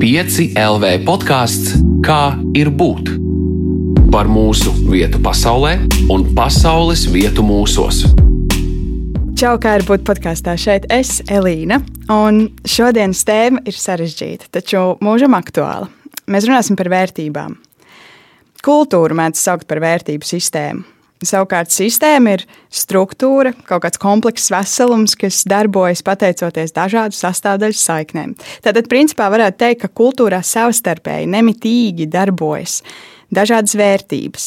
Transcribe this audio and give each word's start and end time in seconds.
5 0.00 0.54
LV 0.56 1.02
podkāsts 1.04 1.74
Kā 2.00 2.32
ir 2.56 2.70
būt? 2.72 3.10
Par 4.08 4.30
mūsu 4.32 4.70
vietu 4.88 5.18
pasaulē 5.20 5.74
un 6.08 6.22
pasaules 6.38 7.02
vietu 7.12 7.44
mūsos. 7.44 7.98
Čau, 9.36 9.58
kā 9.60 9.74
ir 9.76 9.84
būt 9.84 10.06
podkāstā. 10.08 10.54
Šeit 10.56 10.86
es, 10.88 11.18
Elīna, 11.28 11.82
un 12.08 12.46
šodienas 12.64 13.20
tēma 13.28 13.60
ir 13.68 13.76
sarežģīta, 13.76 14.48
taču 14.56 14.86
mūžam 15.04 15.36
aktuāla. 15.36 15.90
Mēs 16.32 16.48
runāsim 16.48 16.80
par 16.80 16.88
vērtībām. 16.94 17.58
Kultūru 18.64 19.20
mēdz 19.20 19.44
saukt 19.44 19.68
par 19.68 19.84
vērtību 19.84 20.24
sistēmu. 20.24 20.99
Savukārt 21.20 21.68
sistēma 21.68 22.38
ir 22.38 22.46
struktūra, 22.72 23.52
kaut 23.68 23.82
kāds 23.84 24.00
komplekss 24.00 24.48
veselums, 24.54 25.12
kas 25.20 25.42
darbojas 25.48 26.00
pateicoties 26.06 26.72
dažādu 26.72 27.16
sastāvdaļu 27.18 27.76
saiknēm. 27.76 28.32
Tātad, 28.64 28.88
principā, 28.88 29.26
varētu 29.32 29.60
teikt, 29.60 29.82
ka 29.82 29.90
kultūrā 30.00 30.40
savstarpēji 30.40 31.28
nemitīgi 31.28 32.08
darbojas 32.08 32.78
dažādas 33.36 33.76
vērtības. 33.76 34.46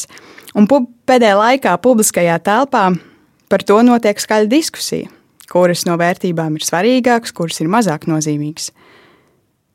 Un 0.58 0.66
pēdējā 0.66 1.36
laikā 1.38 1.76
publiskajā 1.82 2.40
telpā 2.42 2.88
par 3.50 3.62
to 3.62 3.78
notiek 3.86 4.18
skaļa 4.18 4.50
diskusija, 4.50 5.12
kuras 5.50 5.86
no 5.86 5.94
vērtībām 6.00 6.58
ir 6.58 6.66
svarīgākas, 6.66 7.34
kuras 7.38 7.62
ir 7.62 7.70
mazāk 7.70 8.08
nozīmīgas. 8.10 8.72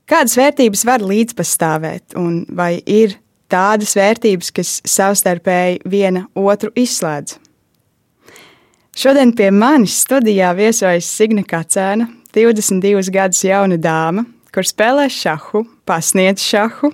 Kādas 0.09 0.35
vērtības 0.35 0.83
var 0.89 1.03
līdzpastāvēt 1.05 2.19
un 2.19 2.41
vai 2.59 2.73
ir 2.83 3.15
tādas 3.51 3.95
vērtības, 3.97 4.51
kas 4.55 4.73
savstarpēji 4.87 5.83
viena 5.89 6.25
otru 6.37 6.71
izslēdz. 6.77 7.37
Šodien 8.99 9.31
pie 9.37 9.51
manis 9.55 9.95
studijā 10.03 10.49
viesojas 10.57 11.07
Signe 11.07 11.45
Kacēna, 11.47 12.09
22 12.35 13.13
gadus 13.13 13.45
jauna 13.45 13.77
dāma, 13.79 14.25
kur 14.53 14.67
spēlē 14.67 15.07
šahu, 15.13 15.63
pasniedz 15.87 16.43
šahu. 16.43 16.91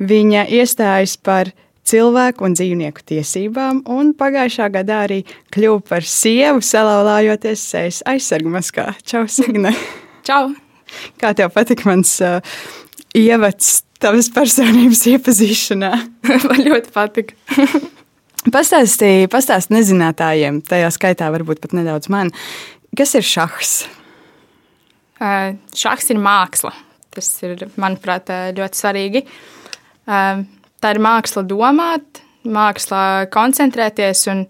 Viņa 0.00 0.46
iestājas 0.56 1.18
par 1.20 1.50
cilvēku 1.84 2.46
un 2.48 2.56
dzīvnieku 2.56 3.04
tiesībām, 3.10 3.82
un 3.92 4.14
pagājušā 4.16 4.70
gadā 4.72 5.02
arī 5.08 5.20
kļuva 5.54 5.82
par 5.90 6.06
sievu, 6.08 6.64
salauzājoties 6.64 7.66
sejas 7.74 8.00
aizsargu 8.08 8.52
maskā. 8.54 8.92
Čau, 9.04 9.26
Signe! 9.28 9.74
Čau! 10.26 10.54
Kā 11.20 11.34
tev 11.36 11.50
patika 11.52 11.88
mans 11.90 12.16
uh, 12.22 12.38
ievads 13.18 13.82
tavas 14.04 14.28
personības 14.32 15.04
iepazīšanā. 15.14 15.92
Man 16.48 16.62
ļoti 16.68 16.94
patika. 16.94 17.36
Pastāstīja, 18.54 19.30
pastāst 19.32 19.70
nezinātājiem, 19.72 20.58
tajā 20.68 20.90
skaitā 20.92 21.30
varbūt 21.32 21.62
pat 21.62 21.72
nedaudz 21.72 22.10
man, 22.12 22.28
kas 22.92 23.14
ir 23.16 23.24
šahs? 23.24 23.70
Uh, 25.16 25.54
šahs 25.72 26.12
ir 26.12 26.20
māksla. 26.20 26.74
Tas 27.14 27.30
ir, 27.46 27.62
manuprāt, 27.80 28.28
ļoti 28.58 28.76
svarīgi. 28.76 29.22
Tā 30.04 30.90
ir 30.92 31.00
māksla 31.00 31.44
domāt, 31.48 32.20
māksla 32.44 33.00
koncentrēties 33.32 34.26
un 34.32 34.44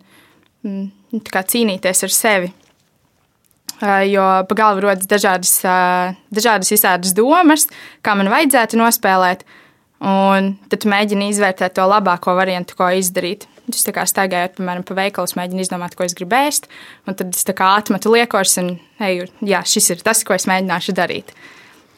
mm, 0.64 1.22
cīnīties 1.22 2.02
ar 2.08 2.14
sevi. 2.14 2.50
Uh, 3.84 4.00
jo 4.08 4.24
pa 4.48 4.56
galvu 4.56 4.86
rodas 4.86 5.04
dažādas, 5.04 5.58
uh, 5.66 6.14
dažādas 6.32 6.70
izsādas 6.72 7.12
domas, 7.12 7.66
kā 8.00 8.14
man 8.16 8.30
vajadzētu 8.32 8.78
nospēlēt, 8.80 9.42
un 10.00 10.54
tad 10.72 10.86
mēģini 10.88 11.26
izvērtēt 11.28 11.74
to 11.76 11.84
labāko 11.90 12.32
variantu, 12.38 12.78
ko 12.78 12.88
izdarīt. 12.96 13.44
Es 13.68 13.84
tā 13.84 13.92
kā 13.96 14.06
staigāju, 14.08 14.54
piemēram, 14.56 14.86
pa 14.88 14.96
veikalu, 14.96 15.36
mēģinu 15.36 15.66
izdomāt, 15.66 15.98
ko 15.98 16.06
es 16.06 16.16
gribu 16.16 16.36
ēst, 16.36 16.70
tad 17.04 17.28
es 17.28 17.44
atmetu 17.48 18.14
liekos 18.14 18.56
un 18.62 18.74
eju, 19.04 19.28
jā, 19.44 19.60
šis 19.68 19.90
ir 19.92 20.06
tas, 20.06 20.24
ko 20.24 20.36
es 20.36 20.48
mēģināšu 20.48 20.96
darīt. 20.96 21.34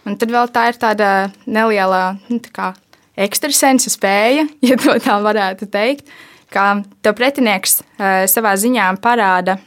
Un 0.06 0.18
tad 0.18 0.34
vēl 0.34 0.50
tā 0.54 0.68
ir 0.72 0.80
tāda 0.82 1.12
neliela 1.46 2.16
nu, 2.26 2.40
tā 2.42 2.50
kā 2.50 2.72
ekstrasensa 3.14 3.94
spēja, 3.94 4.48
ja 4.68 4.78
tā 4.78 5.20
varētu 5.22 5.70
teikt, 5.70 6.10
ka 6.50 6.80
tev 7.02 7.14
pretinieks 7.18 7.78
uh, 7.82 8.26
savā 8.30 8.58
ziņā 8.58 8.90
parāda, 9.02 9.60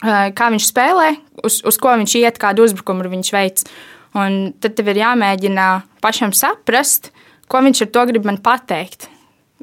kā 0.00 0.50
viņš 0.52 0.68
spēlē, 0.70 1.08
uz, 1.44 1.60
uz 1.66 1.78
ko 1.80 1.94
viņš 2.00 2.16
iet, 2.22 2.40
kādu 2.40 2.64
uzbrukumu 2.66 3.08
viņš 3.12 3.32
veids. 3.36 3.66
Un 4.18 4.54
tad 4.58 4.74
tev 4.78 4.90
ir 4.90 5.02
jāmēģina 5.04 5.66
pašam 6.02 6.32
saprast, 6.34 7.12
ko 7.50 7.60
viņš 7.62 7.84
ar 7.86 7.90
to 7.94 8.06
grib 8.10 8.26
man 8.26 8.40
pateikt. 8.42 9.06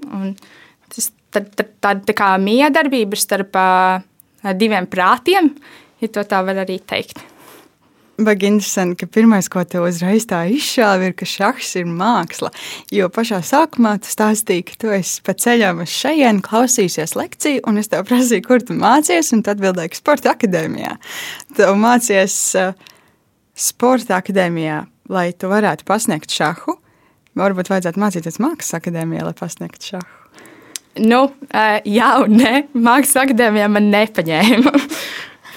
Un 0.07 0.35
tas 0.93 1.09
tad, 1.33 1.49
tad, 1.57 1.73
tāda 1.83 2.05
tā 2.07 2.15
kā 2.15 2.29
miedarbība 2.41 3.19
starp 3.19 3.57
uh, 3.59 4.05
diviem 4.55 4.87
prātiem, 4.87 5.51
ja 6.01 6.11
to 6.13 6.23
tā 6.27 6.43
var 6.45 6.63
arī 6.63 6.79
teikt. 6.79 7.19
Baigi 8.17 8.47
interesanti, 8.49 8.97
ka 9.03 9.11
pirmais, 9.13 9.45
ko 9.45 9.61
te 9.61 9.77
uzreiz 9.77 10.23
tā 10.25 10.39
izšāva, 10.49 11.11
ir, 11.11 11.13
ka 11.13 11.25
šachs 11.29 11.75
ir 11.77 11.85
māksla. 11.85 12.49
Jo 12.89 13.11
pašā 13.13 13.43
sākumā 13.45 13.91
tu 14.01 14.09
stāstīji, 14.09 14.63
ka 14.65 14.77
tu 14.81 14.93
esi 14.95 15.21
pa 15.21 15.35
ceļam 15.37 15.83
uz 15.83 15.93
šejienu, 15.93 16.41
klausīsies 16.41 17.13
lekciju, 17.13 17.61
un 17.69 17.77
es 17.77 17.91
tev 17.91 18.07
prasīju, 18.09 18.41
kur 18.47 18.65
tu 18.65 18.73
mācies, 18.77 19.29
un 19.37 19.43
tu 19.45 19.53
atbildēji, 19.53 19.93
ka 19.93 20.01
sporta 20.01 20.33
akadēmijā. 20.33 20.95
Tu 21.59 21.69
mācies 21.77 22.39
uh, 22.57 22.73
sporta 23.53 24.17
akadēmijā, 24.17 24.79
lai 25.13 25.27
tu 25.37 25.53
varētu 25.53 25.85
pasniegt 25.85 26.33
šahu. 26.33 26.79
Varbūt 27.37 27.69
vajadzētu 27.69 28.01
mācīties 28.01 28.41
mākslas 28.41 28.79
akadēmijā, 28.79 29.27
lai 29.29 29.35
pasniegtu 29.37 29.91
šahu. 29.93 30.13
Nu, 31.05 31.27
uh, 31.29 31.77
jā, 31.85 32.09
un 32.25 32.39
nē, 32.41 32.53
mākslas 32.73 33.27
akadēmijā 33.27 33.69
man 33.77 33.93
nepaņēma. 33.93 34.73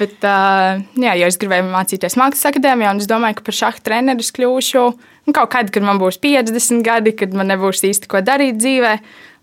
Bet, 0.01 0.17
uh, 0.25 0.81
jā, 0.97 1.15
jo 1.21 1.29
es 1.29 1.37
gribēju 1.41 1.67
mācīties 1.69 2.17
mākslas 2.17 2.49
akadēmijā, 2.49 2.95
un 2.95 3.03
es 3.03 3.09
domāju, 3.11 3.37
ka 3.37 3.49
par 3.51 3.57
šādu 3.59 3.83
treneru 3.85 4.25
es 4.25 4.33
kļūšu 4.33 4.85
nu, 5.31 5.35
kaut 5.37 5.51
kad, 5.53 5.71
kad 5.73 5.85
man 5.85 6.01
būs 6.01 6.19
50 6.23 6.85
gadi, 6.87 7.15
kad 7.17 7.35
man 7.37 7.51
nebūs 7.53 7.85
īsti 7.87 8.09
ko 8.11 8.23
darīt 8.25 8.59
dzīvē. 8.61 8.95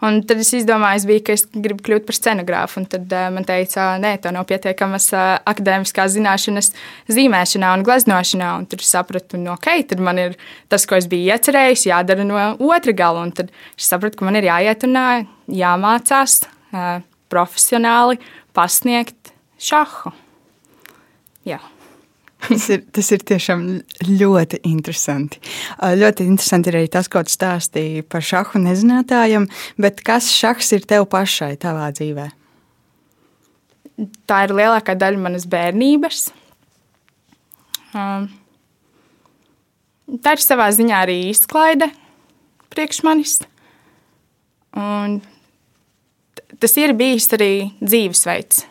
Un 0.06 0.20
tad 0.30 0.38
es 0.44 0.52
izdomāju, 0.54 1.08
biju, 1.10 1.24
ka 1.26 1.34
es 1.34 1.48
gribu 1.50 1.82
kļūt 1.86 2.04
par 2.06 2.18
scenogrāfu. 2.18 2.84
Tad 2.92 3.10
uh, 3.10 3.30
man 3.34 3.48
teica, 3.48 3.96
nē, 4.02 4.12
tev 4.22 4.36
nav 4.36 4.46
pietiekamas 4.50 5.08
uh, 5.16 5.24
akadēmiskās 5.50 6.14
zināšanas 6.14 6.70
zīmēšanā 7.10 7.72
un 7.74 7.86
gleznošanā. 7.88 8.52
Un 8.60 8.68
tad 8.70 8.86
es 8.86 8.92
sapratu, 8.94 9.40
nu, 9.42 9.56
ok, 9.56 9.72
tad 9.90 10.04
man 10.06 10.22
ir 10.22 10.38
tas, 10.70 10.86
ko 10.86 11.00
es 11.00 11.10
biju 11.10 11.32
iecerējis, 11.34 11.88
jādara 11.90 12.28
no 12.30 12.38
otra 12.70 12.94
gala. 12.98 13.26
Un 13.26 13.34
tad 13.42 13.50
es 13.74 13.90
sapratu, 13.90 14.20
ka 14.20 14.30
man 14.30 14.38
ir 14.38 14.52
jāiet 14.52 14.86
un 14.86 15.02
uh, 15.02 15.26
jāmācās 15.64 16.44
uh, 16.46 17.02
profesionāli 17.34 18.22
pasniegt 18.58 19.34
šahu. 19.58 20.14
Jā. 21.48 21.60
tas, 22.48 22.66
ir, 22.74 22.82
tas 22.94 23.10
ir 23.16 23.24
tiešām 23.28 23.64
ļoti 24.08 24.62
interesanti. 24.70 25.40
Ļoti 25.80 26.28
interesanti 26.28 26.74
arī 26.74 26.86
tas, 26.94 27.10
ko 27.12 27.24
tu 27.26 27.34
stāstīji 27.34 28.06
par 28.10 28.26
šahu 28.26 28.62
nezinātājiem, 28.64 29.48
bet 29.82 30.04
kas 30.06 30.30
šahs 30.34 30.74
ir 30.78 30.88
tev 30.90 31.08
pašai 31.12 31.56
tavā 31.62 31.90
dzīvē? 31.98 32.28
Tā 34.30 34.44
ir 34.46 34.54
lielākā 34.54 34.94
daļa 35.00 35.24
manas 35.24 35.48
bērnības. 35.50 36.28
Um, 37.98 38.28
tā 40.22 40.36
ir 40.38 40.44
savā 40.44 40.68
ziņā 40.76 41.02
arī 41.08 41.18
izklaide 41.32 41.90
priekš 42.74 43.02
manis. 43.08 43.40
Un 44.78 45.18
tas 46.62 46.78
ir 46.78 46.94
bijis 46.98 47.32
arī 47.34 47.52
dzīvesveids. 47.82 48.66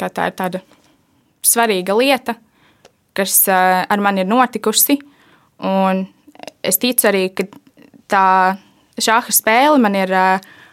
Kā 0.00 0.08
tā 0.08 0.30
ir 0.30 0.36
tāda 0.38 0.62
svarīga 1.46 1.96
lieta, 1.96 2.36
kas 3.16 3.42
ar 3.50 4.00
mani 4.02 4.24
ir 4.24 4.30
notikusi. 4.30 4.98
Un 5.66 6.06
es 6.64 6.80
ticu 6.80 7.08
arī, 7.10 7.26
ka 7.34 7.46
tā 8.10 8.26
šāda 9.00 9.34
spēle 9.34 9.80
man 9.82 9.96
ir 9.98 10.12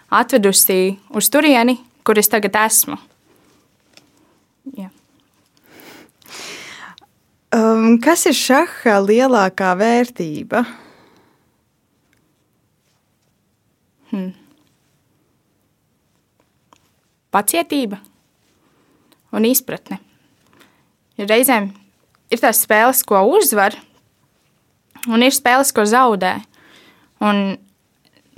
atvedusi 0.08 0.98
uz 1.16 1.30
turieni, 1.32 1.78
kur 2.04 2.20
es 2.20 2.32
tagad 2.32 2.56
esmu. 2.66 2.98
Jā. 4.78 4.90
Um, 7.56 7.96
kas 8.04 8.26
ir 8.28 8.36
šaha 8.36 8.98
lielākā 9.06 9.72
vērtība? 9.80 10.66
Hmm. 14.12 14.34
Pacietība 17.31 18.00
un 19.36 19.48
izpratne. 19.48 20.00
Reizēm 21.18 21.72
ir 22.30 22.42
tās 22.42 22.60
spēles, 22.62 23.02
ko 23.08 23.24
uzvar, 23.34 23.74
un 25.10 25.24
ir 25.25 25.34
spēles, 25.34 25.74
ko 25.74 25.86
zaudē. 25.90 26.36
Un 27.25 27.58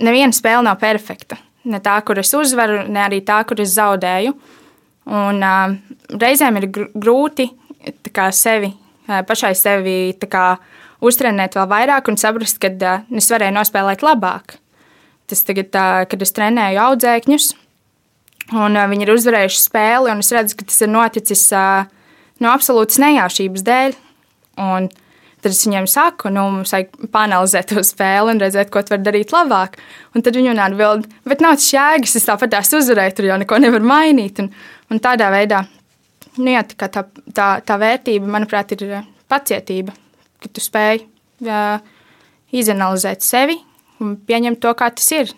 neviena 0.00 0.32
spēle 0.32 0.64
nav 0.64 0.78
perfekta. 0.80 1.36
Ne 1.68 1.82
tā, 1.84 1.98
kur 2.06 2.18
es 2.22 2.32
uzvaru, 2.32 2.86
ne 2.88 3.02
arī 3.04 3.20
tā, 3.26 3.42
kur 3.44 3.60
es 3.60 3.74
zaudēju. 3.76 4.32
Un, 5.10 5.44
uh, 5.44 5.74
reizēm 6.22 6.56
ir 6.60 6.70
grūti 6.72 7.50
kā, 8.14 8.30
sevi, 8.32 8.70
pašai 9.06 9.52
sevi 9.58 9.96
kā, 10.30 10.46
uztrenēt 11.04 11.56
vēl 11.58 11.68
vairāk 11.68 12.08
un 12.08 12.16
saprast, 12.20 12.60
ka 12.62 12.72
uh, 12.72 13.06
es 13.12 13.28
varēju 13.28 13.58
nospēlēt 13.58 14.04
labāk. 14.06 14.56
Tas 15.28 15.44
tagad, 15.44 15.68
uh, 15.76 16.08
kad 16.08 16.24
es 16.24 16.32
trenēju 16.32 16.80
audzēkņus, 16.86 17.52
un 18.56 18.80
uh, 18.80 18.88
viņi 18.88 19.04
ir 19.04 19.16
uzvarējuši 19.18 19.64
spēli, 19.68 20.14
un 20.14 20.24
es 20.24 20.32
redzu, 20.32 20.56
ka 20.56 20.72
tas 20.72 20.80
ir 20.80 20.94
noticis. 20.96 21.50
Uh, 21.52 21.99
no 22.40 22.50
absolūtas 22.54 23.00
nejaušības 23.02 23.64
dēļ. 23.66 23.96
Un 24.60 24.90
Tad 25.40 25.54
es 25.54 25.62
viņiem 25.64 25.86
saku, 25.88 26.28
nu, 26.32 26.42
mums 26.52 26.72
vajag 26.74 27.06
panelizēt 27.14 27.70
to 27.72 27.80
spēli 27.86 28.34
un 28.34 28.40
redzēt, 28.42 28.68
ko 28.72 28.82
tu 28.84 28.92
vari 28.92 29.06
darīt 29.06 29.32
labāk. 29.32 29.78
Un 30.12 30.24
tad 30.24 30.36
viņi 30.36 30.52
man 30.52 30.60
atbild, 30.66 31.06
bet 31.28 31.40
nav 31.40 31.56
jēgas, 31.64 32.18
es 32.18 32.28
tāpat 32.28 32.52
tās 32.52 32.72
uzvarēju, 32.76 33.14
tur 33.16 33.28
jau 33.30 33.38
neko 33.40 33.60
nevar 33.64 33.86
mainīt. 33.92 34.42
Un, 34.42 34.50
un 34.92 35.00
tādā 35.00 35.30
veidā, 35.32 35.62
nu, 36.36 36.50
jā, 36.52 36.60
tā, 36.74 36.90
tā, 36.92 37.06
tā, 37.36 37.48
tā 37.64 37.78
vērtība, 37.80 38.28
manuprāt, 38.36 38.76
ir 38.76 38.84
eh, 38.98 39.08
pacietība, 39.32 39.96
ka 40.44 40.52
tu 40.52 40.60
spēj 40.60 41.06
jā, 41.48 41.64
izanalizēt 42.60 43.24
sevi 43.24 43.56
un 44.04 44.18
pieņemt 44.20 44.60
to, 44.60 44.76
kā 44.76 44.90
tas 44.92 45.08
ir. 45.16 45.32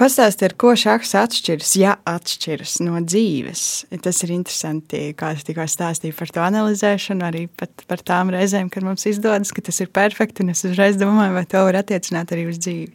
Pastāstiet, 0.00 0.54
ko 0.56 0.70
šachs 0.78 1.10
atšķiras, 1.20 1.70
ja 1.76 1.98
atšķiras 2.08 2.78
no 2.80 2.96
dzīves. 3.04 3.64
Tas 4.00 4.22
ir 4.24 4.30
interesanti, 4.32 5.02
kā 5.18 5.34
es 5.36 5.44
tikko 5.44 5.66
stāstīju 5.68 6.16
par 6.16 6.32
to 6.32 6.40
analizēšanu, 6.46 7.26
arī 7.26 7.42
par 7.60 8.00
tām 8.00 8.32
reizēm, 8.32 8.70
kad 8.72 8.86
mums 8.86 9.04
izdodas, 9.10 9.52
ka 9.52 9.64
tas 9.66 9.82
ir 9.84 9.90
perfekti. 9.92 10.46
Es 10.48 10.64
uzreiz 10.64 10.96
domāju, 11.00 11.36
vai 11.36 11.44
to 11.44 11.66
var 11.68 11.82
attiecināt 11.82 12.32
arī 12.32 12.46
uz 12.48 12.62
dzīvi. 12.64 12.88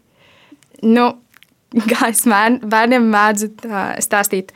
Nu, 0.89 1.05
kā 1.91 2.09
es 2.09 2.25
mēr, 2.29 2.57
bērniem 2.65 3.05
mēdzu 3.13 3.51
stāstīt, 4.01 4.55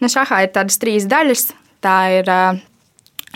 nu, 0.00 0.08
šahā 0.08 0.46
ir 0.46 0.56
tādas 0.56 0.80
trīs 0.80 1.04
daļas. 1.12 1.50
Tā 1.84 1.98
ir 2.22 2.32
uh, 2.32 2.56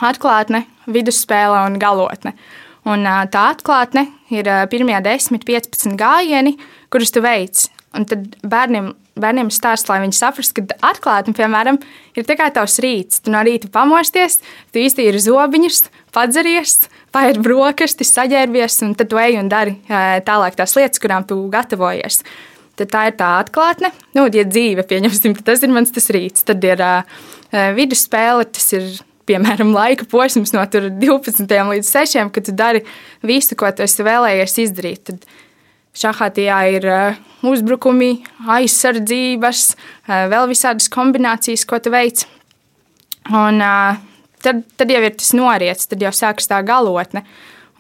atklātne, 0.01 0.65
vidusspēle 0.89 1.61
un 1.69 1.81
galotne. 1.83 2.33
Un, 2.89 3.05
uh, 3.05 3.27
tā 3.29 3.51
atklātne 3.53 4.09
ir 4.33 4.49
uh, 4.49 4.65
pirmie 4.71 4.97
10, 5.05 5.45
15 5.45 5.99
gājieni, 6.01 6.57
kurus 6.89 7.13
tu 7.13 7.21
veici 7.21 7.76
Un 7.97 8.05
tad 8.09 8.35
bērniem, 8.45 8.91
bērniem 9.21 9.51
stāsta, 9.55 9.95
lai 9.95 10.03
viņi 10.05 10.19
saprastu, 10.19 10.63
ka 10.67 10.77
atklātni, 10.91 11.33
piemēram, 11.37 11.79
ir 12.19 12.27
tikai 12.29 12.51
tavs 12.55 12.77
rīts. 12.85 13.23
Tu 13.25 13.33
no 13.33 13.41
rīta 13.47 13.71
pamosties, 13.73 14.41
tu 14.75 14.83
iztīri 14.83 15.23
zobiņus, 15.23 15.87
padzeries, 16.15 16.91
paēd 17.17 17.41
brokastis, 17.45 18.13
saģērbies, 18.17 18.83
un 18.85 18.93
tad 18.99 19.11
tu 19.13 19.21
ej 19.21 19.41
un 19.41 19.49
dari 19.53 19.79
tālāk 20.29 20.59
tās 20.59 20.77
lietas, 20.77 21.01
kurām 21.03 21.25
tu 21.29 21.41
gatavojies. 21.53 22.23
Tad 22.77 22.93
tā 22.93 23.07
ir 23.09 23.17
tā 23.17 23.31
atklātne. 23.41 23.89
Nu, 24.13 24.27
ja 24.29 24.45
dzīve, 24.45 24.85
pieņemsim, 24.85 25.39
tas 25.47 25.65
ir 25.65 25.73
mans 25.73 25.95
tas 25.97 26.11
rīts. 26.13 26.45
Tad 26.45 26.65
ir 26.69 26.83
uh, 26.85 27.23
vidusspēle, 27.73 28.45
tas 28.53 28.69
ir 28.77 28.91
piemēram, 29.27 29.73
laika 29.75 30.07
posms 30.11 30.53
no 30.55 30.63
12 30.69 31.49
līdz 31.49 31.89
6, 31.89 32.21
kad 32.35 32.47
tu 32.47 32.55
dari 32.57 32.85
visu, 33.27 33.57
ko 33.59 33.71
tu 33.73 33.85
esi 33.87 34.07
vēlējies 34.07 34.59
izdarīt. 34.67 35.11
Tad 35.11 35.27
Šahātijā 35.97 36.59
ir 36.77 36.87
uh, 36.91 37.21
uzbrukumi, 37.47 38.19
aizsardzības, 38.57 39.67
uh, 39.73 40.27
vēl 40.33 40.51
visādas 40.51 40.91
kombinācijas, 40.93 41.65
ko 41.69 41.81
tu 41.81 41.93
veic. 41.95 42.27
Un, 43.33 43.63
uh, 43.65 43.97
tad, 44.45 44.65
tad 44.77 44.93
jau 44.93 45.03
ir 45.03 45.15
tas 45.17 45.33
noriets, 45.37 45.89
tad 45.91 46.03
jau 46.05 46.13
sākas 46.15 46.51
tā 46.51 46.61
galotne. 46.67 47.25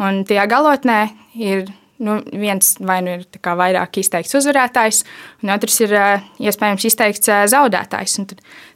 Un 0.02 0.24
tajā 0.28 0.46
galotnē 0.50 1.00
ir 1.40 1.66
nu, 1.98 2.18
viens 2.32 2.74
vai 2.80 2.98
nu 3.04 3.16
ir 3.16 3.24
vairāk 3.40 4.00
izteikts 4.00 4.36
uzvarētājs, 4.36 5.02
un 5.42 5.52
otrs 5.54 5.78
ir 5.84 5.94
iespējams 6.44 6.88
izteikts 6.90 7.30
zaudētājs. 7.52 8.18
Un 8.20 8.28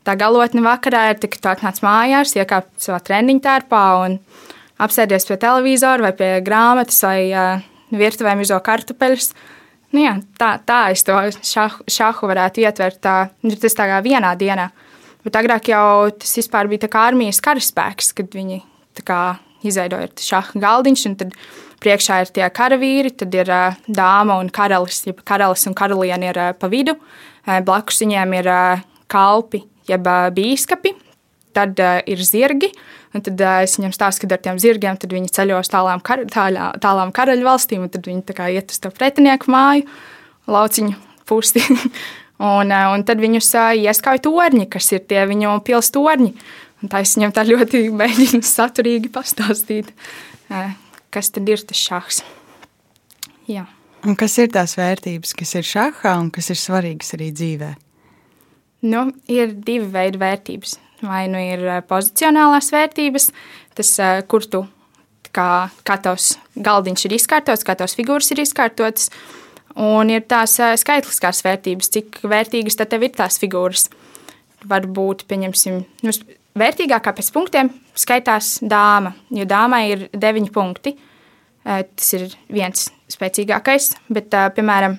tā 0.07 0.17
galotne 0.21 0.65
vakarā 0.65 1.11
ir, 1.13 1.21
ka 1.21 1.41
tu 1.41 1.53
atnāc 1.53 1.83
mājās, 1.85 2.37
iekāp 2.39 2.71
savā 2.81 3.01
treniņu 3.05 3.45
tērpā 3.45 3.85
un 4.07 4.21
apsēdies 4.81 5.29
pie 5.29 5.37
televizora 5.41 6.09
vai 6.09 6.15
pie 6.17 6.31
grāmatas 6.45 7.03
vai 7.05 7.21
virtuvē 7.91 8.37
mizo 8.39 8.59
kartupeļus. 8.65 9.33
Nu, 9.91 10.05
jā, 10.05 10.15
tā, 10.39 10.53
tā 10.63 10.81
es 10.95 11.03
to 11.07 11.17
šahu, 11.43 11.87
šahu 11.91 12.31
varētu 12.31 12.63
ietvert. 12.63 13.01
Tā, 13.03 13.17
nu, 13.43 13.57
tas 13.59 13.75
tā 13.77 13.89
kā 13.91 13.99
vienā 14.05 14.33
dienā. 14.39 14.71
Bet 15.27 15.37
agrāk 15.37 15.69
jau 15.73 16.11
tas 16.17 16.51
bija 16.71 16.89
armijas 17.03 17.43
karaspēks, 17.45 18.15
kad 18.17 18.31
viņi 18.33 18.63
izveidoja 19.67 20.09
šādu 20.17 20.63
galdiņu, 20.63 21.03
un 21.11 21.17
tad 21.21 21.35
priekšā 21.81 22.21
ir 22.23 22.33
tie 22.37 22.47
karavīri, 22.53 23.13
tad 23.17 23.35
ir 23.35 23.51
uh, 23.53 23.77
dāma 23.89 24.39
un 24.41 24.49
karalis, 24.53 25.03
jeb 25.09 25.21
karalis 25.27 25.67
un 25.69 25.77
karaliene 25.77 26.31
ir 26.33 26.41
uh, 26.41 26.53
pa 26.57 26.71
vidu. 26.73 26.97
Uh, 27.47 27.61
blakus 27.65 28.01
viņiem 28.05 28.35
ir 28.41 28.51
kalpi, 29.11 29.65
jeb 29.89 30.07
bīskapi, 30.37 30.95
tad 31.56 31.81
uh, 31.82 32.00
ir 32.11 32.23
zirgi, 32.25 32.73
Un 33.11 33.25
tad 33.26 33.41
uh, 33.43 33.58
es 33.64 33.75
viņam 33.75 33.93
stāstu, 33.94 34.29
ka 34.29 34.37
ar 34.37 34.43
tiem 34.44 34.58
zirgiem 34.62 34.99
viņi 35.00 35.32
ceļo 35.35 35.58
uz 35.58 35.70
tālām, 35.70 36.02
kar, 36.06 36.23
tālā, 36.31 36.70
tālām 36.79 37.11
karaļu 37.14 37.47
valstīm, 37.47 37.87
un 37.87 37.91
tad 37.91 38.06
viņi 38.06 38.37
iet 38.55 38.70
uz 38.70 38.79
to 38.79 38.93
pretinieku 38.94 39.50
māju, 39.50 39.88
lauciņu 40.47 40.94
pusti. 41.26 41.62
un, 42.52 42.70
uh, 42.70 42.93
un 42.94 43.05
tad 43.06 43.23
viņus 43.23 43.50
uh, 43.58 43.73
ieskauj 43.75 44.23
torņi, 44.29 44.69
kas 44.70 44.93
ir 44.94 45.02
tie 45.11 45.25
viņu 45.26 45.58
pils 45.67 45.91
torņi. 45.91 46.37
Un 46.81 46.93
tā 46.93 47.02
es 47.02 47.17
viņam 47.19 47.35
tā 47.35 47.44
ļoti 47.50 47.82
mēģinu 48.00 48.47
saturīgi 48.47 49.11
pastāstīt, 49.11 49.91
uh, 50.55 50.70
kas 51.11 51.35
tad 51.35 51.50
ir 51.50 51.67
tas 51.67 51.82
šahs. 51.82 52.23
Jā. 53.50 53.67
Un 54.06 54.14
kas 54.17 54.38
ir 54.38 54.55
tās 54.55 54.79
vērtības, 54.79 55.35
kas 55.37 55.58
ir 55.58 55.67
šahā 55.67 56.14
un 56.23 56.31
kas 56.32 56.55
ir 56.55 56.62
svarīgas 56.62 57.17
arī 57.19 57.35
dzīvē? 57.35 57.75
Nu, 58.81 59.11
ir 59.29 59.53
divi 59.61 59.88
veidi 59.93 60.21
vērtības. 60.21 60.79
Vai 61.05 61.25
nu 61.32 61.41
ir 61.41 61.62
eh, 61.65 61.81
pozicionālās 61.88 62.71
vērtības, 62.73 63.31
tas, 63.77 63.93
eh, 64.00 64.21
kur 64.29 64.44
tu 64.44 64.62
kā, 65.37 65.69
kā 65.87 65.97
tavs 66.03 66.35
galdiņš 66.56 67.05
ir 67.06 67.15
izkārtots, 67.17 67.65
kā 67.65 67.77
tavs 67.79 67.97
figūras 67.97 68.29
ir 68.35 68.43
izkārtotas, 68.44 69.09
un 69.81 70.12
ir 70.12 70.27
tās 70.29 70.59
eh, 70.61 70.75
skaitliskās 70.81 71.41
vērtības, 71.47 71.93
cik 71.97 72.21
vērtīgas 72.25 72.77
tad 72.81 72.93
tev 72.93 73.09
ir 73.09 73.15
tās 73.17 73.41
figūras. 73.41 73.88
Varbūt, 74.69 75.25
pieņemsim, 75.29 75.79
nu, 76.05 76.12
vērtīgākā 76.61 77.15
pēc 77.17 77.31
punktiem 77.33 77.71
skaitās 77.97 78.59
dāma, 78.61 79.15
jo 79.33 79.47
dāmai 79.49 79.87
ir 79.94 80.03
deviņi 80.12 80.53
punkti. 80.53 80.93
Tas 81.65 82.09
ir 82.17 82.26
viens 82.53 82.87
spēcīgākais, 83.12 83.91
bet, 84.12 84.33
piemēram, 84.56 84.99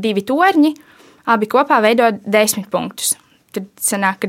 divi 0.00 0.24
torņi, 0.24 0.72
abi 1.24 1.48
kopā 1.50 1.80
veido 1.84 2.10
desmit 2.24 2.68
punktus. 2.72 3.14
Tad 3.54 3.70
sanāk, 3.80 4.28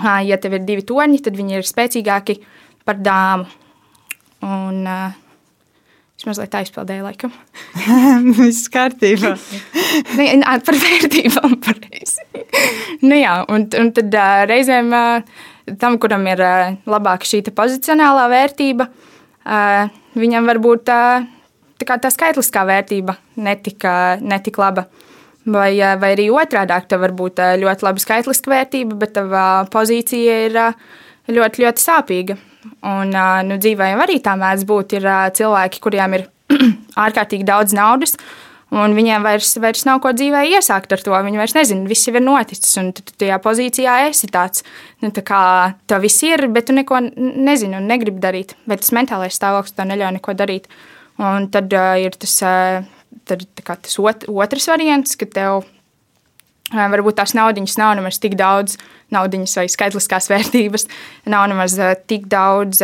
ka 0.00 0.18
ja 0.26 0.38
tev 0.40 0.58
ir 0.58 0.66
divi 0.66 0.84
toņi, 0.86 1.22
tad 1.24 1.38
viņi 1.38 1.60
ir 1.60 1.68
spēcīgāki 1.68 2.40
par 2.88 3.00
dāmu. 3.00 3.48
Un, 4.46 4.86
Es 6.20 6.26
mazliet 6.28 6.52
aizpildēju, 6.52 7.00
laikam. 7.00 7.30
Viss 8.36 8.66
kārtībā. 8.68 9.30
Nē, 10.18 10.26
par 10.66 10.76
vērtībām 10.76 11.54
pareizi. 11.64 12.26
nu, 13.00 13.14
jā, 13.16 13.38
un, 13.48 13.64
un 13.80 13.88
tad 13.96 14.12
uh, 14.12 14.42
reizēm 14.50 14.92
uh, 14.92 15.40
tam, 15.80 15.96
kuram 15.96 16.28
ir 16.28 16.42
uh, 16.44 16.76
labāka 16.92 17.24
šī 17.24 17.40
pozicionālā 17.56 18.26
vērtība, 18.34 18.90
uh, 18.90 19.88
viņam 20.20 20.52
var 20.52 20.60
būt 20.60 20.92
uh, 20.92 21.24
tā, 21.80 21.96
tā 21.96 22.12
skaitliskā 22.12 22.68
vērtība 22.68 23.16
netika, 23.40 23.94
netika 24.20 24.66
laba. 24.66 24.84
Uh, 24.84 25.09
Vai, 25.48 25.72
vai 25.96 26.10
arī 26.12 26.26
otrādi, 26.28 26.76
tev 26.88 27.00
var 27.00 27.14
būt 27.16 27.40
ļoti 27.62 27.86
laba 27.86 28.02
skaitliska 28.02 28.52
vērtība, 28.52 28.98
bet 29.00 29.14
tava 29.16 29.44
pozīcija 29.72 30.34
ir 30.50 30.58
ļoti, 31.32 31.64
ļoti 31.64 31.84
sāpīga. 31.84 32.36
Un 32.84 33.14
nu, 33.48 33.56
dzīvē 33.56 33.94
arī 34.04 34.18
tā 34.20 34.36
mēdz 34.36 34.66
būt. 34.68 34.98
Ir 34.98 35.08
cilvēki, 35.38 35.80
kuriem 35.80 36.18
ir 36.18 36.26
ārkārtīgi 37.06 37.46
daudz 37.48 37.72
naudas, 37.76 38.18
un 38.70 38.92
viņiem 38.94 39.24
vairs, 39.24 39.54
vairs 39.62 39.86
nav 39.88 40.02
ko 40.04 40.12
dzīvē 40.12 40.44
iesākt 40.52 40.92
ar 40.92 41.04
to. 41.06 41.16
Viņi 41.16 41.40
vairs 41.40 41.56
nezina, 41.56 41.88
viss 41.88 42.04
jau 42.04 42.14
ir 42.18 42.26
noticis, 42.26 42.76
un 42.82 42.92
tu, 42.92 43.06
tu 43.06 43.16
tajā 43.24 43.40
pozīcijā 43.40 43.96
esi 44.10 44.28
tāds. 44.28 44.66
Nu, 45.00 45.08
tā 45.08 45.24
kā 45.24 45.42
tā 45.88 46.02
viss 46.04 46.20
ir, 46.28 46.50
bet 46.52 46.68
tu 46.68 46.76
neko 46.76 47.00
nezini 47.16 47.80
un 47.80 47.88
negribi 47.88 48.20
darīt. 48.20 48.58
Vai 48.68 48.76
tas 48.82 48.92
mentālais 48.92 49.40
stāvoklis 49.40 49.72
tev 49.72 49.88
neļauj 49.88 50.18
neko 50.20 50.36
darīt. 50.36 50.68
Un 51.20 51.48
tad 51.52 51.72
uh, 51.72 51.94
ir 52.00 52.16
tas. 52.20 52.40
Uh, 52.44 52.96
tad 53.30 53.46
tas 53.86 53.98
ot, 54.02 54.26
otrs 54.28 54.68
variants, 54.70 55.16
ka 55.18 55.28
tev 55.30 55.64
varbūt 56.70 57.18
tās 57.18 57.34
naudas 57.34 57.78
nav 57.80 57.96
nemaz 57.98 58.20
tik 58.22 58.36
daudz, 58.38 58.76
naudas 59.10 59.56
vai 59.58 59.66
skaitliskās 59.70 60.28
vērtības, 60.32 60.86
nav 61.30 61.48
nemaz 61.50 61.78
tik 62.10 62.28
daudz, 62.30 62.82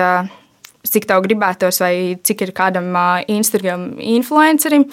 cik 0.87 1.07
tev 1.11 1.23
gribētos, 1.26 1.81
vai 1.83 2.17
cik 2.23 2.47
ir 2.47 2.57
kādam 2.57 2.91
Instagram 3.29 3.95
influencerim. 3.99 4.88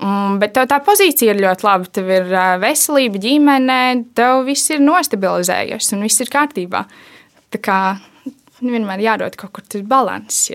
Um, 0.00 0.38
bet 0.40 0.54
tev 0.56 0.64
tā 0.70 0.78
pozīcija 0.80 1.34
ir 1.34 1.42
ļoti 1.42 1.66
laba. 1.66 1.88
Tev 1.92 2.08
ir 2.08 2.30
veselība, 2.62 3.20
ģimene, 3.20 3.80
tev 4.16 4.46
viss 4.46 4.72
ir 4.72 4.80
nostabilizējies 4.80 5.92
un 5.92 6.06
viss 6.06 6.24
ir 6.24 6.32
kārtībā. 6.32 6.86
Tā 7.52 7.60
kā 7.60 7.80
vienmēr 8.64 9.04
jārod 9.04 9.36
kaut 9.36 9.58
kur 9.58 9.66
tas 9.68 9.84
balanss. 9.84 10.48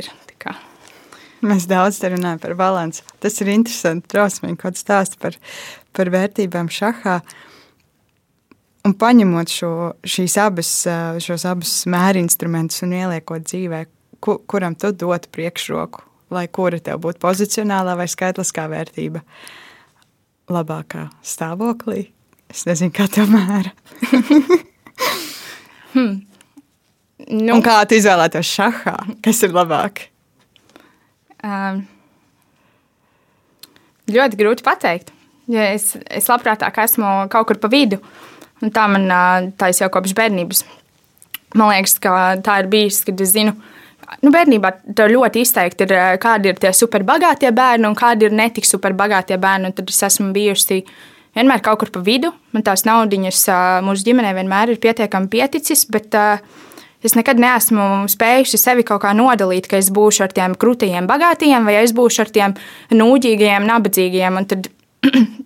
Mēs 1.45 1.67
daudz 1.69 1.99
runājam 2.01 2.39
par 2.41 2.55
balanci. 2.57 3.03
Tas 3.21 3.37
ir 3.43 3.51
interesanti, 3.53 4.09
drausmīgi, 4.13 4.57
kad 4.63 4.79
stāsta 4.79 5.19
par, 5.21 5.37
par 5.93 6.09
vērtībām 6.13 6.71
šahā. 6.73 7.19
Un 8.85 8.93
paņemot 9.01 9.49
šo, 9.49 9.73
šīs 10.05 10.37
abas, 10.41 10.71
šos 11.25 11.45
abus 11.49 11.73
mērinstrumentus 11.89 12.83
un 12.85 12.95
ieliekot 12.97 13.45
dzīvē, 13.49 13.83
ku, 14.21 14.39
kuram 14.49 14.77
tu 14.77 14.91
dotu 14.93 15.31
priekšroku, 15.33 16.05
lai 16.33 16.45
kura 16.53 16.81
tev 16.81 17.01
būtu 17.05 17.21
pozicionālā 17.23 17.95
vai 17.97 18.09
skaitliskā 18.09 18.67
vērtība 18.71 19.21
labākā 20.53 21.07
stāvoklī. 21.25 22.07
Es 22.53 22.65
nezinu, 22.69 22.93
kā 22.93 23.09
to 23.09 23.25
mēra. 23.29 23.73
hmm. 25.93 26.17
Nu, 27.25 27.55
un 27.55 27.63
kā 27.65 27.79
tu 27.89 27.97
izvēlētos 27.97 28.49
šahā? 28.53 28.97
Kas 29.25 29.41
ir 29.45 29.55
labāk? 29.55 30.07
Um, 31.45 31.83
ļoti 34.09 34.39
grūti 34.39 34.65
pateikt. 34.65 35.11
Ja 35.51 35.67
es, 35.75 35.93
es 36.09 36.29
labprātāk 36.29 36.79
esmu 36.81 37.27
kaut 37.33 37.49
kur 37.49 37.59
pa 37.61 37.69
vidu. 37.69 37.99
Un 38.63 38.71
tā 38.73 38.87
man 38.89 39.05
tā 39.59 39.69
jau 39.75 39.91
kopš 39.93 40.15
bērnības. 40.17 40.63
Man 41.55 41.71
liekas, 41.71 41.97
ka 42.01 42.11
tā 42.43 42.59
ir 42.63 42.69
bijis, 42.71 43.03
kad 43.07 43.19
es 43.21 43.33
zinu, 43.35 43.53
nu, 44.23 44.31
bērnībā 44.33 44.71
tur 44.97 45.11
ļoti 45.13 45.43
izteikti 45.45 45.85
ir, 45.85 45.93
kādi 46.23 46.51
ir 46.51 46.59
tie 46.59 46.71
superbagātie 46.75 47.51
bērni 47.55 47.87
un 47.89 47.97
kādi 47.97 48.27
ir 48.27 48.35
netik 48.35 48.67
superbagātie 48.67 49.37
bērni. 49.41 49.73
Tad 49.77 49.91
es 49.93 50.01
esmu 50.09 50.31
bijusi 50.35 50.81
vienmēr 51.37 51.61
kaut 51.63 51.83
kur 51.83 51.93
pa 51.93 52.03
vidu. 52.03 52.33
Man 52.55 52.65
tās 52.65 52.87
naudiņas 52.87 53.45
mūsu 53.85 54.07
ģimenē 54.09 54.33
vienmēr 54.39 54.73
ir 54.73 54.81
pietiekami 54.81 55.29
pieticis, 55.31 55.85
bet 55.91 56.15
es 57.05 57.15
nekad 57.17 57.39
neesmu 57.41 58.05
spējusi 58.11 58.59
sevi 58.61 58.85
kaut 58.87 59.03
kā 59.05 59.13
nodalīt, 59.17 59.69
ka 59.71 59.79
es 59.81 59.91
būšu 59.93 60.25
ar 60.25 60.35
tiem 60.35 60.55
krūtīgiem, 60.59 61.09
bagātīgiem, 61.09 61.67
vai 61.67 61.79
es 61.83 61.95
būšu 61.95 62.25
ar 62.25 62.31
tiem 62.33 62.55
nūģīgiem, 62.93 63.67
nabadzīgiem. 63.69 64.39
Tad 64.49 64.71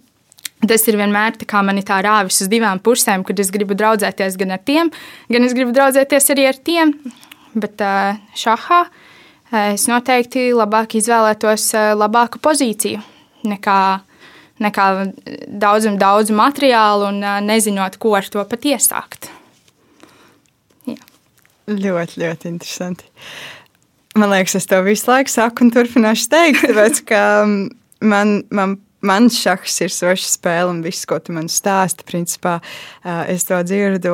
Tas 0.60 0.84
ir 0.92 0.98
vienmēr 1.00 1.38
tā 1.40 1.62
man 1.64 1.78
ir 1.80 1.86
tā 1.88 2.02
rāvis 2.04 2.42
uz 2.44 2.50
divām 2.52 2.82
pusēm, 2.84 3.24
kad 3.24 3.40
es 3.40 3.52
gribu 3.52 3.78
draudzēties 3.80 4.36
gan 4.40 4.52
ar 4.58 4.60
tiem, 4.68 4.92
gan 5.32 5.48
es 5.48 5.56
gribu 5.56 5.72
draudzēties 5.72 6.34
arī 6.36 6.50
ar 6.50 6.60
tiem. 6.60 6.92
Bet 7.56 7.80
šahā 8.36 8.82
es 9.72 9.88
noteikti 9.88 10.50
labāk 10.52 10.98
izvēlētos 11.00 11.72
labāku 11.96 12.44
pozīciju 12.44 13.00
nekā, 13.48 13.80
nekā 14.60 14.92
daudz 15.48 15.88
un 15.88 15.98
daudz 16.02 16.36
materiālu 16.36 17.08
un 17.14 17.24
nezinot, 17.48 17.96
ko 17.96 18.18
ar 18.20 18.28
to 18.28 18.44
pat 18.44 18.68
iesākt. 18.68 19.32
Ļoti, 21.70 22.22
ļoti 22.24 22.50
interesanti. 22.50 23.10
Man 24.18 24.32
liekas, 24.34 24.58
es 24.58 24.66
to 24.70 24.80
visu 24.84 25.10
laiku 25.12 25.32
saku 25.32 25.68
un 25.68 25.74
turpināšu 25.74 26.30
teikt, 26.32 26.64
tāpēc 26.66 27.04
ka 27.08 27.24
man, 27.46 28.40
man 28.50 28.80
man 29.02 29.30
šachs 29.32 29.80
ir 29.84 29.94
sveša 29.94 30.28
spēle, 30.28 30.74
un 30.74 30.82
viss, 30.84 31.08
ko 31.08 31.20
tu 31.24 31.34
man 31.36 31.50
stāsti, 31.52 32.06
principā 32.08 32.60
es 33.32 33.46
to 33.48 33.60
dzirdu 33.64 34.14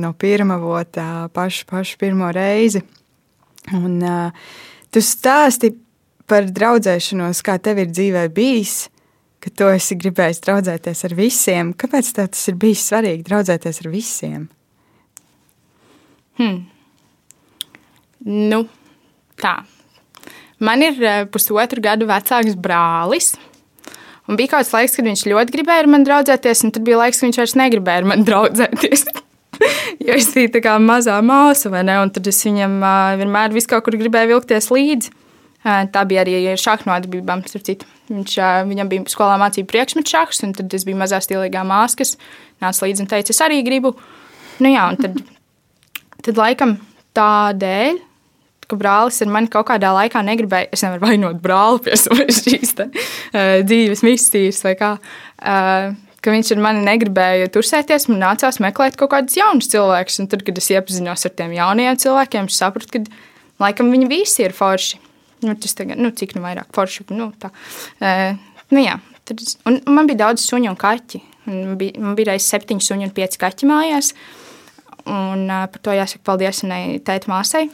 no 0.00 0.12
pirmā 0.18 0.58
vota, 0.62 1.28
pašu, 1.34 1.66
pašu 1.70 1.98
pirmo 2.00 2.30
reizi. 2.34 2.82
Un 3.76 4.00
tu 4.92 5.04
stāsti 5.04 5.74
par 6.28 6.48
draudzēšanos, 6.48 7.42
kā 7.44 7.58
tev 7.60 7.82
ir 7.84 7.92
dzīvē 7.92 8.26
bijis, 8.32 8.88
ka 9.44 9.52
tu 9.52 9.68
esi 9.68 9.96
gribējis 10.00 10.40
draudzēties 10.44 11.04
ar 11.04 11.16
visiem. 11.16 11.72
Kāpēc 11.76 12.14
tev 12.16 12.30
tas 12.32 12.48
ir 12.48 12.60
bijis 12.60 12.86
svarīgi 12.88 13.26
draudzēties 13.26 13.82
ar 13.84 13.90
visiem? 13.92 14.46
Hmm. 16.40 16.62
Nu, 18.24 18.64
tā. 19.40 19.58
Man 20.64 20.84
ir 20.86 21.26
pusotru 21.32 21.82
gadu 21.84 22.06
vecāks 22.08 22.54
brālis, 22.56 23.34
Un 24.24 24.38
bija 24.40 24.54
kāds 24.54 24.70
laiks, 24.72 24.96
kad 24.96 25.04
viņš 25.04 25.26
ļoti 25.28 25.52
gribēja 25.52 25.84
ar 25.84 25.90
mani 25.92 26.08
draudzēties, 26.08 26.64
un 26.64 26.72
tad 26.72 26.84
bija 26.86 27.02
laiks, 27.02 27.20
kad 27.20 27.28
viņš 27.28 27.40
vairs 27.42 27.56
negribēja 27.60 28.02
ar 28.02 28.06
mani 28.08 28.24
draudzēties. 28.28 29.04
jo 30.06 30.16
es 30.16 30.30
biju 30.34 30.52
tā 30.54 30.62
kā 30.64 30.78
mazā 30.82 31.18
māsa, 31.24 31.68
vai 31.72 31.84
ne? 31.86 31.98
Un 32.00 32.12
tad 32.14 32.30
es 32.30 32.40
viņam 32.46 32.78
uh, 32.80 33.12
vienmēr 33.20 33.52
vis 33.54 33.68
kaut 33.70 33.84
kur 33.84 33.98
gribēju 34.00 34.32
vilkties 34.32 34.70
līdzi. 34.72 35.12
Uh, 35.64 35.84
tā 35.92 36.04
bija 36.08 36.24
arī 36.24 36.38
šāda 36.60 36.88
nodarbībām, 36.88 37.44
starp 37.48 37.68
citu. 37.68 37.88
Viņš, 38.12 38.38
viņam 38.68 38.88
bija 38.90 39.04
skolā 39.12 39.36
mācību 39.40 39.68
priekšmetu 39.70 40.12
šachs, 40.16 40.42
un 40.44 40.56
tad 40.56 40.72
es 40.76 40.84
biju 40.88 40.98
mazā 41.00 41.20
stilīgā 41.24 41.62
māsa, 41.68 42.00
kas 42.00 42.16
nāca 42.64 42.84
līdzi 42.84 43.04
un 43.04 43.12
teica, 43.12 43.32
es 43.32 43.44
arī 43.44 43.62
gribu. 43.64 43.94
Nu 44.64 44.72
jā, 44.72 44.88
un 44.92 45.00
tad, 45.00 45.20
tad 46.24 46.40
laikam 46.40 46.76
tādēļ 47.16 48.02
ka 48.68 48.78
brālis 48.78 49.20
ar 49.24 49.30
mani 49.32 49.50
kaut 49.52 49.68
kādā 49.70 49.92
laikā 49.96 50.22
negribēja. 50.24 50.70
Es 50.74 50.84
nevaru 50.84 51.04
vainot 51.06 51.40
brāli 51.42 51.82
pie 51.86 51.98
šīs 52.38 52.74
te, 52.78 52.88
uh, 52.90 53.60
dzīves 53.66 54.04
misijas 54.06 54.62
vai 54.66 54.74
kā. 54.80 54.96
Uh, 55.40 55.94
ka 56.24 56.32
viņš 56.32 56.54
ar 56.54 56.60
mani 56.64 56.84
negribēja 56.86 57.50
tursēties, 57.52 58.08
man 58.08 58.22
nācās 58.22 58.56
meklēt 58.64 58.96
kaut 59.00 59.12
kādus 59.12 59.36
jaunus 59.36 59.68
cilvēkus. 59.72 60.22
Un 60.22 60.30
tad, 60.32 60.44
kad 60.46 60.60
es 60.60 60.70
iepazinos 60.72 61.26
ar 61.28 61.34
tiem 61.36 61.52
jaunajiem 61.52 62.00
cilvēkiem, 62.00 62.48
es 62.48 62.60
sapratu, 62.62 62.94
ka 62.94 63.64
laikam 63.66 63.92
viņi 63.92 64.08
visi 64.08 64.46
ir 64.46 64.56
forši. 64.56 65.02
Nu, 65.44 65.52
tas 65.60 65.76
tagad, 65.76 66.00
nu, 66.00 66.08
cik 66.16 66.32
nu 66.38 66.44
vairāk 66.46 66.70
forši. 66.72 67.04
Nu, 67.12 67.28
tā. 67.40 67.52
uh, 68.00 68.40
nu, 68.72 68.80
jā, 68.80 68.96
tad, 69.28 69.44
un, 69.68 69.82
man 69.92 70.08
bija 70.08 70.24
daudz 70.24 70.46
suņu 70.48 70.72
un 70.72 70.80
kaķi. 70.80 71.20
Un 71.52 71.76
bija, 71.76 72.00
man 72.00 72.16
bija 72.16 72.32
reizes 72.32 72.48
septiņi 72.54 72.86
suņi 72.86 73.10
un 73.10 73.12
pieci 73.12 73.40
kaķi 73.42 73.68
mājās. 73.68 74.14
Un 75.04 75.44
uh, 75.50 75.66
par 75.68 75.82
to 75.84 75.92
jāsaka 75.92 76.24
paldies 76.24 76.64
manai 76.64 77.02
tēta 77.04 77.28
māsai 77.28 77.66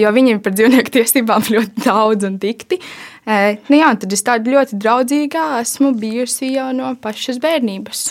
jo 0.00 0.12
viņiem 0.16 0.42
par 0.44 0.56
dzīvnieku 0.56 0.92
tiesībām 0.98 1.46
ļoti 1.50 1.86
daudz 1.86 2.28
un 2.28 2.40
dikti. 2.42 2.80
Nu, 3.26 3.76
jā, 3.76 3.92
tad 4.00 4.16
es 4.16 4.24
tādu 4.26 4.56
ļoti 4.56 4.80
draudzīgā 4.80 5.46
esmu 5.60 5.92
bijusi 6.00 6.54
jau 6.56 6.70
no 6.76 6.94
pašas 7.02 7.38
bērnības. 7.42 8.04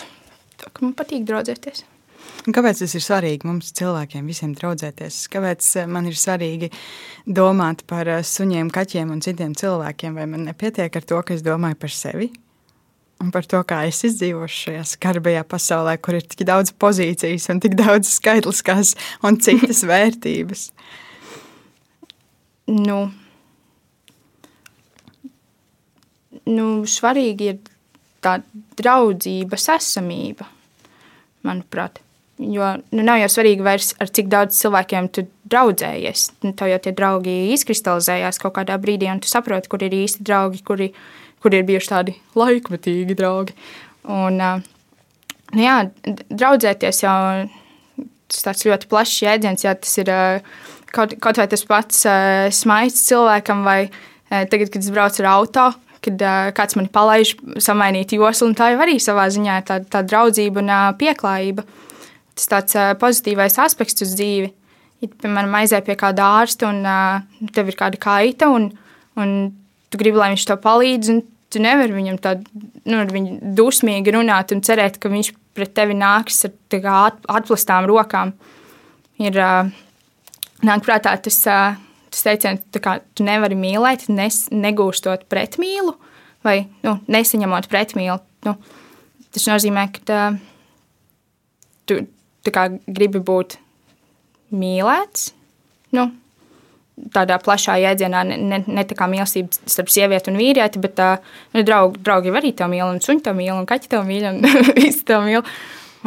Tā, 0.60 0.72
man 0.80 0.94
patīk 0.96 1.24
draudzēties. 1.28 1.86
Kāpēc 2.40 2.78
tas 2.80 2.94
ir 2.96 3.02
svarīgi 3.04 3.44
mums, 3.44 3.68
cilvēkiem, 3.76 4.28
visiem 4.30 4.54
draudzēties? 4.56 5.26
Kāpēc 5.32 5.66
man 5.92 6.08
ir 6.08 6.16
svarīgi 6.16 6.70
domāt 7.28 7.84
par 7.90 8.08
suņiem, 8.24 8.70
kaķiem 8.72 9.10
un 9.12 9.20
citiem 9.24 9.52
cilvēkiem? 9.58 10.16
Vai 10.16 10.24
man 10.30 10.46
nepietiek 10.48 10.96
ar 10.96 11.04
to, 11.04 11.20
ka 11.20 11.36
es 11.36 11.44
domāju 11.44 11.76
par 11.82 11.92
sevi 11.92 12.30
un 13.20 13.28
par 13.34 13.44
to, 13.44 13.60
kā 13.68 13.82
es 13.88 14.00
izdzīvošu 14.08 14.64
šajā 14.64 14.86
skarbajā 14.94 15.44
pasaulē, 15.48 15.98
kur 16.00 16.16
ir 16.16 16.24
tik 16.24 16.46
daudz 16.48 16.72
pozīcijas 16.80 17.50
un 17.52 17.60
tik 17.60 17.76
daudz 17.76 18.08
skaitliskās 18.14 18.94
un 19.26 19.36
citas 19.44 19.84
vērtības? 19.90 20.70
Nu, 22.70 23.00
nu, 26.46 26.68
svarīgi 26.86 27.50
ir 27.52 27.58
tā 28.24 28.38
draudzības 28.80 29.68
esamība, 29.76 30.46
manuprāt. 31.46 32.00
Jo 32.40 32.72
nu, 32.94 33.02
nav 33.04 33.18
jau 33.20 33.28
svarīgi, 33.34 33.64
vairs, 33.64 33.92
ar 34.00 34.08
cik 34.08 34.30
daudz 34.32 34.56
cilvēkiem 34.62 35.10
tu 35.12 35.26
draudzējies. 35.52 36.26
Nu, 36.46 36.54
tev 36.56 36.70
jau 36.72 36.80
tie 36.80 36.94
draugi 36.96 37.36
izkristalizējās 37.56 38.40
kaut 38.40 38.54
kādā 38.56 38.78
brīdī, 38.80 39.10
un 39.12 39.20
tu 39.20 39.28
saproti, 39.28 39.68
kur 39.68 39.84
ir 39.84 39.96
īsti 39.96 40.24
draugi, 40.24 40.62
kuri, 40.64 40.90
kuri 41.44 41.60
ir 41.60 41.68
bijuši 41.68 41.92
tādi 41.92 42.16
laikmetīgi 42.38 43.16
draugi. 43.18 43.56
Un, 44.08 44.40
nu, 44.40 45.60
jā, 45.60 45.76
draudzēties 46.30 47.02
jau 47.04 47.16
tas 48.30 48.64
ļoti 48.64 48.88
plašs 48.88 49.22
jēdziens, 49.26 49.66
jā, 49.66 49.74
tas 49.76 49.96
ir 50.00 50.12
kaut, 50.94 51.14
kaut 51.22 51.40
vai 51.40 51.46
tas 51.50 51.64
pats 51.66 52.04
uh, 52.08 52.48
smaids 52.54 53.04
cilvēkam, 53.08 53.62
vai 53.66 53.80
uh, 53.88 54.44
tagad, 54.50 54.70
kad 54.72 54.82
es 54.82 54.90
braucu 54.92 55.22
ar 55.24 55.30
auto, 55.34 55.66
kad 56.04 56.24
uh, 56.24 56.50
kāds 56.56 56.76
mani 56.78 56.92
palaiž 56.92 57.34
samainīt 57.62 58.14
joslu, 58.16 58.50
un 58.50 58.56
tā 58.58 58.72
jau 58.72 58.80
arī 58.84 58.98
savā 59.02 59.26
ziņā 59.32 59.60
ir 59.60 59.66
tā, 59.68 59.80
tā 59.84 60.04
draudzība 60.06 60.62
un 60.62 60.72
uh, 60.72 60.86
pieklājība. 61.00 61.66
Tas 62.38 62.50
tāds 62.50 62.78
uh, 62.78 62.92
pozitīvais 63.00 63.58
aspekts 63.60 64.06
uz 64.06 64.14
dzīvi. 64.16 64.52
Ja, 65.00 65.08
piemēram, 65.22 65.56
aizēj 65.62 65.84
pie 65.86 65.96
kāda 66.00 66.28
ārsta, 66.40 66.70
un 66.70 66.84
uh, 66.84 67.50
tev 67.56 67.72
ir 67.72 67.78
kāda 67.78 68.00
kaita, 68.00 68.50
un, 68.52 68.70
un 69.20 69.36
tu 69.90 70.00
gribi, 70.00 70.20
lai 70.20 70.32
viņš 70.34 70.46
to 70.48 70.56
palīdz, 70.60 71.12
un 71.12 71.22
tu 71.50 71.62
nevari 71.62 71.96
viņam 71.96 72.18
tādu 72.22 72.64
nu, 72.88 73.02
viņu 73.10 73.54
dusmīgi 73.58 74.14
runāt 74.14 74.54
un 74.54 74.62
cerēt, 74.64 75.00
ka 75.02 75.10
viņš 75.12 75.32
pret 75.56 75.72
tevi 75.74 75.96
nāks 75.98 76.44
ar 76.46 77.16
atplastām 77.28 77.88
rokām. 77.90 78.34
Ir, 79.20 79.36
uh, 79.36 79.72
nāk 80.66 80.84
prātā 80.86 81.14
tas, 81.22 81.40
tas 81.44 82.26
teiciens, 82.26 82.62
ka 82.82 82.98
tu 83.14 83.26
nevari 83.26 83.58
mīlēt, 83.58 84.08
nes, 84.12 84.46
negūstot 84.52 85.26
pretmīlu 85.30 85.96
vai 86.46 86.62
nu, 86.84 86.96
nesaņemot 87.10 87.68
pretmīlu. 87.70 88.20
Nu, 88.46 88.56
tas 89.34 89.46
nozīmē, 89.50 89.86
ka 89.92 90.06
tā, 90.08 90.22
tu 91.90 92.00
kā, 92.54 92.70
gribi 92.88 93.20
būt 93.24 93.58
mīlēts. 94.56 95.30
Nu, 95.96 96.08
tādā 97.14 97.38
plašā 97.42 97.76
jēdzienā, 97.80 98.24
ne, 98.28 98.36
ne, 98.50 98.60
ne 98.66 98.84
tā 98.88 98.96
kā 98.98 99.08
mīlestība 99.10 99.56
starp 99.70 99.92
sievieti 99.92 100.32
un 100.32 100.40
vīrieti, 100.40 100.80
bet 100.82 100.96
tā, 100.98 101.10
nu, 101.54 101.64
draugi, 101.66 102.02
draugi 102.06 102.34
arī 102.40 102.52
to 102.56 102.68
mīl, 102.70 102.86
un 102.88 103.00
suņi 103.04 103.24
to 103.26 103.34
mīl, 103.36 103.54
un 103.56 103.68
kaķi 103.68 103.92
to 103.94 104.02
mīl, 104.06 104.28
un 104.32 104.44
visi 104.78 105.04
to 105.08 105.20
mīl. 105.24 105.44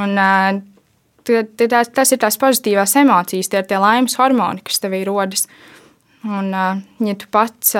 Un, 0.01 0.17
tās, 1.27 1.91
tas 1.93 2.13
ir 2.13 2.21
tās 2.21 2.39
pozitīvās 2.41 2.95
emocijas, 3.01 3.51
tie 3.51 3.61
ir 3.61 3.69
tie 3.69 3.79
laimes 3.81 4.17
hormoni, 4.19 4.63
kas 4.65 4.81
tevī 4.83 5.03
rodas. 5.07 5.47
Un, 6.23 6.53
ja 7.03 7.15
tu 7.19 7.27
pats, 7.31 7.73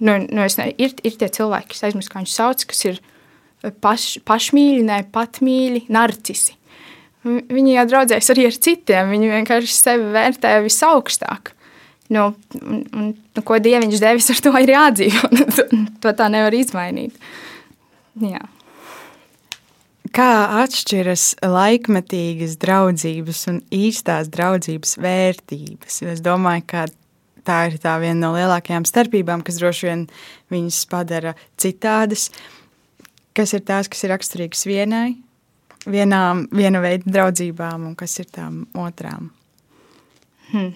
nu, 0.00 0.16
nu 0.24 0.44
ne, 0.46 0.68
ir, 0.80 0.94
ir 1.04 1.16
tie 1.20 1.28
cilvēki, 1.28 1.74
kas 1.74 1.84
aizmirst, 1.88 2.12
kā 2.12 2.22
viņus 2.22 2.36
sauc, 2.38 2.64
kas 2.70 2.86
ir 2.88 3.00
paš, 3.84 4.16
pašmīļi, 4.28 4.84
ne 4.88 5.02
patmīļi, 5.12 5.86
narcisi. 5.92 6.56
Viņi 7.22 7.76
jau 7.76 7.84
draudzējas 7.90 8.32
arī 8.34 8.46
ar 8.48 8.56
citiem, 8.66 9.12
viņi 9.12 9.34
vienkārši 9.36 9.76
sevi 9.76 10.08
vērtē 10.14 10.56
visaugstāk. 10.64 11.52
Nu, 12.12 12.32
un, 12.58 12.80
un, 12.92 13.12
nu, 13.14 13.42
ko 13.46 13.56
Dieviņš 13.62 14.00
devis, 14.02 14.32
ar 14.32 14.40
to 14.44 14.52
ir 14.60 14.72
jādzīvo. 14.74 15.30
to 16.02 16.12
tā 16.18 16.26
nevar 16.32 16.56
izmainīt. 16.56 17.14
Jā. 18.20 18.42
Kā 20.12 20.32
atšķiras 20.60 21.22
laikmetīgas 21.40 22.58
draudzības 22.60 23.38
un 23.48 23.60
īstās 23.72 24.28
draudzības 24.32 24.98
vērtības? 25.00 26.02
Es 26.12 26.20
domāju, 26.24 26.66
ka 26.68 26.82
tā 27.48 27.58
ir 27.70 27.78
tā 27.80 27.94
viena 28.02 28.18
no 28.20 28.32
lielākajām 28.36 28.84
starpībām, 28.88 29.40
kas 29.46 29.60
droši 29.62 29.88
vien 29.88 30.02
viņas 30.52 30.82
padara 30.92 31.32
citādas. 31.56 32.28
Kas 33.32 33.56
ir 33.56 33.64
tās, 33.64 33.88
kas 33.88 34.04
ir 34.04 34.12
raksturīgas 34.12 34.66
vienai, 34.68 35.14
vienām, 35.88 36.44
viena 36.52 36.84
veida 36.84 37.08
draudzībām, 37.08 37.88
un 37.88 37.96
kas 37.96 38.18
ir 38.20 38.28
tām 38.36 38.66
otrām? 38.76 39.32
Hmm. 40.52 40.74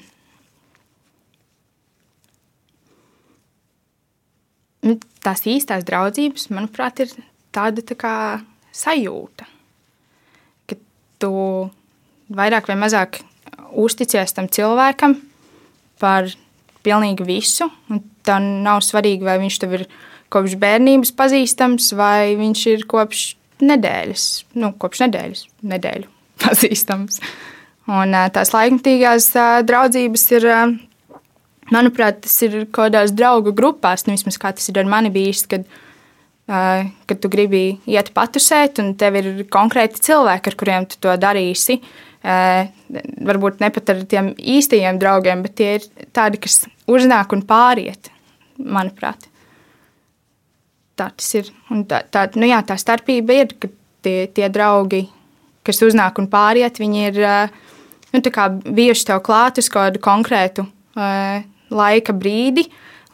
Nu, 4.86 4.96
tās 5.20 5.44
īstās 5.44 5.84
draudzības, 5.84 6.48
manuprāt, 6.56 7.04
ir 7.04 7.12
tāda 7.52 7.84
tā 7.84 8.00
kā 8.00 8.16
sajūta, 8.76 9.46
ka 10.68 10.78
tu 11.22 11.32
vairāk 12.36 12.68
vai 12.70 12.76
mazāk 12.80 13.20
uzticies 13.76 14.34
tam 14.36 14.48
cilvēkam 14.52 15.16
par 16.00 16.28
pilnīgi 16.86 17.26
visu. 17.26 17.68
Tā 18.26 18.38
nav 18.42 18.82
svarīgi, 18.84 19.26
vai 19.26 19.38
viņš 19.42 19.58
tev 19.62 19.76
ir 19.78 19.86
kopš 20.32 20.56
bērnības 20.60 21.14
pazīstams, 21.16 21.92
vai 21.96 22.34
viņš 22.38 22.64
ir 22.72 22.86
kopš 22.90 23.26
nedēļas, 23.62 24.26
nu, 24.60 24.72
kopš 24.76 25.04
nedēļas, 25.06 25.44
nedēļu 25.72 26.10
pazīstams. 26.44 27.22
Un 27.86 28.16
tās 28.34 28.50
laikmatīgās 28.50 29.30
draudzības 29.68 30.24
ir 30.34 30.46
manuprāt, 31.70 32.24
tas 32.26 32.34
ir 32.42 32.64
kaut 32.66 32.88
kādās 32.88 33.14
draugu 33.14 33.54
grupās, 33.54 34.04
nu, 34.06 34.16
vismaz 34.16 34.38
kā 34.42 34.50
tas 34.54 34.66
ir 34.70 34.80
ar 34.82 34.90
mani 34.90 35.12
bijis, 35.14 35.44
kad, 35.50 35.62
uh, 35.62 35.85
kad 36.46 37.18
tu 37.18 37.30
gribi 37.32 37.80
iet 37.90 38.12
patusēt, 38.14 38.78
un 38.78 38.92
tev 38.98 39.18
ir 39.18 39.30
konkrēti 39.50 40.02
cilvēki, 40.06 40.52
ar 40.52 40.58
kuriem 40.58 40.86
tu 40.90 41.00
to 41.02 41.14
darīsi. 41.18 41.80
Uh, 41.80 42.04
varbūt 42.26 43.60
ne 43.62 43.70
pat 43.70 43.92
ar 43.92 44.02
tiem 44.08 44.32
īstajiem 44.34 44.98
draugiem, 44.98 45.42
bet 45.44 45.56
tie 45.58 45.70
ir 45.78 45.86
tādi, 46.16 46.40
kas 46.42 46.64
uznāk 46.90 47.34
un 47.36 47.44
pāriet, 47.46 48.10
manuprāt. 48.58 49.28
Tā 50.96 51.10
tas 51.12 51.28
ir. 51.36 51.50
Un 51.70 51.84
tā, 51.84 52.02
tā, 52.10 52.26
nu 52.40 52.48
jā, 52.48 52.62
tā 52.66 52.78
starpība 52.80 53.36
ir, 53.36 53.52
ka 53.60 53.68
tie, 54.02 54.26
tie 54.32 54.48
draugi, 54.48 55.04
kas 55.66 55.82
uznāk 55.84 56.18
un 56.22 56.30
pāriet, 56.32 56.80
viņi 56.80 57.06
ir 57.10 57.20
nu, 58.14 58.22
bijuši 58.22 59.06
tev 59.10 59.22
klāt 59.26 59.60
uz 59.60 59.68
kādu 59.70 60.00
konkrētu 60.02 60.66
laika 61.70 62.14
brīdi, 62.16 62.64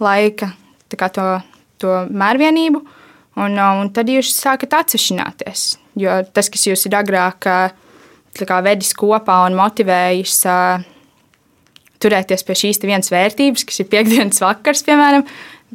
laika 0.01 0.53
to, 0.93 1.27
to 1.83 2.03
mērvienību, 2.13 2.85
un, 3.41 3.57
un 3.59 3.91
tad 3.95 4.11
jūs 4.13 4.33
sākat 4.37 4.75
atsevišķināties. 4.81 5.67
Jo 6.01 6.21
tas, 6.35 6.51
kas 6.53 6.67
jūs 6.69 6.87
ir 6.89 6.97
agrāk 6.99 7.41
kā, 7.45 8.59
vedis 8.65 8.93
kopā 8.97 9.43
un 9.49 9.59
motivējis 9.59 10.37
uh, 10.49 10.85
turēties 12.03 12.45
pie 12.49 12.59
šīs 12.65 12.83
vienas 12.85 13.13
vērtības, 13.13 13.67
kas 13.69 13.83
ir 13.83 13.91
piekdienas 13.93 14.43
vakars, 14.43 14.85
piemēram, 14.89 15.27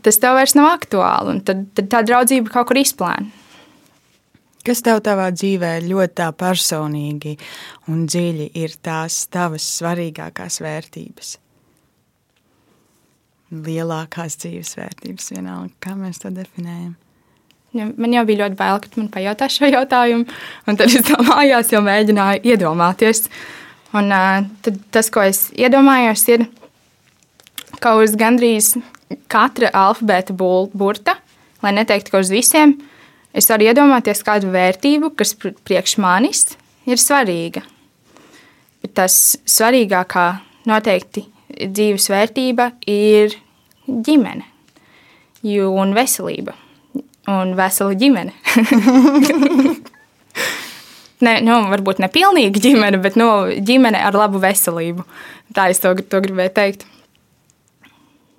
tas 0.06 0.22
tev 0.22 0.38
vairs 0.38 0.58
nav 0.58 0.72
aktuāli, 0.74 1.40
tad, 1.48 1.68
tad 1.78 1.92
tā 1.94 2.04
draudzība 2.08 2.54
kaut 2.54 2.72
kur 2.72 2.82
izplēna. 2.82 3.46
Kas 4.68 4.82
tev 4.84 5.00
savā 5.00 5.30
dzīvē 5.32 5.78
ļoti 5.86 6.26
personīgi 6.36 7.38
un 7.88 8.04
dziļi 8.10 8.50
ir 8.60 8.74
tās 8.84 9.24
tavas 9.32 9.64
svarīgākās 9.78 10.60
vērtības? 10.66 11.38
lielākās 13.52 14.38
dzīves 14.42 14.76
vērtības, 14.78 15.32
vienalga, 15.36 15.74
kā 15.84 15.96
mēs 15.96 16.20
to 16.24 16.32
definējam. 16.36 16.96
Ja, 17.78 17.86
man 17.94 18.14
jau 18.16 18.24
bija 18.26 18.46
ļoti 18.46 18.58
bail, 18.58 18.80
ka 18.82 18.90
man 18.98 19.10
pajautā 19.14 19.48
šo 19.54 19.68
jautājumu, 19.70 20.26
tad 20.66 20.88
es 20.88 21.04
tam 21.06 21.28
mājās 21.28 21.70
jau 21.74 21.84
mēģināju 21.86 22.42
iedomāties. 22.54 23.28
Un, 23.98 24.10
tad 24.66 24.80
tas, 24.94 25.12
ko 25.14 25.22
es 25.22 25.48
iedomājos, 25.54 26.24
ir, 26.34 26.48
ka 27.84 27.94
uz 28.02 28.18
gandrīz 28.18 28.74
katra 29.32 29.70
alfabēta 29.78 30.34
burta, 30.34 31.18
lai 31.62 31.76
neteiktu, 31.78 32.16
ka 32.16 32.24
uz 32.26 32.34
visiem, 32.34 32.76
es 33.38 33.50
varu 33.52 33.70
iedomāties 33.70 34.26
kādu 34.26 34.50
vērtību, 34.56 35.14
kas 35.20 35.36
priekš 35.38 35.98
manis 36.02 36.46
ir 36.90 36.98
svarīga. 37.02 37.62
Bet 38.82 38.98
tas 38.98 39.38
svarīgākā 39.46 40.28
noteikti 40.68 41.28
dzīves 41.62 42.10
vērtība 42.10 42.72
ir 42.90 43.38
ģimene 43.86 44.56
un 45.48 45.94
veselība 45.96 46.58
un 47.32 47.54
vesela 47.58 47.96
ģimene. 47.98 48.34
ne, 51.26 51.34
nu, 51.44 51.58
varbūt 51.74 52.02
ne 52.04 52.12
pilnīga 52.14 52.62
ģimene, 52.64 53.02
bet 53.04 53.18
nu, 53.20 53.28
ģimene 53.68 54.00
ar 54.08 54.18
labu 54.18 54.42
veselību. 54.44 55.06
Tā 55.56 55.70
es 55.74 55.84
to, 55.84 55.94
to 56.08 56.22
gribēju 56.24 56.56
teikt. 56.56 56.88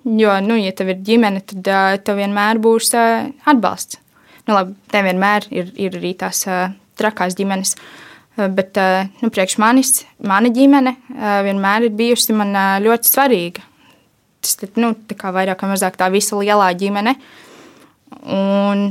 Jo, 0.09 0.37
nu, 0.41 0.55
ja 0.57 0.71
tev 0.73 0.93
ir 0.93 1.01
ģimene, 1.05 1.43
tad 1.45 1.69
uh, 1.69 1.95
tev 2.01 2.21
vienmēr 2.21 2.61
būs 2.63 2.93
uh, 2.97 3.29
atbalsts. 3.49 3.99
Nu, 4.47 4.55
labi, 4.55 4.73
nevienmēr 4.95 5.49
ir, 5.53 5.73
ir 5.77 5.97
arī 5.99 6.15
tās 6.17 6.39
uh, 6.49 6.71
trakās 6.97 7.35
ģimenes. 7.37 7.75
Uh, 7.75 8.07
Bet 8.47 8.77
nu, 9.19 9.27
priekš 9.33 9.57
manis, 9.59 9.89
mana 10.23 10.47
ģimene 10.53 10.93
vienmēr 11.43 11.89
ir 11.89 11.95
bijusi 11.97 12.35
man 12.37 12.53
ļoti 12.85 13.09
svarīga. 13.09 13.65
Tas 14.39 14.55
ir 14.63 14.71
nu, 14.79 14.93
vairāk 14.95 15.65
vai 15.65 15.71
mazāk 15.73 15.97
tā 15.99 16.07
visa 16.13 16.39
lielā 16.39 16.69
ģimene. 16.79 17.17
Un, 18.25 18.89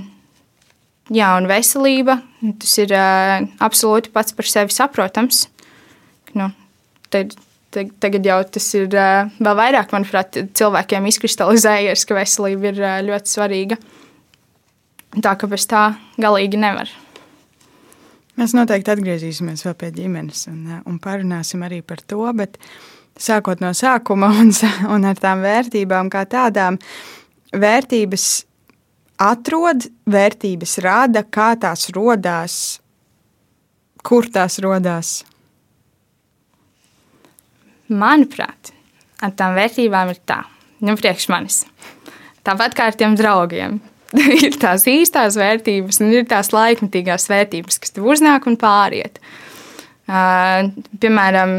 jā, 1.13 1.29
un 1.37 1.49
veselība 1.51 2.21
tas 2.63 2.79
ir 2.81 2.95
absolūti 2.95 4.13
pats 4.15 4.37
par 4.37 4.49
sevi 4.49 4.75
saprotams. 4.75 5.47
Nu, 6.39 6.51
tad, 7.13 7.35
tagad 7.75 8.27
jau 8.27 8.39
tas 8.57 8.69
ir 8.79 8.89
vēl 8.93 9.59
vairāk, 9.61 9.93
manuprāt, 9.95 10.41
cilvēkiem 10.59 11.09
izkristalizējies, 11.11 12.07
ka 12.09 12.17
veselība 12.19 12.73
ir 12.73 12.81
ļoti 13.09 13.35
svarīga. 13.35 13.81
Tā 15.25 15.35
ka 15.41 15.49
bez 15.49 15.65
tā 15.69 15.91
galīgi 16.21 16.61
nevar. 16.61 16.91
Mēs 18.39 18.53
noteikti 18.55 18.93
atgriezīsimies 18.93 19.65
vēl 19.67 19.75
pie 19.81 19.89
ģimenes 19.97 20.45
un, 20.53 20.61
un 20.87 20.99
parunāsim 21.03 21.65
arī 21.67 21.81
par 21.83 22.05
to. 22.07 22.21
Bet 22.39 22.61
sākot 23.19 23.59
no 23.65 23.73
sākuma 23.75 24.31
un, 24.43 24.53
un 24.95 25.07
ar 25.09 25.19
tām 25.19 25.43
vērtībām, 25.43 26.11
kā 26.13 26.23
tādām, 26.31 26.79
vērtības 27.51 28.29
atrod, 29.19 29.89
vērtības 30.09 30.79
rada, 30.85 31.25
kā 31.25 31.53
tās 31.61 31.89
radās, 31.95 32.57
kur 34.07 34.29
tās 34.33 34.59
radās. 34.65 35.13
Manuprāt, 37.89 38.73
ar 39.25 39.33
tām 39.37 39.57
vērtībām 39.57 40.13
ir 40.13 40.21
tā, 40.29 40.43
nu, 40.85 40.95
priekš 40.99 41.29
manis. 41.33 41.63
Tāpat 42.47 42.77
kā 42.77 42.91
ar 42.91 42.99
tiem 42.99 43.17
draugiem. 43.19 43.81
ir 44.41 44.55
tās 44.61 44.87
īstās 44.89 45.37
vērtības 45.37 46.01
un 46.01 46.13
ir 46.17 46.29
tās 46.29 46.53
laikmatīgās 46.55 47.29
vērtības, 47.29 47.81
kas 47.83 47.93
tev 47.93 48.07
uznāk 48.09 48.47
un 48.49 48.57
pāriet. 48.61 49.19
Uh, 50.09 50.71
piemēram, 51.01 51.59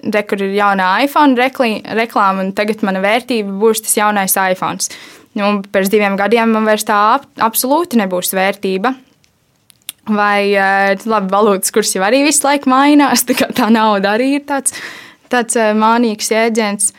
re, 0.00 0.22
kur 0.24 0.40
ir 0.40 0.54
jaunā 0.56 0.86
iPhone 1.04 1.36
reklāma, 1.36 2.46
un 2.46 2.54
tagad 2.56 2.84
mana 2.86 3.02
vērtība 3.04 3.52
būs 3.60 3.84
tas 3.84 3.98
jaunais 3.98 4.36
iPhone. 4.40 4.80
Nu, 5.34 5.48
pēc 5.74 5.90
diviem 5.90 6.14
gadiem 6.18 6.52
man 6.54 6.68
vairs 6.68 6.86
tā 6.86 6.98
ap, 7.16 7.26
absolūti 7.42 7.98
nebūs 7.98 8.34
vērtība. 8.36 8.94
Vai 10.14 10.52
labi, 10.52 11.32
valūtas 11.32 11.72
kurs 11.74 11.94
jau 11.96 12.04
arī 12.04 12.22
visu 12.26 12.44
laiku 12.44 12.70
mainās, 12.70 13.24
tā, 13.28 13.48
tā 13.56 13.70
nauda 13.72 14.14
arī 14.14 14.34
ir 14.38 14.46
tāds, 14.46 14.76
tāds 15.32 15.58
mānīgs 15.78 16.30
jēdziens. 16.30 16.92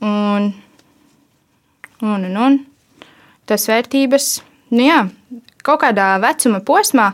Un, 0.00 0.52
un, 2.00 2.24
un, 2.24 2.36
un 2.46 2.60
tās 3.48 3.66
vērtības, 3.68 4.28
nu 4.76 4.86
jā, 4.86 5.00
kaut 5.66 5.82
kādā 5.82 6.12
vecuma 6.22 6.62
posmā 6.64 7.10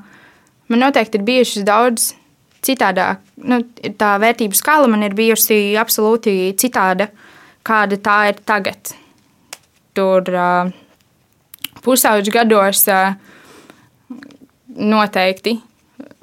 man 0.68 0.84
noteikti 0.84 1.18
ir 1.20 1.26
bijušas 1.26 1.66
daudz 1.66 2.10
citādāk. 2.64 3.22
Nu, 3.44 3.62
tā 3.98 4.14
vērtību 4.20 4.56
skala 4.56 4.88
man 4.90 5.04
ir 5.06 5.16
bijusi 5.16 5.74
absolūti 5.80 6.52
citāda, 6.60 7.08
kāda 7.66 7.98
tā 8.04 8.18
ir 8.30 8.44
tagad. 8.46 8.94
Tur 9.94 10.30
uh, 10.34 10.72
pusauģu 11.84 12.34
gados 12.34 12.84
uh, 12.90 13.14
noteikti 14.74 15.58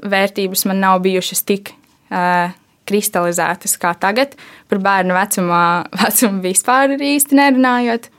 vērtības 0.02 0.66
man 0.68 0.82
nav 0.82 1.02
bijušas 1.06 1.44
tik 1.48 1.74
uh, 1.74 2.52
kristalizētas 2.90 3.78
kā 3.82 3.94
tagad. 4.02 4.36
Par 4.70 4.82
bērnu 4.84 5.16
vecumā, 5.16 5.66
vecumu 6.04 6.44
vispār 6.46 6.98
īsti 6.98 7.38
nerunājot. 7.40 8.10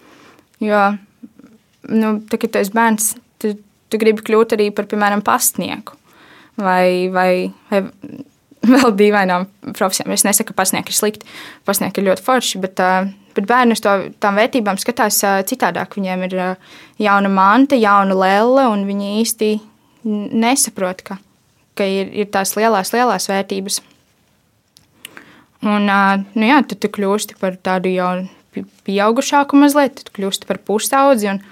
Jo 0.63 0.93
nu, 1.91 2.19
tā, 2.31 2.39
kad 2.39 2.53
tu 2.53 2.61
esi 2.61 2.75
bērns, 2.75 3.09
tu, 3.43 3.57
tu 3.91 4.01
gribi 4.01 4.25
kļūt 4.25 4.57
arī 4.57 4.69
par, 4.75 4.89
piemēram, 4.91 5.25
pastnieku 5.27 5.97
vai, 6.61 7.09
vai, 7.13 7.33
vai 7.71 7.83
vēl 8.75 8.95
dīvainām 8.99 9.49
profesijām. 9.73 10.15
Es 10.15 10.27
nesaku, 10.27 10.53
ka 10.53 10.63
pasnieki 10.63 10.93
ir 10.93 10.99
slikti, 10.99 11.35
pasnieki 11.69 12.03
ir 12.03 12.11
ļoti 12.11 12.27
forši, 12.27 12.63
bet, 12.63 12.83
bet 13.37 13.49
bērni 13.49 13.77
uz 13.77 13.83
to, 13.85 13.95
tām 14.23 14.39
vērtībām 14.41 14.81
skatās 14.81 15.21
citādāk. 15.49 15.97
Viņiem 15.99 16.27
ir 16.29 16.39
jauna 17.03 17.31
manta, 17.33 17.79
jauna 17.79 18.17
lēle, 18.17 18.67
un 18.73 18.85
viņi 18.89 19.15
īsti 19.23 19.53
nesaprot, 20.05 21.03
ka, 21.07 21.19
ka 21.79 21.87
ir, 21.87 22.13
ir 22.13 22.31
tās 22.35 22.57
lielās, 22.59 22.93
lielās 22.95 23.29
vērtības. 23.31 23.81
Un, 25.63 25.87
nu 25.87 26.47
jā, 26.47 26.59
tad 26.67 26.81
tu 26.83 26.91
kļūsti 26.91 27.39
par 27.39 27.59
tādu 27.63 27.93
jau 27.93 28.13
pieaugušāku 28.87 29.59
mazliet, 29.61 30.01
tad 30.01 30.11
kļūsti 30.17 30.49
par 30.49 30.59
pusaudzi. 30.67 31.31
Un, 31.31 31.43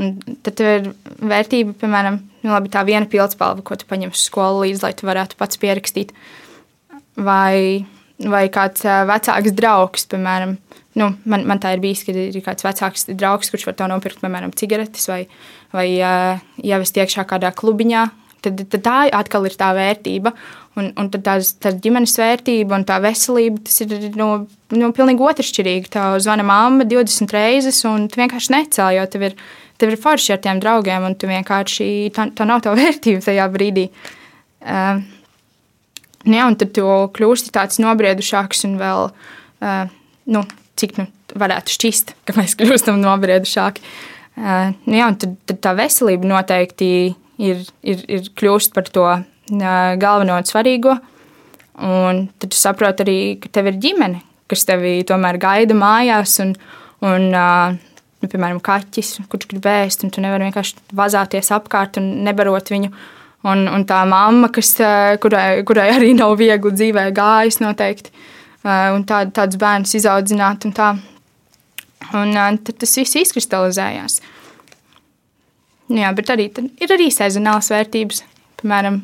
un 0.00 0.38
tad 0.46 0.62
ir 0.64 0.88
vērtība, 1.20 1.76
piemēram, 1.82 2.22
nu, 2.42 2.54
labi, 2.54 2.72
tā 2.72 2.84
viena 2.88 3.08
pildspalva, 3.10 3.64
ko 3.66 3.76
tu 3.76 3.88
paņem 3.90 4.14
uz 4.14 4.24
skolu 4.30 4.64
līdzi, 4.64 4.84
lai 4.86 4.94
tu 4.96 5.08
varētu 5.10 5.38
pats 5.40 5.60
pierakstīt. 5.60 6.14
Vai, 7.20 7.84
vai 8.22 8.46
kāds 8.52 8.84
vecāks 9.08 9.54
draugs, 9.56 10.06
piemēram, 10.10 10.56
nu, 11.00 11.10
man, 11.26 11.46
man 11.48 11.60
tā 11.62 11.74
ir 11.74 11.82
bijis, 11.82 12.04
kad 12.06 12.18
ir 12.18 12.42
kāds 12.44 12.66
vecāks 12.66 13.08
draugs, 13.10 13.50
kurš 13.50 13.66
var 13.68 13.78
tev 13.78 13.90
nopirkt, 13.90 14.22
piemēram, 14.22 14.54
cigaretes 14.56 15.08
vai, 15.10 15.24
vai 15.74 15.88
ievest 16.62 17.00
iekšā 17.00 17.26
kādā 17.30 17.50
klubiņā. 17.56 18.04
Tad, 18.44 18.60
tad 18.68 18.82
tā 18.84 18.98
atkal 19.16 19.48
ir 19.48 19.56
tā 19.56 19.70
vērtība. 19.76 20.34
Un, 20.74 20.90
un 20.98 21.08
tad 21.08 21.22
tās, 21.24 21.52
tā 21.62 21.70
ģimenes 21.78 22.16
vērtība 22.18 22.74
un 22.76 22.84
tā 22.86 22.98
veselība, 23.02 23.62
tas 23.64 23.78
ir 23.84 24.08
no, 24.18 24.28
no 24.74 24.90
pilnīgi 24.94 25.22
otršķirīgi. 25.22 25.92
Tā 25.94 26.08
zvana 26.22 26.44
mamma 26.46 26.86
20 26.90 27.30
reizes, 27.34 27.78
un 27.88 28.08
tu 28.10 28.18
vienkārši 28.20 28.52
necēl, 28.56 28.90
jo 28.98 29.06
tev 29.12 29.28
ir, 29.30 29.36
tev 29.80 29.94
ir 29.94 30.02
forši 30.02 30.34
ar 30.34 30.42
tiem 30.44 30.60
draugiem, 30.62 31.06
un 31.06 31.14
tu 31.16 31.30
vienkārši 31.30 31.88
tā, 32.14 32.26
tā 32.34 32.46
nav 32.50 32.64
tā 32.66 32.74
vērtība 32.80 33.22
tajā 33.24 33.48
brīdī. 33.54 33.88
Uh, 34.64 35.00
jā, 36.32 36.46
un 36.48 36.56
tad 36.60 36.72
tu 36.76 36.86
kļūsti 37.16 37.52
tāds 37.54 37.80
nobriedušāks 37.82 38.64
un 38.68 38.78
vēl, 38.80 39.10
uh, 39.10 39.92
nu, 40.32 40.44
cik 40.80 40.96
nu 41.00 41.08
varētu 41.36 41.74
šķist, 41.74 42.14
ka 42.24 42.36
mēs 42.38 42.56
kļūstam 42.60 43.02
nobriedušāki. 43.02 43.84
Uh, 44.34 44.72
nu, 44.86 44.96
jā, 44.98 45.10
tad, 45.20 45.36
tad 45.50 45.60
tā 45.68 45.76
veselība 45.78 46.30
noteikti 46.32 46.88
ir, 47.38 47.64
ir, 47.82 48.04
ir 48.08 48.30
kļūst 48.34 48.74
par 48.74 48.88
to 48.90 49.08
galveno 49.50 50.38
un 50.38 50.46
svarīgo. 50.48 50.96
Un 51.84 52.28
tad 52.38 52.52
tu 52.54 52.58
saproti 52.58 53.02
arī, 53.04 53.18
ka 53.42 53.50
tev 53.52 53.72
ir 53.72 53.80
ģimene, 53.82 54.22
kas 54.50 54.62
tevi 54.68 55.00
tomēr 55.06 55.40
gaida 55.42 55.74
mājās. 55.76 56.36
Un, 56.44 56.54
un, 57.04 57.26
nu, 57.34 58.30
piemēram, 58.30 58.62
kaķis, 58.64 59.16
kurš 59.30 59.48
grib 59.50 59.66
ēst, 59.68 60.06
un 60.06 60.14
tu 60.14 60.22
nevari 60.24 60.48
vienkārši 60.48 60.94
vazāties 60.94 61.50
apkārt 61.56 61.98
un 62.00 62.10
nebarot 62.26 62.70
viņu. 62.72 62.92
Un, 63.44 63.66
un 63.68 63.82
tā 63.84 64.00
mamma, 64.08 64.48
kas, 64.52 64.72
kurai, 65.20 65.64
kurai 65.68 65.90
arī 65.92 66.14
nav 66.16 66.36
viegli 66.40 66.72
dzīvē 66.72 67.10
gājis, 67.16 67.60
noteikti. 67.60 68.12
Un 68.64 69.04
tā, 69.04 69.26
tādus 69.36 69.60
bērnus 69.60 69.92
izaudzināt. 69.98 70.64
Un 70.64 70.72
tā. 70.76 70.94
un 72.16 72.32
tad 72.64 72.78
tas 72.80 72.96
viss 72.96 73.18
izkristalizējās. 73.20 74.22
Jā, 75.92 76.14
bet 76.16 76.32
arī 76.32 76.48
ir 76.80 76.96
arī 76.96 77.10
sezonāls 77.12 77.68
vērtības. 77.72 78.22
Piemēram, 78.62 79.02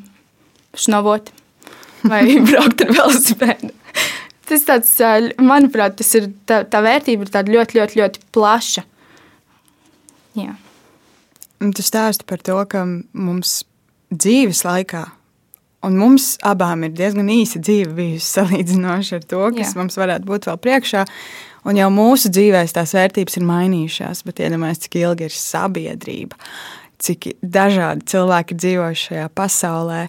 šnovot 0.72 1.28
vai 2.08 2.22
braukt 2.48 2.86
ar 2.86 2.94
velosipēdu. 2.96 3.74
Tas 4.50 4.64
tāds, 4.66 4.96
manuprāt, 5.38 5.98
tas 6.00 6.08
ir 6.18 6.30
tā, 6.48 6.64
tā 6.66 6.80
vērtība 6.82 7.28
ir 7.28 7.52
ļoti, 7.54 7.76
ļoti, 7.78 8.00
ļoti 8.00 8.22
plaša. 8.34 8.82
Jā. 10.40 10.56
Tu 11.60 11.84
stāsti 11.84 12.24
par 12.26 12.40
to, 12.42 12.56
ka 12.72 12.82
mums 12.88 13.60
dzīves 14.10 14.64
laikā, 14.66 15.04
un 15.86 15.96
mums 16.00 16.34
abām 16.46 16.84
ir 16.86 16.96
diezgan 16.96 17.30
īsa 17.32 17.62
dzīve 17.62 17.94
bijusi 17.96 18.26
salīdzinoši 18.34 19.16
ar 19.18 19.24
to, 19.30 19.44
kas 19.56 19.72
Jā. 19.72 19.78
mums 19.80 19.98
varētu 20.00 20.28
būt 20.28 20.50
vēl 20.50 20.60
priekšā. 20.66 21.06
Un 21.68 21.76
jau 21.76 21.90
mūsu 21.92 22.30
dzīvēs 22.32 22.72
tās 22.72 22.94
vērtības 22.96 23.36
ir 23.36 23.44
mainījušās, 23.44 24.22
bet 24.24 24.40
iedomājieties, 24.40 24.86
cik 24.86 24.94
ilgi 25.02 25.26
ir 25.28 25.34
sabiedrība, 25.36 26.38
cik 27.04 27.34
dažādi 27.44 28.06
cilvēki 28.08 28.56
dzīvo 28.56 28.86
šajā 28.96 29.26
pasaulē. 29.36 30.06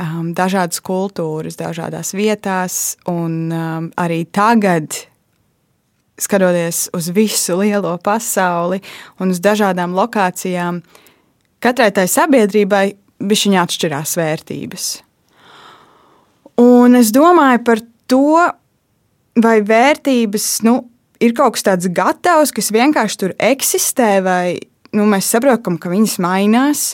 Um, 0.00 0.30
dažādas 0.32 0.80
kultūras, 0.80 1.58
dažādās 1.60 2.14
vietās, 2.16 2.96
un 3.10 3.50
um, 3.52 3.90
arī 4.00 4.22
tagad, 4.32 4.96
skatoties 6.20 6.86
uz 6.96 7.10
visu 7.12 7.58
lielo 7.60 7.92
pasauli 8.00 8.80
un 9.20 9.34
uz 9.34 9.40
dažādām 9.44 9.92
lokācijām, 9.96 10.80
katrai 11.60 11.90
tai 11.92 12.06
sabiedrībai 12.08 12.84
bija 13.20 13.64
atšķirās 13.64 14.16
vērtības. 14.18 14.88
Un 16.60 16.96
es 16.98 17.12
domāju 17.14 17.62
par 17.64 17.80
to, 18.10 18.48
vai 19.40 19.60
vērtības 19.64 20.48
nu, 20.66 20.76
ir 21.22 21.34
kaut 21.36 21.56
kas 21.56 21.66
tāds 21.68 21.90
gatavs, 21.94 22.52
kas 22.52 22.72
vienkārši 22.74 23.20
tur 23.20 23.36
eksistē, 23.40 24.10
vai 24.24 24.58
nu, 24.96 25.06
mēs 25.08 25.30
saprotam, 25.32 25.78
ka 25.80 25.92
viņas 25.92 26.18
mainās. 26.22 26.88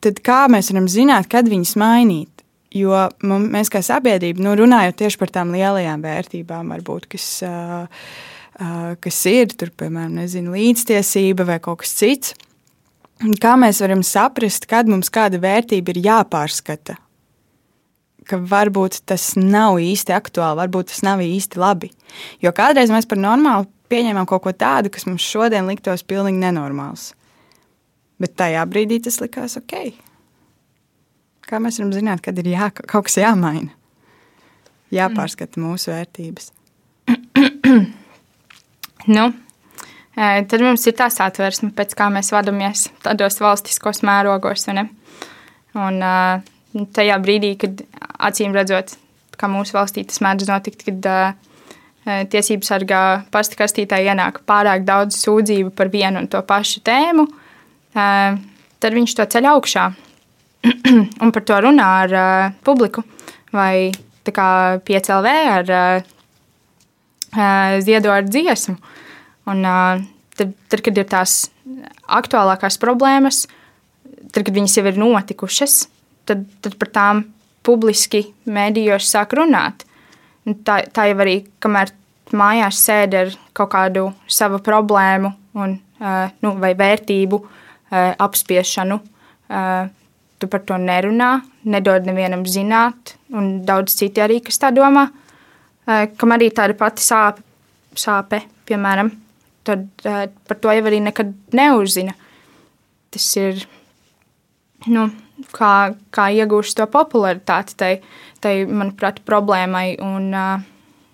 Tad 0.00 0.22
kā 0.24 0.46
mēs 0.48 0.70
varam 0.72 0.88
zināt, 0.88 1.28
kad 1.32 1.48
viņas 1.50 1.74
mainīt? 1.80 2.44
Jo 2.72 3.08
mēs 3.20 3.68
kā 3.72 3.82
sabiedrība, 3.82 4.40
nu, 4.44 4.54
runājot 4.56 5.00
tieši 5.02 5.18
par 5.18 5.32
tām 5.34 5.50
lielajām 5.52 6.04
vērtībām, 6.06 6.70
varbūt, 6.76 7.08
kas, 7.10 7.26
uh, 7.44 8.04
uh, 8.62 8.92
kas 9.02 9.18
ir, 9.26 9.50
tur, 9.58 9.72
piemēram, 9.74 10.20
nezinu, 10.22 10.54
līdztiesība 10.54 11.48
vai 11.48 11.58
kaut 11.64 11.82
kas 11.82 11.96
cits, 11.98 12.36
kā 13.40 13.54
mēs 13.60 13.82
varam 13.84 14.02
saprast, 14.06 14.66
kad 14.70 14.88
mums 14.88 15.12
kāda 15.12 15.40
vērtība 15.42 15.92
ir 15.92 16.02
jāpārskata? 16.06 16.96
Ka 18.28 18.38
varbūt 18.38 19.02
tas 19.10 19.32
nav 19.36 19.80
īsti 19.82 20.14
aktuāli, 20.14 20.60
varbūt 20.62 20.92
tas 20.92 21.02
nav 21.04 21.20
īsti 21.24 21.60
labi. 21.60 21.90
Jo 22.40 22.52
kādreiz 22.56 22.92
mēs 22.92 23.08
par 23.10 23.20
normālu 23.20 23.68
pieņēmām 23.90 24.28
kaut 24.30 24.44
ko 24.44 24.52
tādu, 24.54 24.92
kas 24.92 25.06
mums 25.08 25.26
šodien 25.26 25.66
liktos 25.68 26.04
pilnīgi 26.06 26.40
nenormāls. 26.40 27.10
Bet 28.20 28.36
tajā 28.38 28.62
brīdī 28.70 29.00
tas 29.02 29.18
likās 29.22 29.58
ok. 29.58 29.74
Kā 31.48 31.58
mēs 31.58 31.80
varam 31.80 31.92
zināt, 31.96 32.22
kad 32.22 32.38
ir 32.38 32.52
jā, 32.52 32.70
kaut 32.70 33.08
kas 33.08 33.18
jāmaina? 33.18 33.72
Jāpārskata 34.94 35.62
mūsu 35.62 35.90
vērtības. 35.92 36.50
nu, 39.16 39.24
tad 40.16 40.64
mums 40.64 40.86
ir 40.88 40.96
tā 40.98 41.08
satversme, 41.12 41.70
pēc 41.76 41.94
kā 41.98 42.08
mēs 42.12 42.32
vadāmies 42.34 42.88
tādos 43.04 43.40
valstiskos 43.42 44.02
mērogos. 44.06 44.66
Un 45.78 46.02
tajā 46.94 47.20
brīdī, 47.22 47.54
kad 47.60 47.84
acīm 48.30 48.54
redzot, 48.56 48.96
kā 49.38 49.48
mūsu 49.50 49.76
valstī 49.78 50.04
tas 50.06 50.20
mēdz 50.24 50.50
notikt, 50.50 50.84
kad 50.88 51.10
tiesību 52.32 52.66
sargā 52.66 53.02
pastkastītā 53.32 54.00
ienāk 54.08 54.42
pārāk 54.48 54.84
daudz 54.88 55.18
sūdzību 55.20 55.74
par 55.76 55.90
vienu 55.92 56.22
un 56.22 56.28
to 56.32 56.40
pašu 56.46 56.82
tēmu, 56.86 57.26
tad 57.92 58.96
viņš 58.96 59.16
to 59.18 59.26
ceļ 59.34 59.50
augšā. 59.54 59.90
un 61.24 61.32
par 61.32 61.44
to 61.48 61.56
runā 61.64 61.88
ar 62.04 62.14
publiku 62.64 63.04
vai 63.52 63.90
piecēlv 64.24 65.28
ar 65.30 65.70
ziedo 67.82 68.12
ar 68.12 68.26
dziesmu. 68.28 68.76
Un, 69.50 69.64
tad, 70.36 70.54
tad, 70.70 70.82
kad 70.84 70.98
ir 71.00 71.08
tās 71.10 71.36
aktuālākās 72.06 72.78
problēmas, 72.82 73.44
tad, 74.30 74.44
kad 74.44 74.54
viņas 74.54 74.78
jau 74.78 74.86
ir 74.88 74.98
notikušas, 75.00 75.76
tad, 76.28 76.46
tad 76.62 76.76
par 76.80 76.92
tām 76.94 77.22
publiski 77.66 78.28
mēdījos 78.48 79.10
sāk 79.10 79.34
runāt. 79.38 79.84
Un 80.48 80.56
tā, 80.64 80.80
tā 80.88 81.10
jau 81.10 81.18
arī, 81.24 81.40
kamēr 81.62 81.92
mājās 82.36 82.80
sēž 82.86 83.16
ar 83.18 83.32
kaut 83.56 83.72
kādu 83.74 84.10
savu 84.30 84.60
problēmu 84.64 85.32
un, 85.58 85.76
nu, 86.40 86.52
vai 86.62 86.72
vērtību 86.78 87.40
apspiešanu, 87.90 89.00
tu 90.40 90.48
par 90.48 90.62
to 90.64 90.78
nerunā, 90.80 91.32
nedod 91.68 92.06
nevienam 92.06 92.46
zināt, 92.48 93.16
un 93.34 93.58
daudz 93.66 93.98
citi 93.98 94.22
arī, 94.22 94.38
kas 94.46 94.62
tā 94.62 94.70
domā, 94.72 95.08
kam 96.16 96.36
arī 96.36 96.48
tāda 96.54 96.76
pati 96.78 97.04
sāpe, 97.04 97.44
sāpe 97.98 98.40
piemēram, 98.70 99.10
tad 99.66 99.86
par 100.02 100.58
to 100.60 100.72
jau 100.74 100.86
arī 100.88 101.00
nekad 101.04 101.34
neuzzina. 101.56 102.14
Tas 103.10 103.26
ir, 103.40 103.64
nu, 104.88 105.08
kā, 105.56 105.74
kā 106.14 106.28
iegūst 106.36 106.78
to 106.78 106.86
popularitāti 106.90 107.76
tai, 107.78 107.92
tai 108.42 108.54
manuprāt, 108.66 109.22
problēmai 109.26 109.98
un 110.04 110.28
uh, 110.30 110.66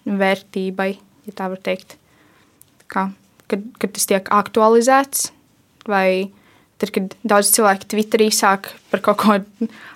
vērtībai, 0.07 0.91
ja 1.27 1.37
tā 1.37 1.49
var 1.53 1.63
teikt. 1.65 1.97
Kā, 2.93 3.09
kad, 3.51 3.65
kad 3.81 3.97
tas 3.97 4.11
tiek 4.13 4.29
aktualizēts 4.35 5.31
vai 5.91 6.09
Tad, 6.77 6.91
kad 6.93 7.15
daudz 7.25 7.49
cilvēku 7.55 7.89
Twitterī 7.89 8.27
sāk 8.35 8.69
par 8.91 9.01
kaut 9.05 9.17
ko 9.23 9.37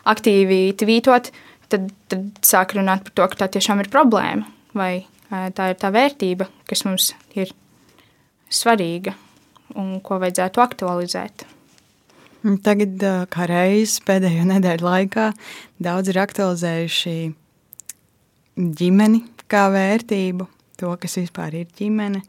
aktīvi 0.09 0.71
tvītot, 0.81 1.29
tad, 1.69 1.91
tad 2.09 2.41
sāk 2.47 2.73
runāt 2.79 3.05
par 3.05 3.13
to, 3.13 3.27
ka 3.29 3.41
tā 3.43 3.49
tiešām 3.59 3.83
ir 3.85 3.91
problēma 3.93 4.49
vai 4.77 5.05
tā 5.29 5.71
ir 5.73 5.79
tā 5.81 5.91
vērtība, 5.95 6.49
kas 6.71 6.87
mums 6.87 7.13
ir 7.37 7.53
svarīga 8.51 9.15
un 9.79 9.99
ko 10.05 10.19
vajadzētu 10.23 10.63
aktualizēt. 10.63 11.47
Tagad, 12.65 13.03
kā 13.29 13.47
reizes 13.51 14.01
pēdējo 14.07 14.47
nedēļu 14.49 14.87
laikā, 14.87 15.27
daudz 15.83 16.09
ir 16.09 16.21
aktualizējuši 16.23 17.15
ģimeni 18.81 19.21
kā 19.51 19.67
vērtību, 19.75 20.47
to, 20.81 20.95
kas 21.01 21.19
vispār 21.21 21.61
ir 21.61 21.69
ģimene. 21.77 22.23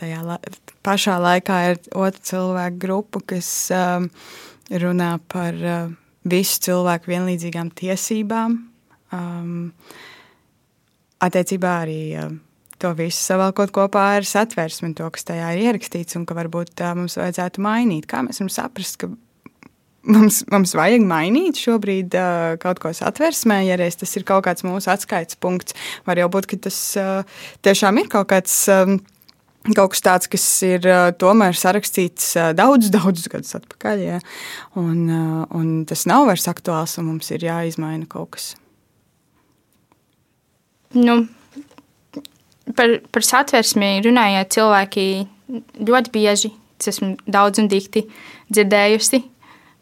Tajā 0.00 0.22
la 0.24 0.38
pašā 0.86 1.18
laikā 1.20 1.58
ir 1.68 1.80
otra 1.92 2.24
cilvēku 2.30 2.80
grupa, 2.82 3.22
kas 3.34 3.50
runā 4.72 5.12
par 5.28 5.60
visu 6.28 6.64
cilvēku 6.64 7.12
vienlīdzīgām 7.12 7.70
tiesībām. 7.76 8.56
Um, 9.14 9.70
attiecībā 11.24 11.70
arī 11.84 12.00
uh, 12.20 12.34
to 12.82 12.92
visu 12.98 13.18
savalkot 13.20 13.72
kopā 13.74 14.04
ar 14.18 14.26
satversmi, 14.26 14.94
to, 14.98 15.08
kas 15.14 15.26
tajā 15.28 15.52
ir 15.54 15.68
ierakstīts, 15.68 16.16
un 16.18 16.26
ka 16.28 16.36
varbūt 16.38 16.82
mums 16.98 17.18
vajadzētu 17.18 17.64
mainīt. 17.64 18.08
Kā 18.10 18.22
mēs 18.26 18.40
varam 18.40 18.52
saprast, 18.54 19.00
ka 19.02 19.10
mums, 20.08 20.40
mums 20.52 20.74
vajag 20.78 21.04
mainīt 21.08 21.60
šobrīd 21.60 22.16
uh, 22.18 22.56
kaut 22.62 22.80
ko 22.82 22.92
satversmē, 22.94 23.60
ja 23.68 23.78
reiz 23.80 23.98
tas 24.00 24.14
ir 24.18 24.26
kaut 24.28 24.46
kāds 24.46 24.66
mūsu 24.66 24.92
atskaites 24.92 25.38
punkts. 25.40 25.76
Var 26.08 26.22
jau 26.22 26.30
būt, 26.32 26.50
ka 26.50 26.60
tas 26.68 26.80
uh, 27.00 27.38
tiešām 27.66 28.02
ir 28.02 28.10
kaut 28.12 28.30
kāds. 28.34 28.64
Um, 28.72 29.00
Kaut 29.74 29.90
kas 29.92 30.00
tāds, 30.00 30.28
kas 30.30 30.44
ir 30.64 30.86
uh, 30.88 31.10
tomēr 31.18 31.52
sarakstīts 31.58 32.30
uh, 32.38 32.52
daudzus, 32.56 32.92
daudzus 32.94 33.26
gadus 33.28 33.56
atpakaļ. 33.58 34.00
Ja? 34.00 34.20
Un, 34.80 35.02
uh, 35.10 35.42
un 35.58 35.82
tas 35.84 36.06
nav 36.08 36.24
vairs 36.30 36.46
aktuāls, 36.48 36.94
un 37.02 37.10
mums 37.10 37.28
ir 37.34 37.44
jāizmaina 37.44 38.06
kaut 38.08 38.30
kas. 38.38 38.46
Nu, 40.96 41.18
par, 42.76 42.98
par 43.12 43.26
satversmi 43.26 43.98
runājot, 44.04 44.52
cilvēki 44.56 45.06
ļoti 45.88 46.12
bieži, 46.14 46.52
es 46.78 46.92
esmu 46.92 47.14
daudz 47.30 47.60
un 47.62 47.68
dikti 47.70 48.04
dzirdējusi, 48.52 49.22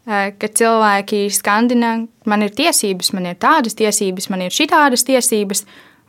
ka 0.07 0.49
cilvēki 0.59 1.25
skandina, 1.35 1.97
man 2.29 2.45
ir 2.45 2.53
tiesības, 2.55 3.11
man 3.15 3.27
ir 3.31 3.39
tādas 3.41 3.75
tiesības, 3.77 4.29
man 4.31 4.45
ir 4.45 4.55
šitādas 4.55 5.03
tiesības, 5.07 5.65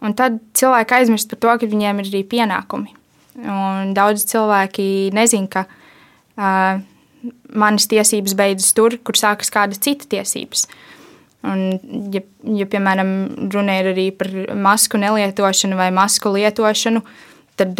un 0.06 0.14
tad 0.18 0.38
cilvēki 0.58 1.00
aizmirst 1.00 1.32
par 1.32 1.42
to, 1.42 1.56
ka 1.58 1.70
viņiem 1.70 2.02
ir 2.02 2.12
arī 2.12 2.22
pienākumi. 2.30 2.94
Un 3.38 3.92
daudz 3.94 4.24
cilvēki 4.30 5.10
nezin, 5.14 5.46
ka 5.50 5.64
uh, 5.66 6.78
manas 7.54 7.88
tiesības 7.90 8.34
beidzas 8.38 8.74
tur, 8.74 8.96
kur 9.02 9.18
sākas 9.18 9.50
kāda 9.54 9.78
cita 9.78 10.06
tiesības. 10.14 10.66
Un, 11.46 11.61
ja, 12.11 12.20
ja, 12.59 12.66
piemēram, 12.66 13.11
runa 13.55 13.77
ir 13.79 13.92
arī 13.92 14.09
par 14.18 14.31
masku 14.59 14.98
nelietošanu 14.98 15.79
vai 15.79 15.92
masku 15.94 16.33
lietošanu, 16.35 17.05
tad 17.59 17.79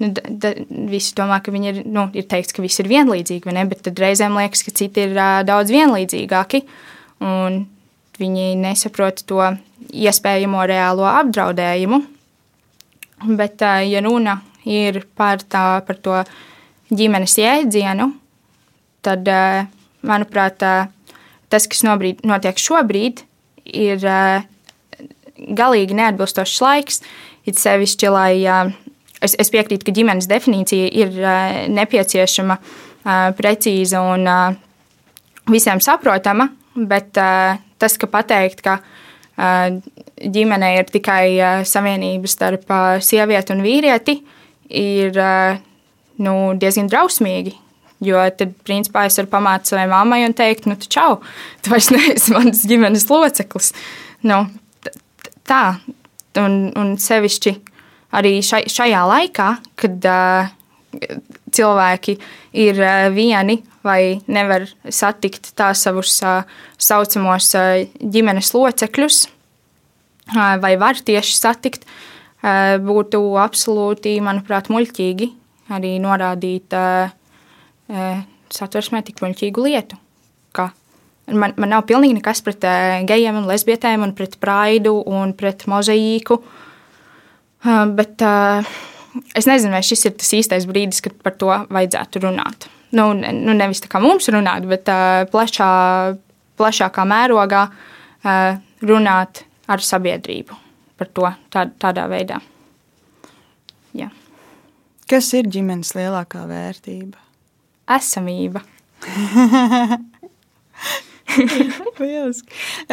nu, 0.00 0.08
da, 0.16 0.52
visi 0.88 1.12
domā, 1.18 1.42
ka 1.44 1.52
viņi 1.52 1.70
ir, 1.72 1.82
nu, 1.92 2.06
ir 2.16 2.24
teikts, 2.30 2.56
ka 2.56 2.64
visi 2.64 2.80
ir 2.82 2.90
vienlīdzīgi, 2.94 3.52
ne? 3.52 3.66
bet 3.68 3.90
reizēm 4.00 4.38
liekas, 4.40 4.64
ka 4.64 4.72
citi 4.80 5.04
ir 5.08 5.14
daudz 5.48 5.72
vienlīdzīgāki. 5.76 6.62
Viņi 8.16 8.48
nesaprot 8.62 9.20
to 9.28 9.44
iespējamo 9.92 10.64
reālo 10.68 11.04
apdraudējumu. 11.10 12.00
Bet, 13.36 13.60
ja 13.60 14.00
runa 14.04 14.40
ir 14.68 15.02
par, 15.16 15.44
tā, 15.44 15.80
par 15.84 16.00
to 16.04 16.20
ģimenes 16.92 17.36
jēdzienu, 17.40 18.10
tad, 19.04 19.28
manuprāt, 20.06 20.64
tas, 21.52 21.68
kas 21.70 21.84
nobrīd, 21.86 22.24
notiek 22.26 22.58
šobrīd, 22.60 23.22
ir 23.66 24.02
uh, 24.06 24.44
galīgi 25.36 25.96
neatbilstošs 25.98 26.60
laiks. 26.64 27.02
It 27.46 27.60
sevišķi, 27.60 28.10
lai 28.10 28.32
uh, 28.42 28.72
es, 29.22 29.36
es 29.38 29.52
piekrītu, 29.54 29.86
ka 29.86 29.94
ģimenes 29.96 30.28
definīcija 30.30 30.90
ir 31.04 31.20
uh, 31.22 31.62
nepieciešama, 31.72 32.60
precīza 33.38 34.00
un 34.02 34.24
visiem 35.46 35.78
saprotama, 35.78 36.48
bet 36.74 37.12
tas, 37.14 37.94
ka 38.02 38.08
pateikt, 38.10 38.64
ka 38.66 38.80
ģimene 40.18 40.72
ir 40.80 40.90
tikai 40.90 41.62
savienība 41.62 42.26
starp 42.26 42.74
sievieti 43.06 43.54
un 43.54 43.62
vīrieti, 43.62 44.16
ir 44.74 45.20
nu, 46.18 46.34
diezgan 46.58 46.90
drausmīgi. 46.90 47.54
Jo 48.04 48.20
tad, 48.36 48.52
principā, 48.66 49.06
es 49.08 49.16
varu 49.16 49.30
pamācīt 49.32 49.72
savai 49.72 49.86
mammai 49.88 50.20
un 50.26 50.34
teikt, 50.36 50.66
nu, 50.68 50.76
čau, 50.76 51.20
tu 51.64 51.72
vairs 51.72 51.88
neesi 51.94 52.34
mans 52.34 52.64
ģimenes 52.68 53.08
loceklis. 53.08 53.72
Nu, 54.26 54.42
tā, 55.48 55.62
un, 56.42 56.58
un 56.76 56.94
sevišķi 57.00 57.54
arī 58.16 58.38
šai, 58.44 58.66
šajā 58.72 59.04
laikā, 59.08 59.48
kad 59.80 60.10
uh, 60.10 60.52
cilvēki 61.56 62.16
ir 62.66 62.82
uh, 62.82 63.06
vieni 63.14 63.60
vai 63.86 64.18
nevar 64.32 64.66
satikt 64.92 65.52
tā 65.58 65.70
savus 65.78 66.18
uh, 66.24 66.44
saucamos 66.76 67.52
uh, 67.56 67.84
ģimenes 68.00 68.52
locekļus, 68.56 69.22
uh, 70.34 70.56
vai 70.62 70.74
var 70.80 71.00
tieši 71.00 71.36
satikt, 71.38 71.86
uh, 71.88 72.76
būtu 72.82 73.22
absolūti, 73.40 74.18
manuprāt, 74.24 74.68
muļķīgi 74.72 75.32
arī 75.76 75.96
norādīt 76.02 76.76
uh, 76.76 77.14
satversmē 77.86 79.02
tik 79.06 79.22
muļķīgu 79.22 79.64
lietu. 79.66 79.98
Ka 80.56 80.70
man, 81.30 81.54
man 81.56 81.72
nav 81.74 81.86
pilnīgi 81.88 82.18
nekas 82.18 82.42
pret 82.46 82.64
gejiem 83.08 83.40
un 83.40 83.48
lesbietēm 83.50 84.04
un 84.06 84.14
pret 84.16 84.38
praidu 84.42 84.98
un 85.06 85.34
pret 85.38 85.66
mozaīku. 85.70 86.38
Bet 87.98 88.22
es 89.34 89.48
nezinu, 89.48 89.74
vai 89.74 89.82
šis 89.86 90.06
ir 90.08 90.16
tas 90.20 90.32
īstais 90.38 90.68
brīdis, 90.68 91.02
kad 91.04 91.16
par 91.24 91.36
to 91.40 91.50
vajadzētu 91.50 92.22
runāt. 92.26 92.68
Nu, 92.96 93.10
nu 93.16 93.56
nevis 93.56 93.82
tā 93.82 93.90
kā 93.90 94.00
mums 94.02 94.28
runāt, 94.32 94.66
bet 94.70 94.88
plašā, 95.32 95.70
plašākā 96.58 97.06
mērogā 97.08 97.66
runāt 98.86 99.42
ar 99.66 99.82
sabiedrību 99.82 100.62
par 100.96 101.10
to 101.12 101.28
tā, 101.52 101.66
tādā 101.82 102.06
veidā. 102.08 102.38
Jā. 103.96 104.08
Kas 105.10 105.28
ir 105.36 105.50
ģimenes 105.52 105.92
lielākā 105.96 106.46
vērtība? 106.48 107.25
Esamība. 107.86 108.62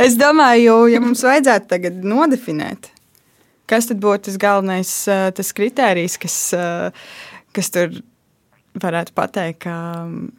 es 0.05 0.17
domāju, 0.19 0.87
ja 0.91 0.99
mums 1.03 1.23
vajadzētu 1.25 1.69
tagad 1.71 2.03
nodefinēt, 2.05 2.89
kas 3.69 3.89
tad 3.89 4.01
būtu 4.03 4.29
tas 4.29 4.37
galvenais 4.41 4.91
tas 5.37 5.53
kritērijs, 5.55 6.17
kas, 6.21 6.37
kas 7.55 7.71
tur 7.73 7.87
varētu 8.83 9.15
pateikt, 9.17 9.63
ka 9.67 9.75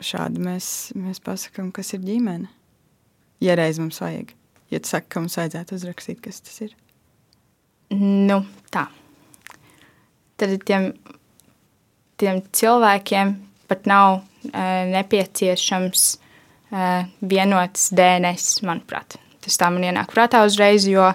šādi 0.05 0.43
mēs, 0.43 0.67
mēs 0.99 1.23
pasakām, 1.25 1.73
kas 1.75 1.95
ir 1.97 2.05
ģimene. 2.05 2.51
Ja 3.43 3.57
reiz 3.59 3.79
mums 3.83 4.01
vajag, 4.03 4.33
ja 4.73 4.81
tu 4.81 4.91
saki, 4.91 5.11
ka 5.13 5.23
mums 5.23 5.39
vajadzētu 5.39 5.79
uzrakstīt, 5.79 6.21
kas 6.25 6.41
tas 6.45 6.61
ir. 6.67 6.77
Nu, 7.95 8.41
tā. 8.75 8.89
Tad 10.41 10.55
tiem, 10.67 10.93
tiem 12.19 12.41
cilvēkiem 12.57 13.35
pat 13.71 13.89
nav 13.91 14.23
nepieciešams 14.55 16.07
vienots 17.25 17.91
DNS, 17.95 18.63
manuprāt. 18.67 19.19
Tas 19.45 19.59
tā 19.61 19.69
man 19.73 19.85
ienāk 19.87 20.13
prātā 20.15 20.43
uzreiz, 20.47 20.87
jo 20.89 21.11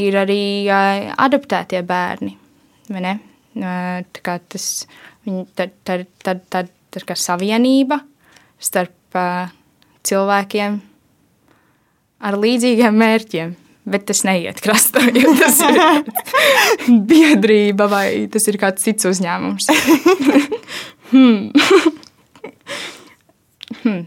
ir 0.00 0.16
arī 0.18 0.68
adaptētie 0.68 1.82
bērni. 1.86 2.36
Tā 2.86 4.24
kā 4.24 4.38
tas 4.48 4.66
ir 6.96 7.18
savienība 7.20 8.00
starp 8.62 9.20
cilvēkiem 10.06 10.80
ar 12.26 12.38
līdzīgiem 12.40 13.00
mērķiem. 13.02 13.54
Bet 13.86 14.02
tas 14.08 14.24
neiet 14.26 14.58
krastā, 14.58 14.98
jo 15.14 15.30
tas 15.38 15.60
ir 15.62 15.76
biedrība 17.10 17.86
vai 17.86 18.08
tas 18.32 18.48
ir 18.50 18.58
kāds 18.58 18.82
cits 18.82 19.06
uzņēmums. 19.06 19.68
hmm. 21.12 21.50
Hmm. 23.82 24.06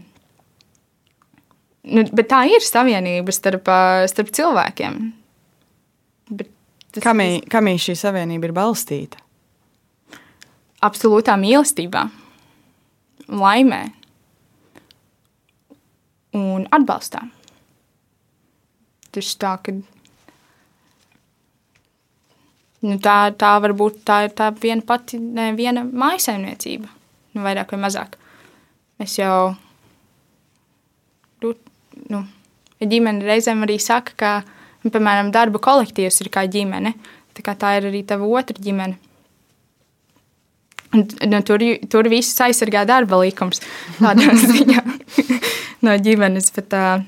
Nu, 1.90 2.04
bet 2.16 2.28
tā 2.28 2.42
ir 2.50 2.64
savienība 2.64 3.32
starp, 3.32 3.68
starp 4.10 4.32
cilvēkiem. 4.36 4.98
Kamī, 7.00 7.28
kamī 7.50 7.76
šī 7.80 7.94
savienība 7.96 8.50
ir 8.50 8.54
balstīta? 8.56 9.20
Absolūtā 10.84 11.36
mīlestībā, 11.40 12.02
laimē 13.30 13.80
un 16.36 16.66
atbalstā. 16.72 17.22
Tas 19.10 19.32
tā, 19.40 19.54
ka 19.64 19.74
nu, 22.86 22.96
tā, 23.02 23.16
tā 23.38 23.54
var 23.62 23.74
būt 23.76 24.00
tā, 24.08 24.22
tā 24.36 24.50
viena 24.62 24.84
pati, 24.86 25.20
ne, 25.20 25.50
viena 25.58 25.84
mājasaimniecība, 25.84 26.88
nu, 27.34 27.44
vairāk 27.44 27.74
vai 27.74 27.82
mazāk. 27.84 28.16
Es 29.00 29.16
jau, 29.18 29.54
nu, 32.10 32.24
ģimene 32.80 33.24
reizēm 33.26 33.64
arī 33.66 33.78
saka, 33.82 34.16
ka, 34.16 34.32
nu, 34.84 34.92
piemēram, 34.92 35.32
darba 35.34 35.60
kolektīvs 35.62 36.20
ir 36.24 36.32
kā 36.32 36.46
ģimene. 36.50 36.94
Tā, 37.36 37.44
kā 37.46 37.54
tā 37.58 37.76
ir 37.78 37.88
arī 37.90 38.02
tava 38.06 38.28
otra 38.28 38.56
ģimene. 38.60 38.98
Un, 40.90 41.04
nu, 41.30 41.38
tur, 41.46 41.62
tur 41.86 42.08
viss 42.10 42.40
aizsargā 42.42 42.82
darba 42.88 43.20
likums. 43.22 43.62
Tādā 44.00 44.34
ziņā 44.50 44.82
no 45.86 45.94
ģimenes. 46.02 46.50
Bet, 46.56 46.74
uh, 46.74 47.04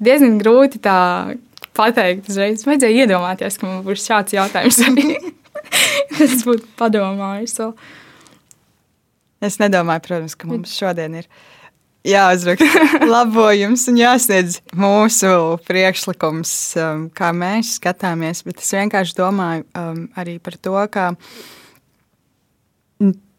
diezgan 0.00 0.38
grūti 0.40 0.80
tā 0.82 0.96
pateikt. 1.76 2.28
Uzreiz 2.30 2.64
vajadzēja 2.66 3.04
iedomāties, 3.06 3.58
ka 3.60 3.68
man 3.68 3.84
būs 3.86 4.06
šāds 4.06 4.36
jautājums. 4.36 4.80
es 6.24 6.42
būtu 6.46 6.66
padomājis. 6.80 7.56
So. 7.58 7.72
Es 9.44 9.60
nedomāju, 9.60 10.04
protams, 10.06 10.36
ka 10.36 10.50
mums 10.50 10.74
šodien 10.76 11.16
ir 11.22 11.30
jāuzraksta 12.06 13.06
labojums 13.14 13.86
un 13.92 14.00
jāsniedz 14.00 14.60
mūsu 14.76 15.32
priekšlikums, 15.68 16.52
um, 16.80 17.06
kā 17.16 17.30
mēs 17.36 17.76
skatāmies. 17.78 18.44
Bet 18.46 18.62
es 18.62 18.74
vienkārši 18.76 19.16
domāju 19.18 19.66
um, 19.76 20.04
arī 20.20 20.38
par 20.42 20.56
to, 20.60 20.76
ka 20.92 21.10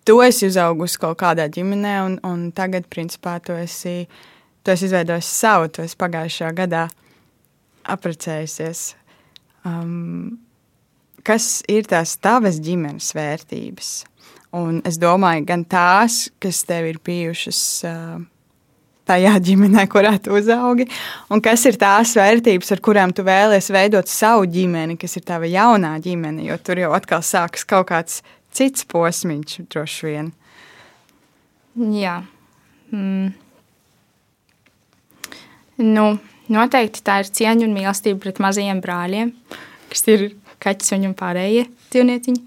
tu 0.06 0.17
esi 0.26 0.50
uzaugusi 0.50 1.00
kaut 1.02 1.20
kādā 1.22 1.46
ģimenē, 1.54 1.96
un, 2.06 2.17
un 2.26 2.50
tagad, 2.56 2.88
principā, 2.89 3.38
tu 3.44 3.54
esi, 3.58 4.08
tu 4.65 4.74
esi 4.74 4.89
izveidojis 4.89 5.30
savu, 5.41 5.70
tu 5.74 5.86
esi 5.86 5.98
pagājušajā 6.02 6.56
gadā 6.63 6.88
apprecējusies. 7.89 8.84
Um, 9.67 10.39
kas 11.28 11.62
ir 11.70 11.89
tās 11.89 12.17
tavas 12.22 12.60
ģimenes 12.63 13.12
vērtības? 13.17 13.91
Un 14.58 14.82
es 14.88 14.98
domāju, 15.00 15.46
gan 15.48 15.63
tās, 15.63 16.26
kas 16.44 16.65
tev 16.67 16.89
ir 16.89 17.00
bijušas 17.06 17.62
uh, 17.88 18.17
tajā 19.08 19.36
ģimenē, 19.48 19.86
kurā 19.91 20.15
tu 20.24 20.36
uzaugi, 20.38 20.88
un 21.32 21.41
kas 21.44 21.63
ir 21.70 21.80
tās 21.82 22.13
vērtības, 22.17 22.74
ar 22.76 22.82
kurām 22.84 23.13
tu 23.15 23.26
vēlies 23.28 23.72
veidot 23.74 24.12
savu 24.12 24.48
ģimeni, 24.52 24.98
kas 25.00 25.17
ir 25.20 25.26
tava 25.28 25.50
jaunā 25.50 25.96
ģimene, 26.04 26.46
jo 26.50 26.58
tur 26.63 26.84
jau 26.84 26.91
atkal 26.98 27.24
sākas 27.26 27.65
kaut 27.67 27.89
kāds 27.91 28.20
cits 28.52 28.86
posmiņš, 28.91 29.62
droši 29.72 30.10
vien. 30.10 30.34
Jā. 31.96 32.17
Mm. 32.91 33.32
Nu, 35.82 36.06
noteikti 36.54 37.04
tā 37.06 37.22
ir 37.22 37.32
cieņa 37.32 37.68
un 37.68 37.76
mīlestība 37.76 38.20
pret 38.26 38.42
mazajiem 38.44 38.82
brāļiem, 38.84 39.32
kas 39.92 40.06
ir 40.12 40.28
kaķis 40.62 40.94
un 40.98 41.16
pārējie 41.18 41.66
dzīvnieciņi. 41.92 42.44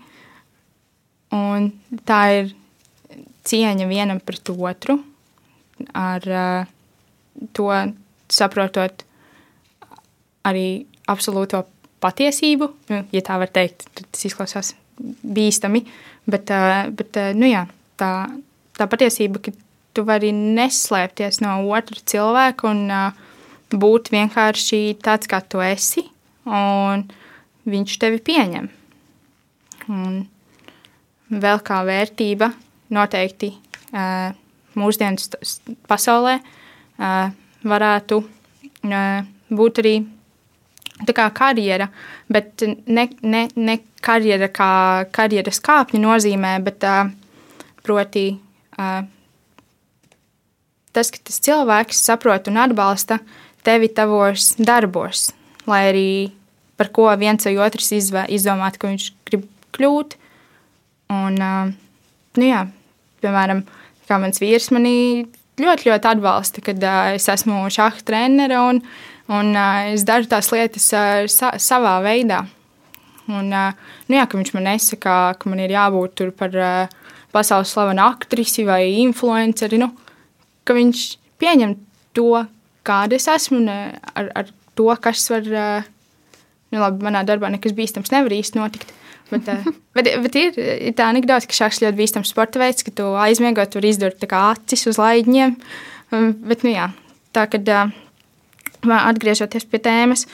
Un 1.35 1.71
tā 2.07 2.21
ir 2.39 2.53
cieņa 3.49 3.89
vienam 3.91 4.21
pret 4.23 4.51
otru, 4.55 5.01
ar 5.99 6.29
uh, 6.31 6.69
to 7.53 7.69
saprotot 8.31 9.05
arī 10.47 10.85
absolūto 11.11 11.65
patiesību, 12.05 12.71
nu, 12.93 13.03
ja 13.13 13.23
tā 13.25 13.37
var 13.41 13.51
teikt, 13.53 13.89
tas 13.97 14.27
izklausās 14.29 14.75
bīstami, 14.99 15.83
bet, 16.31 16.53
uh, 16.55 16.87
bet 16.95 17.19
uh, 17.21 17.33
nu 17.37 17.51
jā, 17.51 17.65
tā, 18.01 18.13
tā 18.79 18.89
patiesība, 18.91 19.43
ka 19.43 19.55
tu 19.95 20.05
vari 20.07 20.33
neslēpties 20.35 21.41
no 21.45 21.57
otra 21.75 22.01
cilvēka 22.13 22.71
un 22.71 22.85
uh, 22.91 23.24
būt 23.73 24.11
vienkārši 24.13 24.97
tāds, 25.03 25.29
kā 25.31 25.41
tu 25.41 25.63
esi, 25.65 26.05
un 26.45 27.07
viņš 27.69 27.99
tevi 28.03 28.21
pieņem. 28.25 28.69
Un 29.93 30.25
vēl 31.29 31.61
kā 31.65 31.81
vērtība 31.87 32.51
noteikti 32.95 33.51
uh, 33.55 34.33
mūsdienu 34.79 35.41
pasaulē 35.89 36.39
uh, 36.41 37.33
varētu 37.65 38.21
uh, 38.21 39.25
būt 39.55 39.81
arī 39.83 39.95
kā 41.15 41.27
karjera, 41.35 41.89
bet 42.31 42.63
ne, 42.87 43.09
ne, 43.23 43.49
ne 43.57 43.79
karjera 44.05 44.49
kā 44.53 44.71
karjeras 45.15 45.61
kāpņu 45.65 46.01
nozīmē, 46.05 46.57
bet 46.65 46.87
uh, 46.87 47.11
proti 47.85 48.29
uh, 48.79 49.03
tas, 50.95 51.11
ka 51.11 51.19
tas 51.19 51.41
cilvēks 51.45 52.05
saprot 52.07 52.49
un 52.51 52.61
atbalsta 52.63 53.19
tevi 53.65 53.91
tavos 53.93 54.55
darbos, 54.61 55.31
lai 55.69 55.83
arī 55.91 56.09
par 56.79 56.91
ko 56.95 57.07
viens 57.19 57.47
vai 57.47 57.57
otrs 57.63 57.93
izdomātu, 57.95 58.81
ka 58.81 58.91
viņš 58.91 59.07
grib 59.29 59.47
kļūt. 59.77 60.17
Un, 61.15 61.39
nu 61.39 62.45
jā, 62.45 62.65
piemēram, 63.23 63.63
kā 64.09 64.19
mans 64.21 64.43
vīrs 64.43 64.71
manī 64.75 64.97
ļoti, 65.61 65.89
ļoti 65.91 66.11
atbalsta, 66.11 66.65
kad 66.65 66.87
es 67.15 67.29
esmu 67.31 67.65
šāda 67.73 68.03
trenere 68.07 68.59
un, 68.59 68.83
un 69.33 69.55
es 69.93 70.05
daru 70.09 70.29
tās 70.31 70.51
lietas 70.55 70.91
sa 70.91 71.55
savā 71.61 71.99
veidā. 72.05 72.45
Un, 73.31 73.49
nu 73.49 74.19
jā, 74.19 74.27
viņš 74.29 74.53
man 74.57 74.69
nesaka, 74.69 75.35
ka 75.39 75.49
man 75.49 75.63
ir 75.65 75.73
jābūt 75.73 76.19
tur 76.19 76.33
par 76.37 76.53
pasaules 77.35 77.73
slavenu 77.73 78.05
aktrisi 78.05 78.67
vai 78.69 78.83
influenceri. 79.03 79.81
Nu, 79.81 79.91
viņš 80.69 81.07
pieņem 81.41 81.79
to, 82.17 82.45
kāda 82.87 83.19
es 83.19 83.29
esmu, 83.31 83.63
un 83.63 83.71
ar, 83.73 84.31
ar 84.35 84.53
to, 84.79 84.91
kas 85.03 85.25
var. 85.33 85.49
Uh, 85.49 85.91
nu, 86.75 86.83
labi, 86.83 87.05
manā 87.07 87.23
darbā 87.27 87.51
nekas 87.55 87.75
bīstams 87.77 88.13
nevar 88.15 88.35
īsti 88.35 88.59
notikt. 88.59 88.95
Bet, 89.31 89.49
uh, 89.49 89.67
bet, 89.97 90.11
bet 90.27 90.39
ir, 90.41 90.59
ir 90.59 90.97
tā 90.99 91.09
anekdote, 91.13 91.49
ka 91.51 91.59
šāds 91.65 91.83
ļoti 91.85 92.01
bīstams 92.01 92.33
sporta 92.35 92.63
veids, 92.63 92.87
ka 92.87 92.95
tu 92.95 93.11
aizmiegot, 93.27 93.77
var 93.79 93.89
izdurt 93.89 94.27
acis 94.29 94.89
uz 94.91 95.01
laidņiem. 95.01 95.59
Um, 96.15 96.33
bet, 96.49 96.67
nu 96.67 96.75
jā, 96.75 96.89
tā 97.35 97.47
kad 97.51 97.69
atgriežoties 98.85 99.65
pie 99.71 99.81
tēmas, 99.83 100.27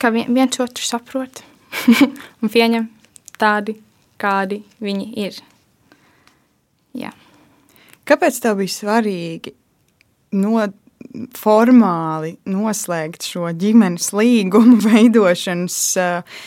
ka 0.00 0.10
viens 0.12 0.60
otru 0.60 0.84
saprot 0.84 1.42
un 2.42 2.52
pieņem 2.52 2.88
tādi, 3.40 3.76
kādi 4.20 4.62
viņi 4.82 5.08
ir. 5.24 5.40
Jā. 6.96 7.12
Kāpēc 8.08 8.40
tev 8.42 8.58
bija 8.58 8.74
svarīgi 8.74 9.54
no, 10.36 10.54
formāli 11.38 12.34
noslēgt 12.50 13.26
šo 13.26 13.50
ģimenes 13.56 14.10
līgumu 14.16 14.78
veidošanas. 14.86 15.78
Eh, 16.00 16.40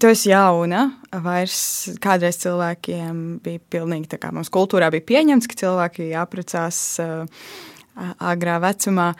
tu 0.00 0.10
esi 0.12 0.30
jauna, 0.32 0.88
vairs 1.24 1.60
kādreiz 2.02 2.40
cilvēkiem 2.42 3.40
bija 3.44 3.62
pilnīgi 3.72 4.12
tā 4.12 4.20
kā 4.20 4.32
mums 4.34 4.52
kultūrā 4.52 4.90
bija 4.92 5.08
pieņemts, 5.08 5.48
ka 5.48 5.58
cilvēki 5.62 6.10
apprecās 6.20 6.80
uh, 7.00 7.48
agrā 8.20 8.58
vecumā. 8.60 9.14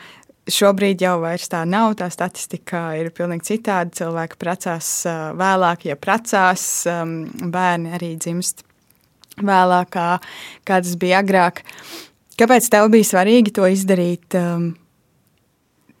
Šobrīd 0.47 1.01
jau 1.01 1.17
tā 1.49 1.63
nav. 1.67 1.97
Tā 1.99 2.11
statistika 2.13 2.93
ir 2.95 3.09
pilnīgi 3.11 3.49
citāda. 3.49 3.89
Cilvēki 3.97 4.37
precās 4.39 4.91
uh, 5.09 5.33
vēlāk, 5.35 5.89
ja 5.89 5.97
precās, 5.99 6.85
um, 6.87 7.25
bērni 7.51 7.97
arī 7.97 8.13
dzimst 8.21 8.61
vēlāk, 9.41 9.97
kā 9.97 10.77
tas 10.77 10.95
bija 11.01 11.25
agrāk. 11.25 11.65
Uh, 11.65 12.06
Kāpēc 12.37 12.67
tev 12.69 12.91
bija 12.93 13.05
svarīgi 13.07 13.53
to 13.55 13.65
izdarīt 13.69 14.35
um, 14.37 14.71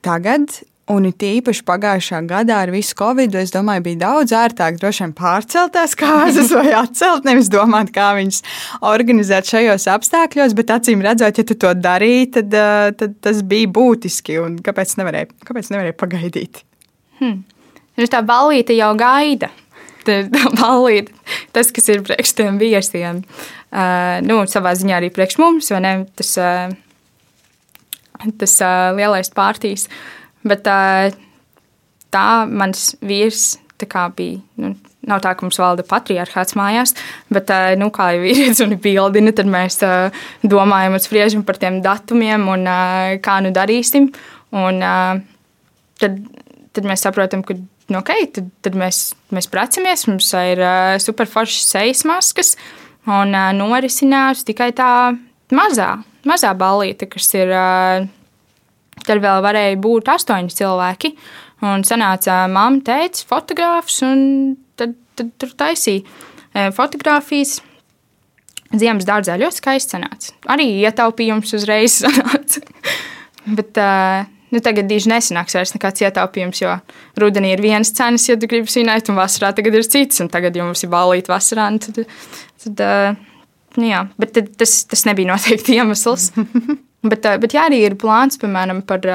tagad? 0.05 0.59
Un 0.87 1.03
it 1.03 1.19
īpaši 1.19 1.65
pagājušā 1.67 2.21
gadā 2.29 2.61
ar 2.63 2.69
visu 2.71 2.95
covid, 2.95 3.33
es 3.41 3.51
domāju, 3.51 3.83
bija 3.89 3.99
daudz 4.05 4.31
ērtāk 4.37 4.77
droši 4.79 5.03
vien 5.03 5.13
pārcelt 5.17 5.73
tās 5.75 5.97
kārtas 5.99 6.53
vai 6.55 6.69
atcelt, 6.79 7.27
nevis 7.27 7.49
domāt, 7.51 7.91
kā 7.95 8.13
viņas 8.15 8.39
organizēt 8.87 9.49
šajos 9.51 9.89
apstākļos. 9.97 10.55
Bet 10.55 10.71
acīm 10.77 11.03
redzot, 11.03 11.41
ja 11.41 11.47
tu 11.49 11.57
to 11.59 11.73
darīji, 11.75 12.31
tad, 12.37 12.55
uh, 12.55 12.87
tad 12.95 13.19
tas 13.25 13.43
bija 13.43 13.67
būtiski. 13.75 14.39
Kāpēc 14.63 14.95
nevarēja, 15.01 15.33
kāpēc 15.49 15.73
nevarēja 15.73 15.99
pagaidīt? 15.99 16.63
Hmm. 17.19 17.43
Tā 17.97 18.23
balīte 18.23 18.77
jau 18.77 18.93
gaida. 18.95 19.51
Tā 20.07 20.21
balīte, 20.55 21.11
tas, 21.57 21.73
kas 21.75 21.91
ir 21.91 22.05
priekš 22.07 22.37
tiem 22.37 22.61
viesiem. 22.63 23.25
Uh, 23.25 23.56
nu, 23.71 24.41
savā 24.47 24.73
ziņā 24.79 24.99
arī 25.01 25.09
priekš 25.13 25.39
mums, 25.41 25.71
vai 25.73 25.81
ne? 25.83 25.93
Tas, 26.15 26.33
uh, 26.39 26.71
tas 28.39 28.57
uh, 28.63 28.95
lielais 28.97 29.29
pārtīs. 29.33 29.87
Bet 30.47 30.67
uh, 30.71 31.11
tā 32.13 32.27
mans 32.47 32.93
vīrs 33.03 33.57
tā 33.77 34.09
bija. 34.15 34.41
Nu, 34.59 34.75
Nav 35.07 35.21
tā, 35.23 35.31
ka 35.37 35.45
mums 35.45 35.55
valda 35.61 35.85
patriarchāts 35.87 36.57
mājās, 36.59 36.91
bet, 37.31 37.47
uh, 37.53 37.77
nu, 37.79 37.87
kā 37.95 38.09
jau 38.11 38.25
vīrietis 38.25 38.59
un 38.65 38.73
bildina, 38.83 39.31
tad 39.31 39.47
mēs 39.47 39.77
uh, 39.85 40.17
domājam 40.43 40.97
un 40.97 41.03
spriežam 41.03 41.45
par 41.47 41.55
tiem 41.61 41.77
datumiem 41.85 42.43
un 42.51 42.65
uh, 42.67 43.13
kā 43.23 43.37
nu 43.45 43.53
darīsim. 43.55 44.09
Un, 44.57 44.81
tad, 46.01 46.19
tad 46.75 46.89
mēs 46.89 47.05
saprotam, 47.05 47.45
ka 47.47 47.55
nu, 47.55 48.01
okay, 48.01 48.27
tad, 48.35 48.49
tad 48.67 48.75
mēs, 48.79 49.13
mēs 49.31 49.47
precamies, 49.51 50.07
mums 50.11 50.27
ir 50.39 50.63
superforšas 51.03 51.71
sejas 51.75 52.03
maskas, 52.07 52.55
uh, 52.55 52.86
Un 53.07 53.31
uh, 53.31 53.49
norisinājās 53.55 54.43
tikai 54.47 54.73
tā 54.75 54.91
mazā, 55.55 55.93
mazā 56.27 56.53
ballīte, 56.57 57.07
kas 57.11 57.33
ir. 57.37 57.51
Uh, 57.55 58.13
tad 59.07 59.21
vēl 59.23 59.43
varēja 59.45 59.79
būt 59.81 60.11
astoņi 60.11 60.55
cilvēki. 60.57 61.13
Un 61.67 61.85
sanāca 61.87 62.43
mamma, 62.51 62.83
teica, 62.85 63.23
fotogrāfs, 63.29 64.01
un 64.05 64.19
tad, 64.77 64.93
tad 65.17 65.31
tur 65.41 65.55
taisīja 65.57 66.69
fotogrāfijas. 66.75 67.59
Ziemas 68.77 69.07
dārzā 69.07 69.37
ļoti 69.39 69.61
skaisti 69.61 69.95
sanāca. 69.95 70.33
Arī 70.51 70.67
ietaupījums 70.83 71.53
uzreiz 71.55 71.97
sanāca. 72.03 72.61
Bet 73.47 73.79
nu, 74.51 74.59
tagad 74.63 74.89
diži 74.91 75.09
nesanāks 75.11 75.55
vairs 75.55 75.71
nekāds 75.73 76.03
ietaupījums, 76.03 76.61
jo 76.61 76.73
rudenī 77.21 77.53
ir 77.55 77.63
vienas 77.63 77.93
cenas, 77.95 78.27
ja 78.27 78.35
tu 78.39 78.49
gribi 78.51 78.69
svinēt, 78.71 79.07
un 79.09 79.17
vasarā 79.17 79.53
tagad 79.55 79.79
ir 79.79 79.87
citas. 79.87 80.19
Un 80.23 80.29
tagad, 80.33 80.57
ja 80.57 80.67
mums 80.67 80.83
ir 80.83 80.91
balīti 80.91 81.31
vasarā, 81.31 81.69
nu, 81.73 81.81
tad 81.81 82.03
Tad, 82.67 83.17
nu 83.77 83.89
jā, 83.89 84.03
bet 84.19 84.37
tas, 84.59 84.79
tas 84.89 85.05
nebija 85.07 85.31
noteikti 85.33 85.75
iemesls. 85.79 86.31
bet, 87.07 87.27
bet 87.43 87.55
jā, 87.55 87.67
arī 87.69 87.83
ir 87.87 87.97
plāns, 87.99 88.39
piemēram, 88.41 88.83
par 88.87 89.05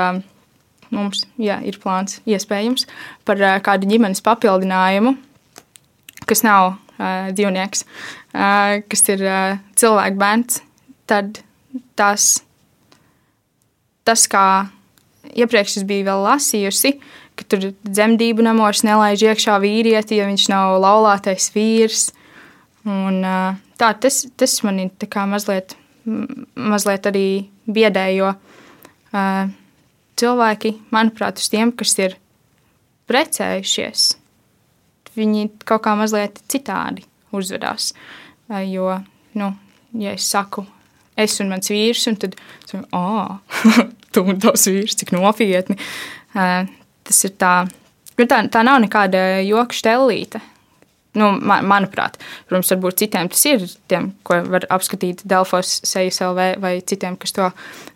mums, 0.93 1.27
jā, 1.41 1.59
ir 1.65 1.79
plāns 1.83 2.21
iespējams 2.29 2.87
par 3.29 3.41
kādu 3.65 3.89
ģimenes 3.91 4.25
papildinājumu, 4.25 5.17
kas 6.29 6.45
nav 6.47 6.75
dzīvnieks, 6.99 7.87
kas 8.33 9.09
ir 9.11 9.25
cilvēku 9.79 10.21
bērns. 10.21 10.61
tad 11.11 11.43
tas, 11.99 12.43
tas 14.07 14.27
kā 14.31 14.47
iepriekš 15.33 15.81
es 15.81 15.87
biju 15.89 16.07
vēl 16.09 16.25
lasījusi, 16.27 16.95
ka 17.39 17.47
tur 17.49 17.71
dzemdību 17.85 18.45
namos 18.45 18.83
nelaiž 18.87 19.25
iekšā 19.31 19.59
vīrieti, 19.63 20.19
ja 20.21 20.29
viņš 20.29 20.49
nav 20.53 20.79
laulātais 20.83 21.51
vīrs. 21.55 22.11
Un, 22.89 23.21
tā, 23.79 23.93
tas, 24.03 24.25
tas 24.37 24.57
man 24.67 24.81
ir 24.83 25.19
mazliet, 25.31 25.77
mazliet 26.59 27.07
arī 27.07 27.27
biedē, 27.71 28.09
jo 28.17 28.33
uh, 28.33 29.53
cilvēki, 30.19 30.75
manuprāt, 30.95 31.39
uz 31.39 31.51
tiem, 31.53 31.73
kas 31.75 31.95
ir 32.01 32.17
precējušies, 33.11 34.09
viņi 35.19 35.49
kaut 35.69 35.85
kā 35.85 35.95
mazliet 35.99 36.41
citādi 36.51 37.05
uzvedās. 37.33 37.93
Jo, 38.69 38.99
nu, 39.39 39.53
ja 39.99 40.15
es 40.17 40.27
saku, 40.29 40.65
es 41.17 41.39
un 41.41 41.53
mans 41.53 41.71
vīrs, 41.73 42.07
un 42.11 42.19
tad, 42.21 42.37
ah, 42.97 43.39
tu 44.13 44.25
un 44.27 44.41
tavs 44.43 44.67
vīrs, 44.69 44.97
cik 45.01 45.15
nopietni. 45.17 45.79
Tas 46.33 47.25
ir 47.27 47.35
tā, 47.41 47.53
nu, 48.19 48.27
tā, 48.27 48.43
tā 48.53 48.65
nav 48.67 48.81
nekāda 48.85 49.43
joka 49.47 49.77
štellīte. 49.77 50.43
Nu, 51.13 51.29
man, 51.45 51.67
manuprāt, 51.69 52.17
protams, 52.49 52.71
varbūt 52.73 53.03
citiem 53.03 53.29
tas 53.29 53.43
ir, 53.45 53.67
tiem, 53.91 54.13
ko 54.25 54.39
var 54.49 54.65
apskatīt 54.73 55.21
Delfos, 55.29 55.75
Sejas 55.85 56.23
LV 56.25 56.47
vai 56.63 56.79
citiem, 56.89 57.19
kas 57.21 57.35
to 57.37 57.51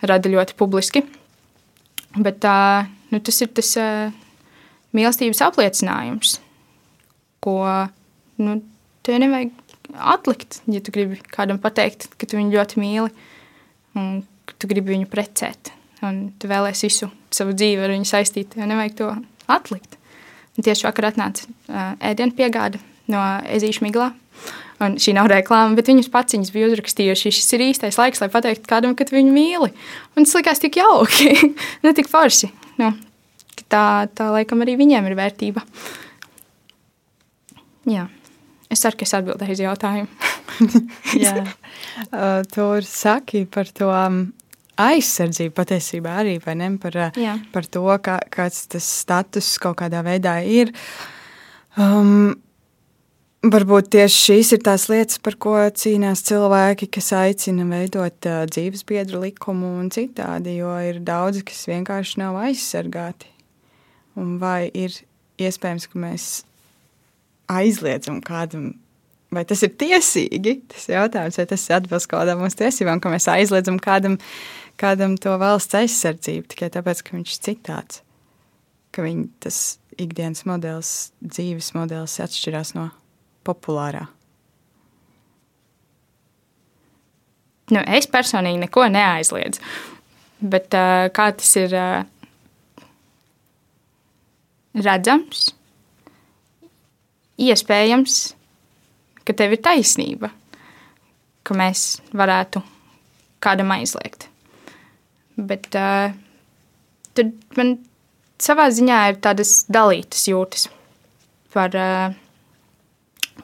rada 0.05 0.33
ļoti 0.33 0.57
publiski. 0.59 1.01
Bet 2.17 2.43
tā, 2.45 2.57
nu, 3.13 3.21
tas 3.25 3.41
ir 3.41 3.49
tas 3.57 3.71
mīlestības 4.97 5.41
apliecinājums, 5.47 6.35
ko 7.45 7.57
nu, 8.43 8.59
tev 9.07 9.23
nevajag 9.23 9.55
atlikt, 9.97 10.61
ja 10.69 10.83
tu 10.85 10.93
gribi 10.93 11.17
kādam 11.33 11.61
pateikt, 11.63 12.11
ka 12.21 12.29
tu 12.29 12.37
viņu 12.37 12.53
ļoti 12.53 12.83
mīli 12.83 13.13
un 13.97 14.19
ka 14.45 14.59
tu 14.61 14.69
gribi 14.69 14.93
viņu 14.93 15.09
precēt. 15.13 15.73
Un 16.05 16.35
tu 16.37 16.51
vēlēsies 16.51 16.85
visu 16.85 17.09
savu 17.33 17.55
dzīvi 17.57 17.81
ar 17.81 17.95
viņu 17.95 18.09
saistīt, 18.09 18.59
jo 18.61 18.69
nevajag 18.69 18.99
to 18.99 19.09
atlikt. 19.53 19.97
Un 20.57 20.67
tieši 20.69 20.85
vakar 20.89 21.11
atnāca 21.11 21.49
ēdienu 22.05 22.37
piegāde 22.37 22.81
no 23.13 23.25
Ezīša 23.57 23.85
Miglā. 23.87 24.13
Un 24.83 24.99
šī 25.01 25.15
nav 25.17 25.31
reklāma, 25.33 25.73
bet 25.79 25.89
viņas 25.89 26.11
pats 26.13 26.37
viņas 26.37 26.53
bija 26.53 26.69
uzrakstījuši. 26.69 27.33
Šis 27.33 27.55
ir 27.57 27.65
īstais 27.71 27.97
laiks, 27.97 28.21
lai 28.21 28.29
pateiktu 28.33 28.69
kādam, 28.69 28.93
ka 28.97 29.07
viņu 29.09 29.33
mīli. 29.33 29.71
Un 30.17 30.27
tas 30.27 30.35
likās 30.37 30.61
tik 30.61 30.77
jauki, 30.83 31.33
ne 31.87 31.95
tik 31.97 32.11
forši. 32.13 32.51
Nu, 32.83 32.93
tā, 33.73 33.85
tā 34.13 34.29
laikam 34.35 34.61
arī 34.65 34.77
viņiem 34.83 35.09
ir 35.09 35.17
vērtība. 35.17 35.65
Jā. 37.89 38.09
Es 38.69 38.83
ceru, 38.83 38.99
ka 38.99 39.07
es 39.07 39.15
atbildēju 39.17 39.57
uz 39.57 39.63
jautājumu. 39.63 40.33
Jā, 41.25 41.35
uh, 42.11 42.41
tur 42.51 42.85
saki 42.87 43.45
par 43.53 43.69
to 43.77 43.91
um, 43.93 44.23
aizsardzību 44.81 45.55
patiesībā 45.57 46.17
arī, 46.23 46.37
vai 46.43 46.57
ne? 46.59 46.73
Par, 46.83 46.97
uh, 46.99 47.21
Jā. 47.21 47.37
par 47.55 47.69
to, 47.71 47.85
kā, 48.03 48.19
kāds 48.33 48.65
tas 48.73 48.89
status 49.05 49.53
kaut 49.63 49.79
kādā 49.81 50.03
veidā 50.07 50.39
ir. 50.43 50.75
Um, 51.79 52.35
Varbūt 53.45 53.91
tieši 53.93 54.17
šīs 54.17 54.51
ir 54.57 54.61
tās 54.65 54.87
lietas, 54.91 55.19
par 55.23 55.37
ko 55.39 55.53
cīnās 55.69 56.23
cilvēki, 56.27 56.89
kas 56.97 57.13
aicina 57.15 57.67
veidot 57.69 58.27
uh, 58.27 58.41
dzīves 58.49 58.83
biedru 58.89 59.21
likumu 59.23 59.75
un 59.83 59.91
citādi, 59.93 60.57
jo 60.63 60.73
ir 60.83 61.03
daudzi, 61.05 61.45
kas 61.47 61.67
vienkārši 61.69 62.23
nav 62.25 62.39
aizsargāti. 62.41 63.29
Un 64.19 64.39
vai 64.41 64.71
ir 64.73 64.97
iespējams, 65.39 65.87
ka 65.93 66.01
mēs 66.01 66.27
aizliedzam 67.53 68.19
kādam, 68.25 68.73
vai 69.31 69.45
tas 69.47 69.63
ir 69.63 69.77
tiesīgi? 69.79 70.59
Tas 70.73 70.89
ir 70.89 70.97
jautājums, 70.97 71.39
vai 71.39 71.49
tas 71.53 71.71
atbilst 71.77 72.11
kaut 72.11 72.25
kādām 72.25 72.43
mūsu 72.43 72.63
tiesībām, 72.65 73.05
ka 73.05 73.13
mēs 73.13 73.29
aizliedzam 73.31 73.79
kādam, 73.85 74.19
kādam 74.81 75.21
to 75.21 75.37
valsts 75.39 75.77
aizsardzību 75.85 76.55
tikai 76.57 76.73
tāpēc, 76.81 77.05
ka 77.05 77.21
viņš 77.21 77.37
ir 77.37 77.43
citāds, 77.53 78.05
ka 78.97 79.07
viņa 79.07 79.29
tas 79.45 79.65
ikdienas 80.01 80.47
modelis, 80.49 80.95
dzīves 81.21 81.75
modelis 81.77 82.17
atšķirās 82.25 82.75
no 82.81 82.91
populārā. 83.47 84.05
Nu, 87.75 87.83
es 87.83 88.07
personīgi 88.11 88.61
neko 88.63 88.87
neaizliedzu. 88.93 89.63
Bet 90.39 90.75
uh, 90.77 91.09
kā 91.17 91.31
tas 91.35 91.49
ir 91.59 91.73
uh, 91.75 92.05
redzams, 94.77 95.49
iespējams, 97.41 98.19
ka 99.27 99.35
tev 99.37 99.57
ir 99.57 99.63
taisnība, 99.65 100.31
ka 101.47 101.57
mēs 101.59 101.89
varētu 102.17 102.63
kādam 103.43 103.73
aizliegt. 103.75 104.29
Bet 105.37 105.73
uh, 105.77 106.13
tad 107.17 107.33
man 107.59 107.77
savā 108.43 108.69
ziņā 108.73 109.01
ir 109.11 109.19
tādas 109.25 109.59
dalītas 109.73 110.29
jūtas 110.31 110.69
par, 111.57 111.73
uh, 111.73 112.15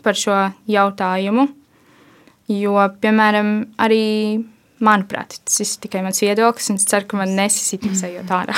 par 0.05 0.19
šo 0.19 0.37
jautājumu. 0.71 1.49
Jo, 2.53 2.75
piemēram, 3.01 3.53
arī 3.81 4.03
manuprāt, 4.83 5.39
tas 5.47 5.61
ir 5.63 5.71
tikai 5.85 6.03
mans 6.05 6.19
viedoklis, 6.23 6.71
un 6.73 6.81
es 6.81 6.87
ceru, 6.91 7.07
ka 7.09 7.21
man 7.21 7.37
nesisitīs 7.39 8.03
ejot 8.09 8.33
ārā. 8.35 8.57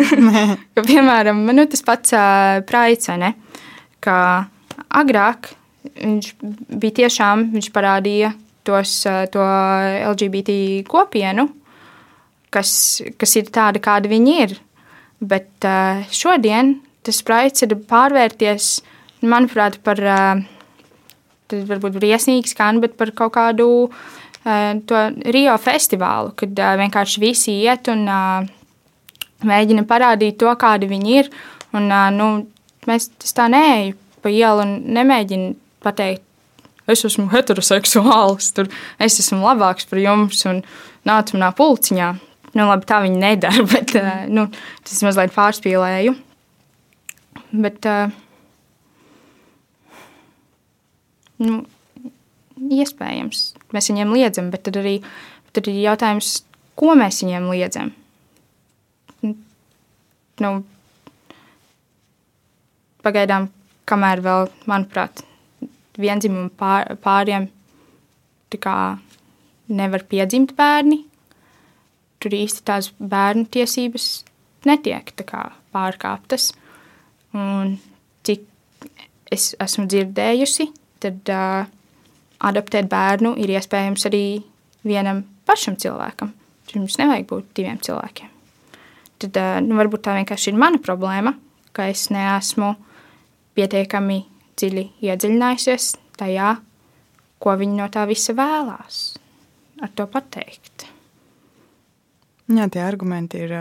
ka, 0.74 0.84
piemēram, 0.86 1.42
man 1.46 1.60
nu, 1.60 1.66
tas 1.70 1.84
pats 1.86 2.14
ne? 3.20 3.34
Ka 4.02 4.16
agrāk 5.02 5.52
viņš 5.92 6.30
bija 6.80 6.98
tiešām, 7.02 7.50
viņš 7.52 7.68
parādīja 7.74 8.32
tos, 8.66 9.02
to 9.34 9.44
LGBT 10.12 10.54
kopienu, 10.88 11.48
kas, 12.52 13.02
kas 13.18 13.36
ir 13.38 13.50
tāda, 13.52 13.82
kāda 13.82 14.10
viņi 14.10 14.38
ir. 14.46 14.56
Bet 15.22 15.68
šodien 16.14 16.76
tas 17.06 17.18
spraids 17.22 17.64
ir 17.66 17.76
pārvērties, 17.90 18.76
manuprāt, 19.26 19.78
par, 19.86 20.00
tas 21.52 21.68
varbūt 21.68 22.00
briesmīgi 22.00 22.54
skan, 22.54 22.80
bet 22.82 22.96
par 22.98 23.12
kaut 23.16 23.36
kādu 23.36 23.68
to 24.42 25.00
Rio 25.30 25.54
festivālu, 25.62 26.32
kad 26.34 26.58
vienkārši 26.80 27.20
visi 27.22 27.52
iet 27.62 27.86
un 27.92 28.08
mēģina 29.46 29.84
parādīt 29.86 30.40
to, 30.40 30.50
kādi 30.58 30.88
viņi 30.90 31.14
ir. 31.20 31.30
Un, 31.78 31.86
nu, 32.16 32.28
mēs 32.90 33.06
tā 33.22 33.46
neejam 33.52 33.94
pa 34.22 34.30
ielu 34.30 34.64
un 34.64 34.74
nemēģinu 34.94 35.54
pateikt, 35.82 36.24
es 36.90 37.04
esmu 37.06 37.28
heteroseksuāls, 37.32 38.50
tur 38.54 38.68
es 39.02 39.18
esmu 39.22 39.40
labāks 39.42 39.88
par 39.90 40.00
jums 40.02 40.42
un 40.50 40.60
nāc 41.08 41.32
manā 41.34 41.50
pulciņā. 41.58 42.10
Nu, 42.52 42.66
labi, 42.68 42.86
tā 42.88 43.00
viņi 43.04 43.18
nedara, 43.18 43.64
bet 43.72 43.94
nu, 44.30 44.48
tas 44.84 45.02
mazliet 45.06 45.34
pārspīlēju. 45.34 46.14
Bet, 47.52 47.88
uh, 47.88 48.12
nu, 51.40 51.62
iespējams, 52.60 53.44
mēs 53.72 53.90
viņiem 53.90 54.12
liedzam, 54.16 54.50
bet 54.52 54.66
tad 54.68 54.78
arī 54.82 54.98
tad 55.52 55.68
ir 55.68 55.80
jautājums, 55.82 56.42
ko 56.78 56.94
mēs 56.98 57.22
viņiem 57.24 57.48
liedzam. 57.52 57.92
Nu, 60.42 60.52
pagaidām 63.04 63.48
kamēr 63.88 64.22
vēl, 64.24 64.48
manuprāt, 64.70 65.24
vienzimumu 66.00 66.50
pār, 66.56 66.96
pāriem 67.02 67.48
nevar 69.72 70.04
piedzimt 70.08 70.54
bērni, 70.56 71.02
tur 72.20 72.34
īsti 72.36 72.64
tās 72.68 72.90
bērnu 72.98 73.46
tiesības 73.52 74.24
netiek 74.68 75.12
kā, 75.26 75.44
pārkāptas. 75.72 76.52
Un 77.32 77.78
cik 78.26 78.44
es 79.32 79.52
esmu 79.62 79.86
dzirdējusi, 79.88 80.68
tad 81.02 81.32
uh, 81.32 81.64
adoptēt 82.42 82.88
bērnu 82.90 83.34
ir 83.42 83.54
iespējams 83.56 84.06
arī 84.10 84.24
vienam 84.86 85.24
pašam 85.48 85.78
cilvēkam. 85.80 86.32
Jums 86.72 86.96
nevajag 87.00 87.26
būt 87.28 87.50
diviem 87.58 87.80
cilvēkiem. 87.82 88.30
Tad 89.22 89.38
uh, 89.40 89.56
nu, 89.64 89.76
varbūt 89.78 90.06
tā 90.06 90.16
vienkārši 90.20 90.52
ir 90.52 90.60
mana 90.60 90.80
problēma, 90.82 91.34
ka 91.76 91.88
es 91.92 92.08
neesmu 92.14 92.74
pietiekami 93.56 94.22
dziļi 94.58 94.86
iedziļinājusies 95.04 95.92
tajā, 96.20 96.54
ko 97.42 97.54
viņi 97.58 97.78
no 97.80 97.88
tā 97.92 98.06
visa 98.08 98.34
vēlās 98.36 99.04
ar 99.82 99.90
to 99.98 100.06
pateikt. 100.10 100.86
Jā, 102.52 102.66
tie 102.68 102.82
argumenti 102.84 103.40
ir, 103.46 103.52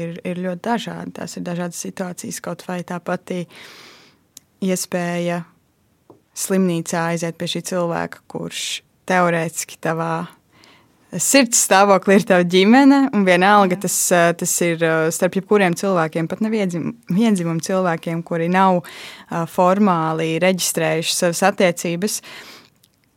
ir, 0.00 0.16
ir 0.26 0.40
ļoti 0.42 0.62
dažādi. 0.64 1.14
Tās 1.20 1.36
ir 1.38 1.44
dažādas 1.46 1.80
situācijas, 1.84 2.40
kaut 2.42 2.64
vai 2.66 2.80
tā 2.88 2.98
pati 3.04 3.44
iespēja 4.64 5.42
slimnīcā 6.40 7.10
aiziet 7.12 7.38
pie 7.40 7.48
šī 7.54 7.64
cilvēka, 7.72 8.24
kurš 8.30 8.66
teorētiski 9.10 9.80
tavā 9.82 10.12
sirds 11.18 11.58
stāvokli 11.66 12.18
ir 12.18 12.26
tava 12.28 12.44
ģimene, 12.46 13.00
un 13.16 13.24
vienalga 13.26 13.78
tas, 13.82 13.96
eh, 14.14 14.30
tas 14.38 14.52
ir 14.62 14.82
eh, 14.84 15.08
starp 15.10 15.40
jebkuriem 15.40 15.74
cilvēkiem, 15.74 16.28
pat 16.30 16.42
neviendzimumu 16.44 17.64
cilvēkiem, 17.66 18.22
kuri 18.26 18.48
nav 18.52 18.82
eh, 18.84 19.46
formāli 19.50 20.38
reģistrējuši 20.42 21.16
savas 21.16 21.42
attiecības, 21.50 22.20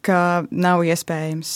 ka 0.03 0.43
nav 0.51 0.81
iespējams 0.83 1.51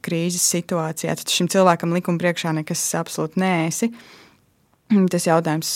krīzes 0.00 0.44
situācijā, 0.54 1.18
tad 1.18 1.28
šim 1.28 1.50
cilvēkam 1.52 1.92
likuma 1.92 2.22
priekšā 2.22 2.54
nekas 2.56 2.80
absolūti 2.96 3.42
nēsi. 3.42 3.90
Tas 5.12 5.26
jautājums 5.28 5.72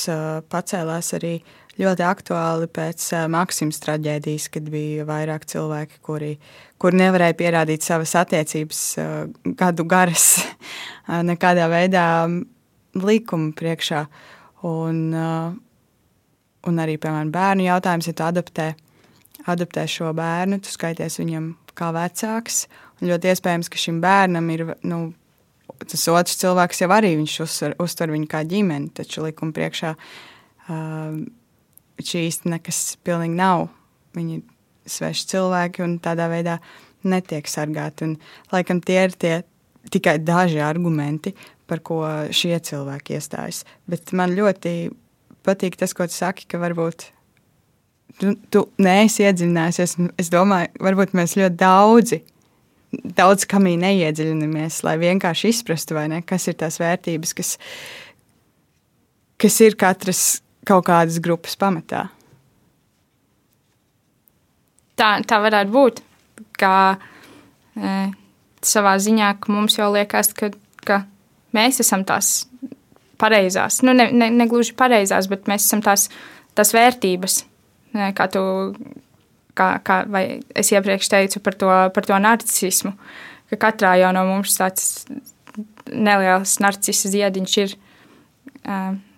pacēlās 0.52 1.12
arī 1.18 1.34
ļoti 1.80 2.04
aktuāli 2.04 2.68
pēc 2.72 3.08
Maksimas 3.32 3.80
traģēdijas, 3.84 4.48
kad 4.52 4.68
bija 4.72 5.06
vairāk 5.08 5.44
cilvēki, 5.48 6.00
kuri, 6.04 6.32
kuri 6.80 7.00
nevarēja 7.00 7.36
pierādīt 7.36 7.84
savas 7.84 8.14
attiecības 8.20 8.82
gadu 9.58 9.86
garas 9.88 10.26
nekādā 11.30 11.68
veidā 11.72 12.06
likuma 13.00 13.52
priekšā. 13.56 14.06
Un, 14.68 14.98
un 15.12 16.78
arī, 16.78 16.98
piemēram, 17.02 17.32
bērnu 17.34 17.66
jautājums, 17.66 18.08
ja 18.08 18.14
tu 18.16 18.24
adaptē, 18.28 18.68
adaptē 19.50 19.88
šo 19.90 20.12
bērnu, 20.16 20.60
tu 20.62 20.70
skaities 20.70 21.18
viņam 21.18 21.50
kā 21.78 21.90
vecāks. 21.96 22.66
Ļoti 23.02 23.32
iespējams, 23.32 23.72
ka 23.72 23.80
šim 23.80 23.98
bērnam 24.04 24.50
ir 24.54 24.68
nu, 24.86 25.08
tas 25.82 26.06
otrs 26.12 26.38
cilvēks 26.40 26.82
jau 26.84 26.90
arī 26.94 27.14
uztver, 27.22 27.76
uztver 27.82 28.12
viņu 28.14 28.28
kā 28.30 28.42
ģimeni, 28.48 28.90
taču 28.96 29.24
likuma 29.26 29.54
priekšā 29.56 29.94
uh, 29.96 31.20
šī 32.02 32.26
īsti 32.28 32.52
nekas 32.52 32.82
pilnīgi 33.06 33.38
nav. 33.38 33.68
Viņi 34.16 34.38
ir 34.40 34.90
sveši 34.90 35.28
cilvēki 35.32 35.84
un 35.84 35.96
tādā 36.02 36.28
veidā 36.32 36.58
netiek 37.08 37.48
sargāti. 37.48 38.08
Un, 38.08 38.16
laikam 38.52 38.82
tie 38.84 39.00
ir 39.06 39.16
tie 39.16 39.34
tikai 39.92 40.18
daži 40.22 40.60
argumenti, 40.62 41.34
par 41.66 41.82
ko 41.84 42.02
šie 42.34 42.58
cilvēki 42.62 43.16
iestājas. 43.16 43.62
Bet 43.88 44.12
man 44.16 44.34
ļoti 44.36 44.92
patīk 45.46 45.78
tas, 45.80 45.94
ko 45.96 46.06
tu 46.06 46.14
saki, 46.14 46.46
ka 46.50 46.60
varbūt 46.62 47.06
tu, 48.20 48.34
tu 48.52 48.66
neesi 48.82 49.24
iedziļinājies. 49.26 49.96
Es 50.20 50.30
domāju, 50.32 50.72
varbūt 50.84 51.16
mēs 51.18 51.36
ļoti 51.40 51.58
daudzi, 51.60 52.20
daudz 52.92 53.46
kamī 53.48 53.74
neiedziļināmies, 53.80 54.82
lai 54.86 54.96
vienkārši 55.00 55.52
izprastu, 55.52 55.96
ne, 56.10 56.22
kas 56.26 56.48
ir 56.50 56.58
tās 56.60 56.78
vērtības, 56.82 57.34
kas, 57.38 57.52
kas 59.40 59.60
ir 59.64 59.78
katras 59.80 60.24
kaut 60.68 60.86
kādas 60.86 61.20
grupas 61.22 61.56
pamatā. 61.58 62.06
Tā, 64.98 65.14
tā 65.26 65.38
varētu 65.42 65.72
būt. 65.72 66.02
Kā, 66.60 66.98
e, 67.74 67.94
savā 68.62 68.96
ziņā, 69.02 69.32
mums 69.50 69.78
jau 69.78 69.88
liekas, 69.94 70.30
ka, 70.36 70.52
ka 70.86 71.02
mēs 71.56 71.80
esam 71.82 72.04
tās 72.06 72.44
pareizās, 73.22 73.80
nu, 73.86 73.94
ne, 73.96 74.08
ne, 74.14 74.28
ne 74.34 74.46
gluži 74.50 74.74
pareizās, 74.78 75.28
bet 75.30 75.48
mēs 75.50 75.66
esam 75.66 75.82
tās, 75.84 76.08
tās 76.58 76.72
vērtības, 76.74 77.38
kā 78.18 78.26
tu, 78.32 78.42
kā, 79.58 79.68
kā, 79.84 80.02
es 80.58 80.72
iepriekš 80.72 81.10
teicu 81.12 81.42
par 81.44 81.58
to, 81.58 81.70
par 81.94 82.08
to 82.08 82.18
narcismu, 82.18 82.94
ka 83.52 83.60
katrā 83.68 83.94
jau 84.00 84.12
no 84.16 84.24
mums 84.28 84.56
tāds 84.58 85.06
neliels 85.92 86.58
narcisa 86.62 87.10
ziediņš 87.12 87.56
ir, 87.62 87.76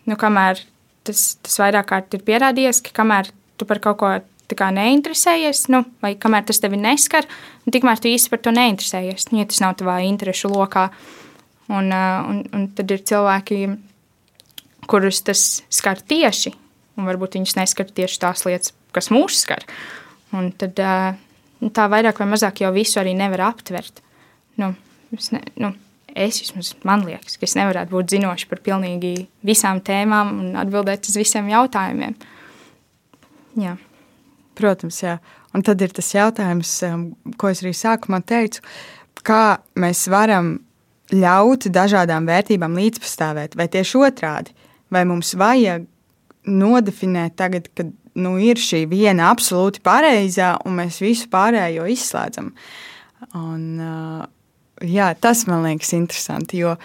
nu, 0.08 0.18
kamēr 0.18 0.62
tas, 1.06 1.34
tas 1.44 1.58
vairāk 1.62 1.90
kārt 1.90 2.16
ir 2.16 2.24
pierādījies, 2.26 2.82
ka 2.84 2.94
kamēr 3.02 3.30
tu 3.60 3.68
par 3.68 3.80
kaut 3.82 4.00
ko 4.00 4.14
kā 4.54 4.68
neinteresējies, 4.70 5.64
nu, 5.72 5.80
vai 6.04 6.12
kamēr 6.20 6.44
tas 6.46 6.60
tevi 6.62 6.78
neskar, 6.78 7.26
nu, 7.64 7.72
tikmēr 7.74 7.98
tu 7.98 8.10
īsti 8.10 8.30
par 8.30 8.42
to 8.44 8.52
neinteresējies. 8.54 9.30
Nu, 9.32 9.40
ja 9.40 9.48
tas 9.50 9.58
nav 9.64 9.74
tavā 9.80 9.96
interešu 10.06 10.50
lokā, 10.52 10.84
un, 11.72 11.90
un, 11.90 12.42
un 12.54 12.68
tad 12.76 12.92
ir 12.94 13.02
cilvēki, 13.08 13.58
kurus 14.90 15.22
tas 15.26 15.42
skar 15.72 15.98
tieši, 15.98 16.54
un 17.00 17.08
varbūt 17.08 17.38
viņus 17.38 17.56
neskar 17.58 17.90
tieši 17.90 18.20
tās 18.22 18.44
lietas, 18.46 18.74
kas 18.94 19.10
mūs 19.10 19.40
skar. 19.42 19.64
Un 20.34 20.50
tad 20.58 20.80
nu, 21.60 21.70
tā 21.74 21.86
vairāk 21.90 22.18
vai 22.20 22.28
mazāk 22.32 22.64
jau 22.64 22.72
visu 22.74 23.00
arī 23.02 23.14
nevar 23.16 23.46
aptvert. 23.52 24.02
Nu, 24.60 24.72
es, 25.14 25.30
ne, 25.34 25.40
nu, 25.60 25.72
es 26.14 26.40
vismaz 26.42 26.72
man 26.86 27.04
liekas, 27.06 27.38
ka 27.38 27.46
es 27.46 27.56
nevarētu 27.58 27.94
būt 27.94 28.16
zinoši 28.16 28.50
par 28.50 28.62
pilnīgi 28.64 29.14
visām 29.46 29.82
tēmām 29.84 30.34
un 30.40 30.58
atbildēt 30.60 31.10
uz 31.10 31.18
visiem 31.20 31.50
jautājumiem. 31.52 32.18
Jā. 33.62 33.76
Protams, 34.58 35.00
jā. 35.02 35.16
Un 35.54 35.62
tad 35.66 35.82
ir 35.82 35.94
tas 35.94 36.10
jautājums, 36.14 36.76
ko 37.38 37.50
es 37.50 37.62
arī 37.62 37.74
sākumā 37.74 38.20
teicu, 38.26 38.62
kā 39.26 39.58
mēs 39.78 40.06
varam 40.10 40.56
ļaut 41.14 41.68
dažādām 41.74 42.26
vērtībām 42.26 42.78
līdzpastāvēt, 42.78 43.54
vai 43.58 43.66
tieši 43.70 44.00
otrādi, 44.02 44.54
vai 44.94 45.04
mums 45.08 45.34
vajag 45.38 45.86
nodefinēt 46.44 47.36
tagad, 47.38 47.68
kad 47.76 47.92
nu, 48.20 48.36
ir 48.42 48.60
šī 48.60 48.84
viena 48.90 49.30
absolūti 49.32 49.82
pareizā, 49.84 50.54
un 50.66 50.78
mēs 50.80 51.00
visu 51.02 51.28
pārējo 51.32 51.86
izslēdzam. 51.90 52.52
Un, 53.34 53.66
jā, 54.84 55.10
tas 55.20 55.44
man 55.50 55.64
liekas 55.66 55.94
interesanti, 55.96 56.62
jo 56.62 56.76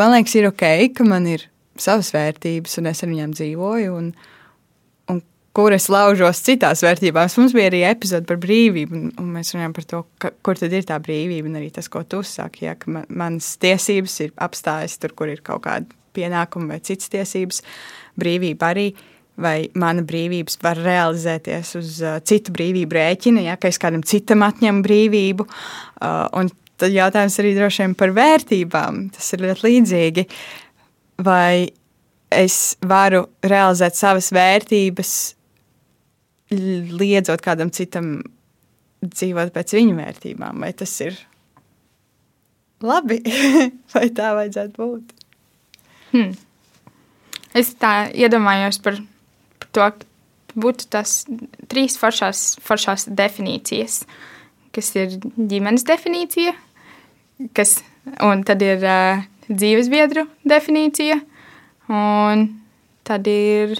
man 0.00 0.14
liekas, 0.14 0.36
ir 0.38 0.48
ok, 0.50 0.66
ka 0.96 1.06
man 1.08 1.28
ir 1.30 1.48
savas 1.78 2.10
vērtības, 2.14 2.78
un 2.80 2.90
es 2.90 3.02
ar 3.04 3.12
viņām 3.12 3.34
dzīvoju, 3.36 3.98
un, 3.98 4.08
un 5.12 5.20
kur 5.56 5.74
es 5.74 5.88
laužos 5.92 6.40
citās 6.46 6.82
vērtībās. 6.86 7.36
Mums 7.40 7.54
bija 7.56 7.70
arī 7.72 7.84
epizode 7.88 8.28
par 8.28 8.40
brīvību, 8.42 8.96
un, 8.96 9.12
un 9.20 9.30
mēs 9.36 9.52
runājam 9.54 9.76
par 9.76 9.88
to, 9.92 10.02
ka, 10.22 10.32
kur 10.46 10.58
tad 10.60 10.74
ir 10.74 10.88
tā 10.88 10.98
brīvība, 11.02 11.50
un 11.50 11.60
arī 11.60 11.70
tas, 11.74 11.90
ko 11.92 12.04
tu 12.06 12.22
saki, 12.26 12.66
ja, 12.68 12.74
ka 12.78 12.90
man, 12.94 13.06
manas 13.10 13.54
tiesības 13.62 14.18
ir 14.26 14.34
apstājas 14.48 14.98
tur, 15.02 15.14
kur 15.18 15.30
ir 15.32 15.44
kaut 15.46 15.66
kāda 15.68 15.98
pienākuma 16.16 16.74
vai 16.74 16.82
citas 16.82 17.12
tiesības. 17.12 17.62
Brīvība 18.18 18.72
arī 18.72 18.88
vai 19.38 19.68
mana 19.78 20.02
brīvības 20.06 20.58
var 20.62 20.80
realizēties 20.82 21.74
uz 21.78 21.98
uh, 22.04 22.18
citu 22.26 22.54
brīvību 22.54 22.98
rēķina, 22.98 23.44
ja 23.46 23.58
es 23.68 23.80
kādam 23.80 24.04
citam 24.06 24.44
atņemu 24.46 24.84
brīvību. 24.86 25.46
Uh, 25.46 26.24
un 26.40 26.50
tad 26.78 26.94
jautājums 26.94 27.38
arī 27.42 27.54
droši 27.56 27.84
vien 27.84 27.96
par 27.98 28.14
vērtībām. 28.16 29.02
Tas 29.14 29.32
ir 29.34 29.44
ļoti 29.46 29.66
līdzīgi. 29.66 30.26
Vai 31.26 31.68
es 32.34 32.76
varu 32.86 33.24
realizēt 33.42 33.98
savas 33.98 34.30
vērtības, 34.34 35.14
liedzot 36.98 37.42
kādam 37.44 37.72
citam 37.74 38.18
dzīvot 39.04 39.52
pēc 39.54 39.74
viņa 39.78 39.98
vērtībām? 39.98 40.62
Vai 40.64 40.72
tas 40.76 40.94
ir 41.04 41.18
labi, 42.84 43.20
vai 43.94 44.08
tā 44.14 44.32
vajadzētu 44.38 44.78
būt? 44.78 45.14
Hmm. 46.12 46.34
Es 47.56 47.72
tā 47.80 48.08
iedomājos 48.14 48.78
par, 48.84 48.98
par 49.72 49.92
to, 49.94 50.04
ka 50.04 50.08
būtu 50.58 50.88
tas 50.92 51.24
trīs 51.70 51.98
foršās, 52.00 52.58
foršās 52.64 53.08
definīcijas, 53.08 54.02
kas 54.74 54.94
ir 54.96 55.18
ģimenes 55.36 55.84
definīcija, 55.88 56.54
kas, 57.56 57.78
un 58.24 58.42
tad 58.46 58.62
ir 58.64 58.82
uh, 58.84 59.26
dzīvesbiedru 59.48 60.26
definīcija, 60.48 61.20
un 61.92 62.48
tad 63.08 63.28
ir, 63.30 63.78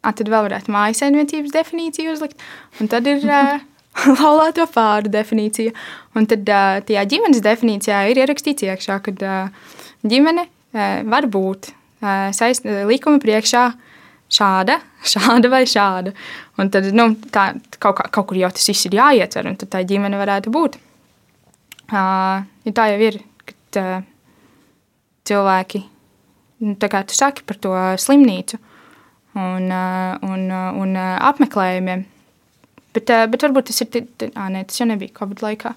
a, 0.00 0.12
tad 0.12 0.30
vēl 0.30 0.46
varētu 0.48 0.72
mājasaimniecības 0.74 1.56
definīciju 1.56 2.14
uzlikt, 2.14 2.40
un 2.80 2.90
tad 2.92 3.08
ir 3.10 3.26
uh, 3.26 3.58
laulāto 4.20 4.66
pāru 4.70 5.12
definīcija, 5.12 5.74
un 6.16 6.30
tad 6.30 6.48
uh, 6.48 6.78
tajā 6.86 7.04
ģimenes 7.14 7.44
definīcijā 7.44 8.06
ir 8.12 8.22
ierakstīts 8.22 8.68
iekšā, 8.68 9.00
ka 9.04 9.16
uh, 9.18 9.76
ģimene 10.06 10.46
uh, 10.46 11.00
var 11.08 11.28
būt 11.30 11.74
saist, 12.32 12.64
likuma 12.88 13.20
priekšā 13.20 13.66
šāda, 14.32 14.78
šāda 15.14 15.50
vai 15.52 15.64
šāda. 15.68 16.14
Un 16.60 16.70
tad 16.72 16.88
nu, 16.96 17.10
tā, 17.32 17.50
kaut, 17.78 17.98
kā, 18.00 18.08
kaut 18.12 18.30
kur 18.30 18.40
jau 18.40 18.50
tas 18.54 18.70
viss 18.70 18.88
ir 18.88 18.96
jāietver, 18.98 19.48
un 19.50 19.58
tad 19.60 19.72
tā 19.74 19.82
ģimene 19.88 20.20
varētu 20.20 20.52
būt. 20.54 20.78
Uh, 21.90 22.46
ja 22.66 22.72
tā 22.76 22.86
jau 22.92 23.00
ir, 23.02 23.18
kad 23.42 23.80
uh, 23.80 23.94
cilvēki, 25.26 25.82
nu, 26.66 26.76
tā 26.78 26.90
kā 26.92 27.02
tu 27.06 27.16
saki 27.16 27.42
par 27.48 27.58
to 27.62 27.74
slimnīcu 27.98 28.60
un, 29.34 29.66
uh, 29.66 30.14
un, 30.26 30.44
uh, 30.46 30.68
un 30.78 30.94
uh, 30.94 31.16
apmeklējumiem, 31.30 32.04
bet, 32.94 33.10
uh, 33.10 33.24
bet 33.30 33.46
varbūt 33.46 33.70
tas 33.70 33.82
ir, 33.82 34.04
ā, 34.30 34.46
nē, 34.54 34.62
tas 34.68 34.78
jau 34.78 34.86
nebija 34.90 35.16
Covid 35.18 35.42
laikā. 35.46 35.74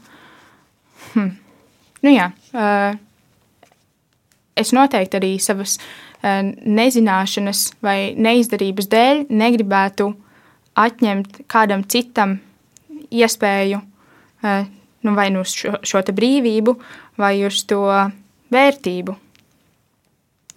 Hm. 1.14 1.34
Nu 2.04 2.12
jā, 2.14 2.30
uh, 2.54 2.94
es 4.60 4.74
noteikti 4.76 5.18
arī 5.20 5.34
savas 5.42 5.78
nezināšanas 6.24 7.66
vai 7.84 8.14
neizdarības 8.16 8.88
dēļ 8.92 9.26
negribētu 9.34 10.14
atņemt 10.80 11.44
kādam 11.52 11.84
citam 11.84 12.38
iespēju 13.14 13.82
eh, 14.44 14.70
nu, 15.04 15.14
vai 15.14 15.30
nu 15.36 15.44
uz 15.44 15.54
šo, 15.58 15.76
šo 15.84 16.02
brīvību, 16.16 16.78
vai 17.20 17.36
uz 17.46 17.64
to 17.68 17.84
vērtību. 18.54 19.18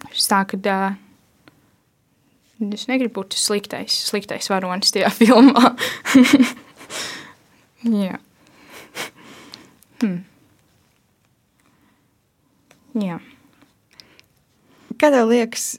Tā, 0.07 0.39
kad, 0.47 0.67
uh, 0.71 0.95
es 2.73 2.87
negribu 2.89 3.21
būt 3.21 3.37
sliktais, 3.37 3.95
sliktais 4.07 4.49
varonis 4.51 4.93
tajā 4.95 5.11
filmā. 5.19 5.73
Jā. 7.87 8.19
Hmm. 10.01 10.21
Jā. 12.97 13.19
Kā 14.97 15.11
tev 15.13 15.29
liekas, 15.29 15.77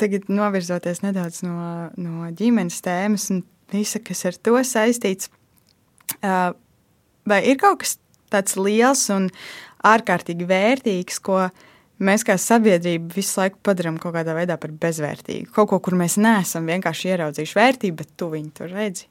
tagad 0.00 0.28
novirzoties 0.32 1.02
nedaudz 1.04 1.42
no, 1.46 1.90
no 2.00 2.30
ģimenes 2.36 2.80
tēmas 2.84 3.28
un 3.34 3.42
visa, 3.72 4.00
kas 4.02 4.24
ar 4.28 4.38
to 4.40 4.56
saistīts, 4.66 5.30
vai 6.20 7.40
ir 7.46 7.60
kaut 7.60 7.82
kas 7.84 7.98
tāds 8.32 8.56
liels 8.58 9.02
un 9.14 9.28
ārkārtīgi 9.86 10.46
vērtīgs, 10.48 11.20
ko 11.24 11.48
mēs 12.00 12.24
kā 12.26 12.36
sabiedrība 12.40 13.12
visu 13.16 13.40
laiku 13.40 13.60
padarām 13.66 13.98
kaut 14.00 14.14
kādā 14.16 14.34
veidā 14.36 14.56
par 14.60 14.72
bezvērtīgu. 14.82 15.50
Kaut 15.56 15.70
ko, 15.72 15.80
kur 15.84 15.96
mēs 16.00 16.16
neesam 16.20 16.68
vienkārši 16.70 17.12
ieraudzījuši 17.14 17.58
vērtību, 17.58 17.98
bet 18.00 18.16
tu 18.16 18.30
viņu 18.32 18.50
tur 18.56 18.72
redzi. 18.72 19.06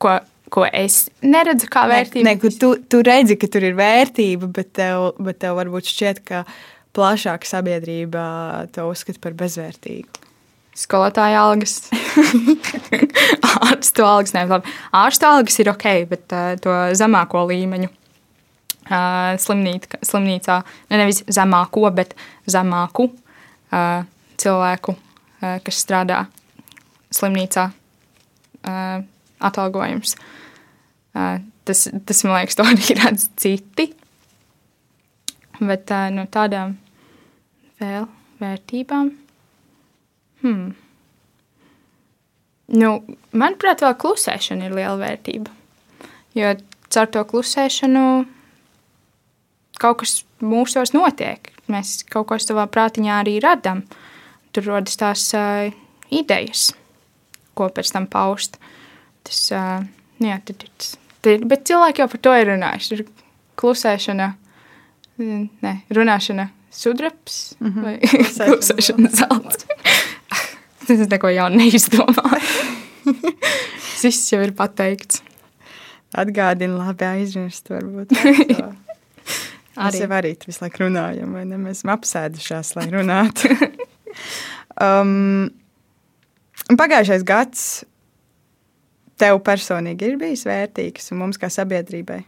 Ko, 0.00 0.16
ko 0.50 0.66
es 0.66 1.04
neredzu 1.22 1.68
kā 1.70 1.84
vērtību? 1.90 2.26
Ne, 2.26 2.36
ne, 2.40 2.52
tu, 2.62 2.72
tu 2.90 3.02
redzi, 3.06 3.36
ka 3.40 3.50
tur 3.52 3.66
ir 3.68 3.76
vērtība, 3.78 4.50
bet 4.56 4.72
tev, 4.80 5.10
bet 5.20 5.42
tev 5.44 5.58
varbūt 5.60 5.90
šķiet, 5.92 6.22
ka 6.26 6.44
plašāka 6.96 7.48
sabiedrība 7.48 8.22
to 8.74 8.88
uzskata 8.90 9.22
par 9.22 9.36
bezvērtīgu. 9.38 10.26
Skolotāja 10.80 11.42
algas, 11.42 11.90
ārstu 13.68 14.04
algas, 14.06 14.32
ne, 14.36 14.46
labi. 14.48 14.70
Ārstu 14.96 15.26
algas 15.28 15.58
ir 15.60 15.68
ok, 15.72 15.86
bet 16.08 16.32
uh, 16.32 16.54
to 16.62 16.76
zemāko 16.96 17.42
līmeņu 17.50 17.90
uh, 17.90 19.34
slimnīt, 19.42 19.88
slimnīcā, 20.06 20.60
ne 20.90 21.00
nevis 21.02 21.22
zemāko, 21.28 21.84
bet 21.94 22.14
zemāku 22.50 23.10
uh, 23.10 24.06
cilvēku, 24.40 24.94
uh, 24.96 25.58
kas 25.66 25.82
strādā 25.84 26.24
slimnīcā, 27.14 27.66
uh, 28.64 29.00
atalgojums. 29.50 30.16
Uh, 31.10 31.40
tas, 31.66 31.88
tas, 32.06 32.24
man 32.24 32.38
liekas, 32.38 32.58
to 32.58 32.66
arī 32.66 32.96
redz 33.02 33.28
citi. 33.40 33.90
Bet 35.60 35.92
uh, 35.92 36.08
no 36.14 36.24
tādām 36.32 36.78
vēl 37.80 38.06
vērtībām. 38.40 39.12
Hmm. 40.40 40.72
Nu, 42.70 42.90
manuprāt, 43.34 43.82
vēl 43.82 43.96
klusēšana 43.98 44.68
ir 44.68 44.76
liela 44.76 44.96
vērtība. 45.00 45.52
Jo 46.38 46.54
caur 46.90 47.10
to 47.10 47.24
klusēšanu 47.26 48.04
kaut 49.80 50.02
kas 50.02 50.20
mūsos 50.44 50.94
notiek. 50.94 51.50
Mēs 51.70 52.00
kaut 52.10 52.28
ko 52.30 52.38
savā 52.40 52.66
prātiņā 52.70 53.20
arī 53.22 53.38
radām. 53.42 53.84
Tur 54.54 54.66
rodas 54.72 54.98
tās 54.98 55.28
uh, 55.38 55.70
idejas, 56.10 56.70
ko 57.54 57.68
pēc 57.74 57.92
tam 57.94 58.08
paust. 58.10 58.58
Tas, 59.26 59.40
uh, 59.54 59.84
jā, 60.22 60.40
tad, 60.46 60.64
tad, 60.64 60.88
tad, 61.22 61.46
bet 61.50 61.66
cilvēki 61.70 62.02
jau 62.02 62.08
par 62.10 62.22
to 62.26 62.34
ir 62.38 62.50
runājuši. 62.50 63.06
Klusēšana, 63.60 64.32
ne, 65.20 65.74
runāšana 65.90 66.48
sudrabs 66.70 67.54
mm 67.60 67.72
-hmm. 67.72 67.82
vai 67.82 67.98
klusēšana 68.50 69.10
zelts. 69.10 69.66
Tas 70.86 71.08
neko 71.08 71.28
jaunu 71.28 71.56
neizdomāju. 71.56 72.46
Viss 74.02 74.32
jau 74.32 74.42
ir 74.42 74.52
pateikts. 74.56 75.22
Atgādina, 76.16 76.74
labi 76.78 77.04
aizmirst, 77.04 77.70
varbūt. 77.70 78.10
Mēs 79.80 80.00
jau 80.00 80.08
arī 80.10 80.34
visu 80.46 80.64
laiku 80.64 80.82
runājam, 80.82 81.32
vai 81.32 81.44
ne? 81.44 81.56
Mēs 81.56 81.80
esam 81.80 81.92
apsēdušās, 81.94 82.74
lai 82.76 82.88
runātu. 82.90 83.52
um, 84.82 85.50
pagājušais 86.76 87.24
gads 87.24 87.84
tev 89.20 89.38
personīgi 89.46 90.10
ir 90.10 90.18
bijis 90.20 90.44
vērtīgs 90.48 91.12
un 91.12 91.22
mums 91.22 91.40
kā 91.40 91.48
sabiedrībai? 91.52 92.24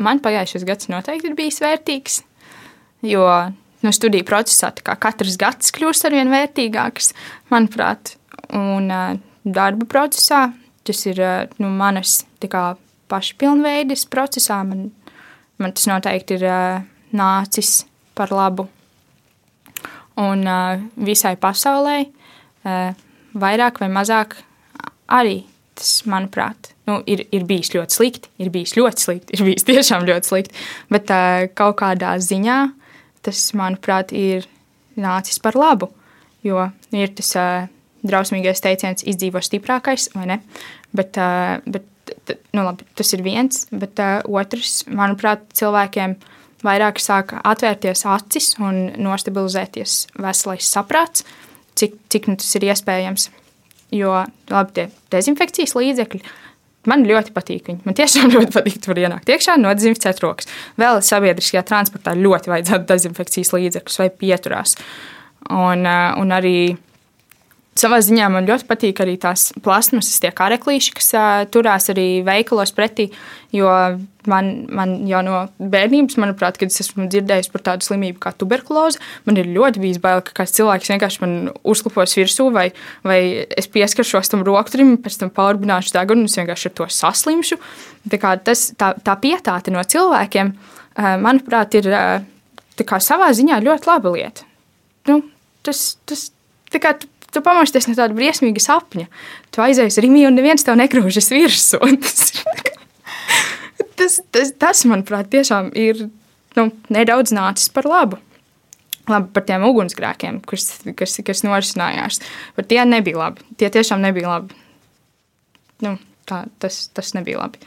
Man 0.00 0.20
pagājušais 0.24 0.66
gads 0.68 0.90
noteikti 0.92 1.30
ir 1.30 1.36
bijis 1.38 1.60
vērtīgs, 1.62 2.20
jo 3.06 3.24
nu, 3.84 3.92
studiju 3.92 4.26
procesā 4.28 4.72
katrs 4.80 5.36
gads 5.40 5.74
kļūst 5.76 6.08
ar 6.08 6.16
vien 6.16 6.32
vērtīgāks, 6.32 7.12
manuprāt, 7.52 8.14
un 8.56 8.88
darba 9.44 9.88
procesā 9.88 10.48
tas 10.84 11.04
ir 11.06 11.20
nu, 11.60 11.68
manas 11.68 12.22
kā, 12.40 12.72
pašpilnveides 13.10 14.06
procesā. 14.10 14.62
Man 14.64 14.88
man 15.60 15.76
tas 15.76 15.86
noteikti 15.90 16.38
ir 16.40 16.46
nācis 17.16 17.84
par 18.16 18.32
labu. 18.34 18.66
Un 20.20 20.44
visai 21.00 21.36
pasaulē, 21.40 21.98
vairāk 23.44 23.80
vai 23.80 23.88
mazāk, 23.92 24.36
arī 25.08 25.42
tas, 25.78 26.00
manuprāt, 26.08 26.69
nu, 26.88 27.00
ir, 27.10 27.24
ir 27.34 27.44
bijis 27.48 27.72
ļoti 27.74 27.96
slikti. 27.96 28.32
Ir 28.40 28.52
bijis 28.54 28.76
ļoti 28.78 29.04
slikti, 29.04 29.36
ir 29.36 29.46
bijis 29.48 29.66
tiešām 29.68 30.06
ļoti 30.08 30.32
slikti. 30.32 30.64
Bet 30.92 31.12
uh, 31.14 31.46
kaut 31.58 31.80
kādā 31.82 32.16
ziņā 32.22 32.60
tas, 33.26 33.50
manuprāt, 33.58 34.14
ir 34.16 34.48
nācis 35.00 35.40
par 35.42 35.58
labu. 35.58 35.90
Jo 36.46 36.70
ir 36.96 37.12
tas 37.16 37.34
uh, 37.36 37.68
drausmīgais 38.06 38.62
teiciens, 38.64 39.04
izdzīvo 39.04 39.42
stiprākais, 39.44 40.08
vai 40.16 40.26
ne? 40.30 40.38
Bet, 40.96 41.18
uh, 41.20 41.60
bet 41.68 42.36
nu, 42.56 42.64
labi, 42.64 42.86
tas 42.98 43.12
ir 43.14 43.24
viens, 43.26 43.66
bet 43.70 44.00
uh, 44.00 44.20
otrs, 44.40 44.84
manuprāt, 44.88 45.44
cilvēkiem 45.56 46.16
vairāk 46.64 47.00
sāk 47.00 47.34
atvērties 47.40 48.04
acis 48.08 48.54
un 48.60 48.90
nostabilizēties 49.00 50.00
veselais 50.20 50.68
saprāts, 50.68 51.24
cik, 51.78 51.96
cik 52.12 52.28
nu 52.28 52.40
tas 52.40 52.50
ir 52.58 52.68
iespējams. 52.68 53.30
Jo 53.94 54.22
labi, 54.50 54.74
tie 54.76 54.86
dezinfekcijas 55.10 55.74
līdzekļi. 55.74 56.20
Man 56.88 57.02
ļoti 57.04 57.34
patīk 57.36 57.66
viņi. 57.68 57.82
Man 57.84 57.96
tiešām 57.98 58.30
ļoti 58.34 58.54
patīk 58.56 58.78
tur 58.84 59.00
ienākt 59.00 59.28
iekšā, 59.32 59.58
nodezinficēt 59.60 60.22
rokas. 60.24 60.48
Vēl 60.80 61.02
sabiedriskajā 61.04 61.64
transportā 61.68 62.14
ļoti 62.16 62.52
vajadzētu 62.54 62.88
dezinfekcijas 62.88 63.52
līdzekļus 63.56 64.00
vai 64.00 64.08
pieturās. 64.22 64.76
Un, 65.50 65.84
un 65.84 66.32
arī 66.36 66.56
Savā 67.78 68.00
ziņā 68.02 68.26
man 68.34 68.48
ļoti 68.48 68.66
patīk 68.66 68.98
arī 69.00 69.12
tās 69.22 69.52
plasmasas, 69.62 70.18
tie 70.20 70.32
kareklīši, 70.34 70.90
kas 70.96 71.12
uh, 71.14 71.26
turās 71.54 71.86
arī 71.92 72.20
veikalos 72.26 72.72
pretī. 72.74 73.06
Jo 73.54 73.70
man, 74.30 74.48
man 74.74 74.96
jau 75.08 75.20
no 75.24 75.36
bērnības, 75.58 76.18
manuprāt, 76.20 76.58
kad 76.58 76.72
es 76.72 76.82
esmu 76.82 77.06
dzirdējis 77.10 77.50
par 77.52 77.62
tādu 77.68 77.86
slimību 77.86 78.18
kā 78.22 78.32
tuberkuloze, 78.36 78.98
man 79.26 79.38
ir 79.38 79.52
ļoti 79.54 79.82
bijis 79.84 80.00
bail, 80.02 80.18
ka 80.26 80.34
kāds 80.40 80.54
cilvēks 80.58 80.90
vienkārši 80.92 81.22
man 81.22 81.36
uzklipos 81.62 82.16
virsū, 82.18 82.48
vai, 82.54 82.66
vai 83.06 83.20
es 83.46 83.70
pieskaršos 83.70 84.34
tam 84.34 84.42
rokturim, 84.46 84.96
pēc 85.00 85.20
tam 85.22 85.30
pārbināšu 85.34 85.94
degunu 85.94 86.26
un 86.26 86.30
es 86.30 86.36
vienkārši 86.40 86.72
ar 86.72 86.76
to 86.80 86.88
saslimšu. 86.98 87.60
Tā, 88.10 88.34
tas, 88.50 88.66
tā, 88.82 88.90
tā 89.06 89.14
pietāte 89.22 89.72
no 89.74 89.86
cilvēkiem, 89.94 90.52
uh, 90.58 91.14
manuprāt, 91.22 91.78
ir 91.78 91.88
uh, 91.94 92.98
savā 92.98 93.30
ziņā 93.36 93.62
ļoti 93.62 93.90
laba 93.92 94.14
lieta. 94.18 94.46
Nu, 95.08 95.22
tas, 95.66 95.94
tas, 96.10 96.28
tā 96.74 96.82
kā 96.82 96.96
tu 96.98 97.08
pamosties 97.44 97.86
no 97.86 97.94
tāda 97.94 98.16
briesmīga 98.16 98.62
sapņa. 98.64 99.06
Tu 99.54 99.62
aizies 99.62 99.98
rīmī 100.02 100.24
un 100.26 100.34
neviens 100.38 100.66
tev 100.66 100.78
nekrūžas 100.80 101.30
virsū. 101.30 101.78
Tas, 104.00 104.16
tas, 104.16 104.16
tas, 104.32 104.50
tas, 104.56 104.80
manuprāt, 104.88 105.28
tiešām 105.28 105.66
ir 105.76 106.06
nu, 106.56 106.62
nedaudz 106.88 107.34
nācis 107.36 107.68
par 107.72 107.84
labu. 107.84 108.16
Labi 109.10 109.28
par 109.34 109.44
tiem 109.44 109.66
ugunsgrēkiem, 109.68 110.38
kas, 110.48 110.64
kas, 110.96 111.18
kas 111.26 111.42
norisinājās. 111.44 112.20
Par 112.56 112.66
tie 112.70 112.80
nebija 112.88 113.20
labi. 113.20 113.44
Tie 113.60 113.68
tiešām 113.72 114.00
nebija 114.00 114.32
labi. 114.32 114.56
Nu, 115.84 115.98
tā, 116.28 116.46
tas, 116.64 116.86
tas 116.96 117.12
nebija 117.16 117.42
labi. 117.42 117.60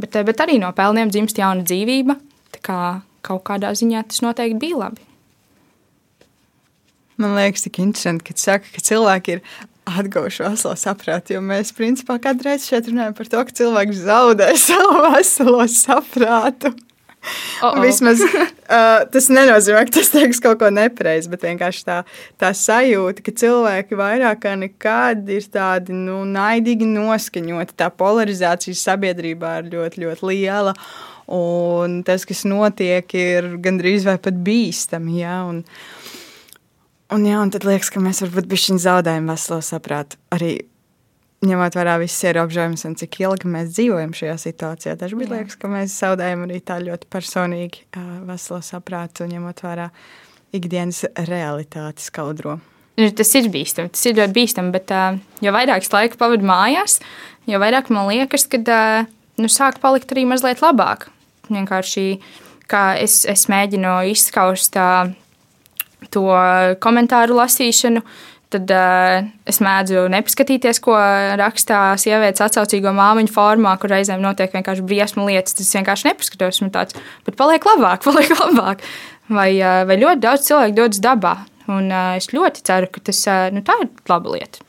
Bet, 0.00 0.18
bet 0.26 0.42
arī 0.42 0.58
no 0.62 0.72
pelniem 0.74 1.12
dzimst 1.14 1.38
jauna 1.38 1.62
dzīvība. 1.66 2.18
Kā 2.66 2.80
kaut 3.26 3.44
kādā 3.46 3.72
ziņā 3.76 4.02
tas 4.10 4.24
noteikti 4.24 4.60
bija 4.62 4.84
labi. 4.84 5.09
Man 7.20 7.36
liekas, 7.36 7.66
tik 7.66 7.80
interesanti, 7.82 8.24
ka 8.30 8.36
saka, 8.40 8.70
ka 8.72 8.80
cilvēki 8.84 9.36
ir 9.36 9.42
atgūši 9.90 10.44
veselo 10.46 10.76
saprātu. 10.78 11.36
Jo 11.36 11.42
mēs, 11.44 11.74
principā, 11.76 12.16
kādreiz 12.22 12.68
šeit 12.68 12.88
runājam 12.88 13.16
par 13.18 13.28
to, 13.32 13.42
ka 13.46 13.56
cilvēks 13.60 14.04
zaudē 14.06 14.52
savu 14.68 15.02
veselo 15.10 15.66
saprātu. 15.70 16.72
Uh 17.60 17.68
-oh. 17.68 17.82
Vismaz 17.84 18.20
uh, 18.24 19.04
tas 19.12 19.28
nenozīmē, 19.28 19.84
ka 19.84 19.98
tas 19.98 20.08
teiks 20.08 20.40
kaut 20.40 20.58
ko 20.58 20.70
nepareizi, 20.70 21.28
bet 21.28 21.42
vienkārši 21.44 21.84
tā, 21.84 21.98
tā 22.40 22.54
sajūta, 22.56 23.20
ka 23.20 23.32
cilvēki 23.42 23.98
vairāk 24.00 24.40
kā 24.40 24.56
nekad 24.56 25.28
ir 25.28 25.44
tādi 25.52 25.92
nu, 25.92 26.24
naidīgi 26.24 26.88
noskaņoti. 26.88 27.76
Tā 27.76 27.90
polarizācija 27.90 28.74
sabiedrībā 28.74 29.58
ir 29.58 29.70
ļoti, 29.74 30.00
ļoti 30.00 30.26
liela. 30.26 30.74
Un 31.28 32.02
tas, 32.02 32.24
kas 32.24 32.44
notiek, 32.44 33.14
ir 33.14 33.56
gandrīz 33.60 34.04
vai 34.04 34.16
pat 34.18 34.34
bīstami. 34.34 35.20
Ja? 35.20 35.44
Un, 35.44 35.58
uh, 35.58 36.19
Un, 37.10 37.24
jā, 37.26 37.40
un 37.42 37.50
tad 37.50 37.64
liekas, 37.66 37.90
ka 37.90 38.02
mēs 38.02 38.22
varbūt 38.22 38.46
bišķiņ 38.50 38.78
zaudējam 38.84 39.30
veselo 39.32 39.58
saprātu. 39.66 40.18
Arī 40.30 40.52
ņemot 41.46 41.76
vērā 41.78 41.96
visas 42.02 42.22
ierobežojumus 42.28 42.84
un 42.86 42.96
cik 43.00 43.20
ilgi 43.24 43.50
mēs 43.50 43.72
dzīvojam 43.74 44.12
šajā 44.16 44.36
situācijā. 44.44 44.96
Dažkārt 45.00 45.32
liekas, 45.32 45.56
ka 45.58 45.70
mēs 45.72 45.94
zaudējam 45.96 46.44
arī 46.46 46.60
tā 46.62 46.76
ļoti 46.84 47.08
personīgi 47.10 47.86
veselo 48.28 48.60
saprātu, 48.64 49.26
ņemot 49.30 49.62
vērā 49.64 49.88
ikdienas 50.54 51.02
realitāti 51.30 52.04
skaudro. 52.04 52.58
Nu, 53.00 53.08
tas 53.16 53.30
ir 53.38 53.48
bīstami, 53.50 53.90
tas 53.94 54.02
ir 54.06 54.18
ļoti 54.18 54.36
bīstami, 54.36 54.74
bet 54.74 54.92
jo 55.40 55.54
vairāk 55.54 55.86
es 55.86 55.92
laiku 55.94 56.20
pavadu 56.20 56.46
mājās, 56.46 56.98
jo 57.48 57.60
vairāk 57.62 57.88
man 57.94 58.10
liekas, 58.10 58.44
ka 58.50 58.60
nu, 59.40 59.48
sāk 59.48 59.80
palikt 59.82 60.12
arī 60.12 60.26
mazliet 60.28 60.60
labāk. 60.62 61.08
Vienkārši 61.50 62.04
kā 62.70 62.84
es, 63.00 63.22
es 63.26 63.48
mēģinu 63.50 63.94
izskaust 64.12 64.76
uh, 64.78 65.10
to 66.14 66.26
komentāru 66.82 67.38
lasīšanu, 67.38 68.02
tad 68.50 68.72
uh, 68.74 69.28
es 69.48 69.60
mēdzu 69.62 70.06
nepaskatīties, 70.10 70.80
ko 70.82 70.96
rakstā 71.38 71.80
sievietes 72.00 72.42
atsaucīgo 72.44 72.92
māmiņu 72.96 73.32
formā, 73.34 73.76
kur 73.80 73.92
reizēm 73.94 74.22
notiek 74.24 74.52
vienkārši 74.54 74.86
briesmu 74.86 75.28
lietas. 75.28 75.54
Tas 75.58 75.70
vienkārši 75.78 76.10
nepaskatos, 76.10 76.60
un 76.64 76.72
tāds, 76.74 76.98
bet 77.26 77.38
paliek 77.38 77.66
labāk, 77.70 78.02
paliek 78.08 78.34
labāk. 78.42 78.84
Vai, 79.30 79.52
uh, 79.62 79.84
vai 79.86 80.00
ļoti 80.00 80.24
daudz 80.24 80.48
cilvēku 80.48 80.78
dodas 80.80 81.02
dabā. 81.04 81.36
Un, 81.70 81.86
uh, 81.92 82.16
es 82.18 82.32
ļoti 82.34 82.64
ceru, 82.66 82.88
ka 82.90 83.02
tas 83.06 83.20
uh, 83.30 83.46
nu, 83.54 83.62
ir 83.62 83.90
laba 84.10 84.34
lieta. 84.34 84.64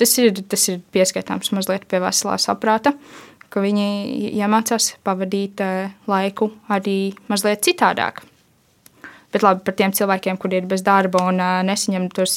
Tas 0.00 0.16
ir, 0.18 0.32
tas 0.50 0.64
ir 0.72 0.80
pieskatāms 0.94 1.52
mazliet 1.54 1.86
pie 1.90 2.02
veselā 2.02 2.34
saprāta, 2.42 2.96
ka 3.52 3.62
viņi 3.62 4.32
iemācās 4.32 4.96
pavadīt 5.06 5.62
uh, 5.62 5.94
laiku 6.10 6.50
arī 6.72 7.12
mazliet 7.30 7.62
citādāk. 7.68 8.24
Bet 9.32 9.44
labi 9.44 9.64
par 9.64 9.76
tiem 9.78 9.94
cilvēkiem, 9.96 10.38
kuri 10.40 10.60
ir 10.60 10.68
bez 10.68 10.84
darba 10.84 11.24
un 11.30 11.40
nesaņem 11.66 12.10
tos 12.12 12.36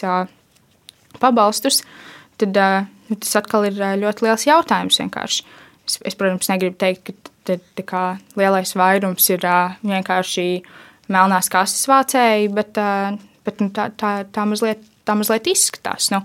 pabalstus, 1.19 1.81
tad 2.39 2.57
uh, 2.59 2.87
tas 3.13 3.35
atkal 3.39 3.67
ir 3.67 3.77
ļoti 4.01 4.25
liels 4.25 4.47
jautājums. 4.47 4.99
Vienkārši. 5.01 5.45
Es, 5.85 5.99
es, 6.01 6.17
protams, 6.17 6.49
negribu 6.49 6.77
teikt, 6.81 7.11
ka 7.11 7.35
te, 7.45 7.85
kā, 7.85 8.03
lielais 8.39 8.73
vairums 8.77 9.29
ir 9.29 9.45
vienkārši 9.85 10.47
melnās 11.13 11.51
kastes 11.53 11.85
vācēji, 11.89 12.49
bet, 12.55 12.79
bet 13.45 13.61
nu, 13.61 13.69
tā, 13.75 13.91
tā, 13.93 14.17
tā, 14.33 14.45
mazliet, 14.49 14.81
tā 15.05 15.17
mazliet 15.17 15.49
izskatās. 15.51 16.09
Nu. 16.13 16.23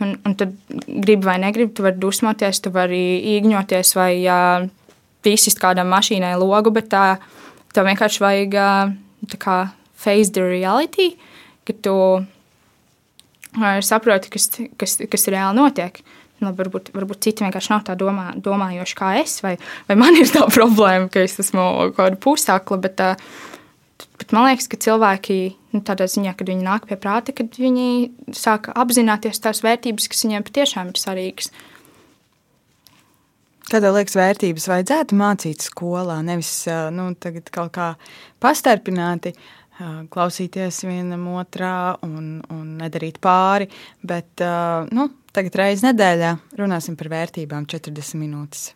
Un, 0.00 0.12
un 0.28 0.34
tad, 0.36 0.52
gribi 0.86 1.24
vai 1.24 1.38
negribi, 1.40 1.72
tu 1.76 1.84
vari 1.84 2.00
dusmoties, 2.00 2.60
tu 2.64 2.72
vari 2.72 3.02
īgņoties 3.36 3.94
vai 3.96 4.12
uh, 4.28 4.66
izsist 5.26 5.60
kādam 5.60 5.88
mašīnai 5.92 6.34
logu, 6.38 6.72
bet 6.72 6.90
tā, 6.92 7.04
tev 7.74 7.88
vienkārši 7.88 8.22
vajag 8.22 8.56
uh, 8.60 8.92
kā, 9.40 9.56
face 9.96 10.32
the 10.36 10.44
reality, 10.44 11.14
ka 11.66 11.74
tu 11.82 11.96
uh, 12.20 13.80
saproti, 13.80 14.30
kas, 14.32 14.50
kas, 14.78 15.00
kas 15.10 15.28
reāli 15.32 15.58
notiek. 15.58 16.00
Nu, 16.44 16.50
varbūt, 16.52 16.90
varbūt 16.92 17.22
citi 17.24 17.46
vienkārši 17.46 17.72
nav 17.72 17.84
tā 17.86 17.94
domā, 17.96 18.28
domājoši 18.44 18.96
kā 18.98 19.14
es, 19.22 19.38
vai, 19.44 19.54
vai 19.88 19.96
man 19.96 20.18
ir 20.20 20.28
tā 20.28 20.44
problēma, 20.56 21.08
ka 21.12 21.24
es 21.24 21.38
esmu 21.40 21.62
kaut 21.62 21.96
kāda 21.96 22.18
pusakla. 22.20 22.80
Bet, 22.84 23.00
uh, 23.00 24.04
bet 24.20 24.34
man 24.36 24.50
liekas, 24.50 24.68
ka 24.68 24.80
cilvēki 24.84 25.38
nu, 25.72 25.80
tādā 25.86 26.08
ziņā, 26.10 26.36
kad 26.36 26.52
viņi 26.52 26.66
nāk 26.66 26.90
pie 26.90 27.00
prāta, 27.00 27.32
kad 27.36 27.56
viņi 27.56 27.88
sāk 28.36 28.68
apzināties 28.76 29.40
tās 29.40 29.64
vērtības, 29.64 30.10
kas 30.12 30.26
viņiem 30.26 30.44
patiešām 30.46 30.92
ir 30.92 31.00
svarīgas. 31.00 31.50
Kā 33.66 33.80
tev 33.82 33.96
liekas, 33.96 34.14
vērtības 34.14 34.68
vajadzētu 34.70 35.16
mācīt 35.18 35.64
skolā, 35.66 36.20
nevis 36.22 36.52
nu, 36.94 37.08
kaut 37.50 37.72
kā 37.74 37.88
pastarpināti 38.44 39.32
klausīties 40.12 40.82
vienam 40.86 41.26
otrā 41.36 41.96
un, 42.06 42.40
un 42.52 42.64
nedarīt 42.80 43.18
pāri, 43.22 43.68
bet 44.00 44.40
nu, 44.96 45.08
tagad 45.36 45.58
reizes 45.60 45.84
nedēļā 45.84 46.32
runāsim 46.56 46.96
par 46.96 47.10
vērtībām 47.12 47.66
40 47.68 48.20
minūtes. 48.22 48.70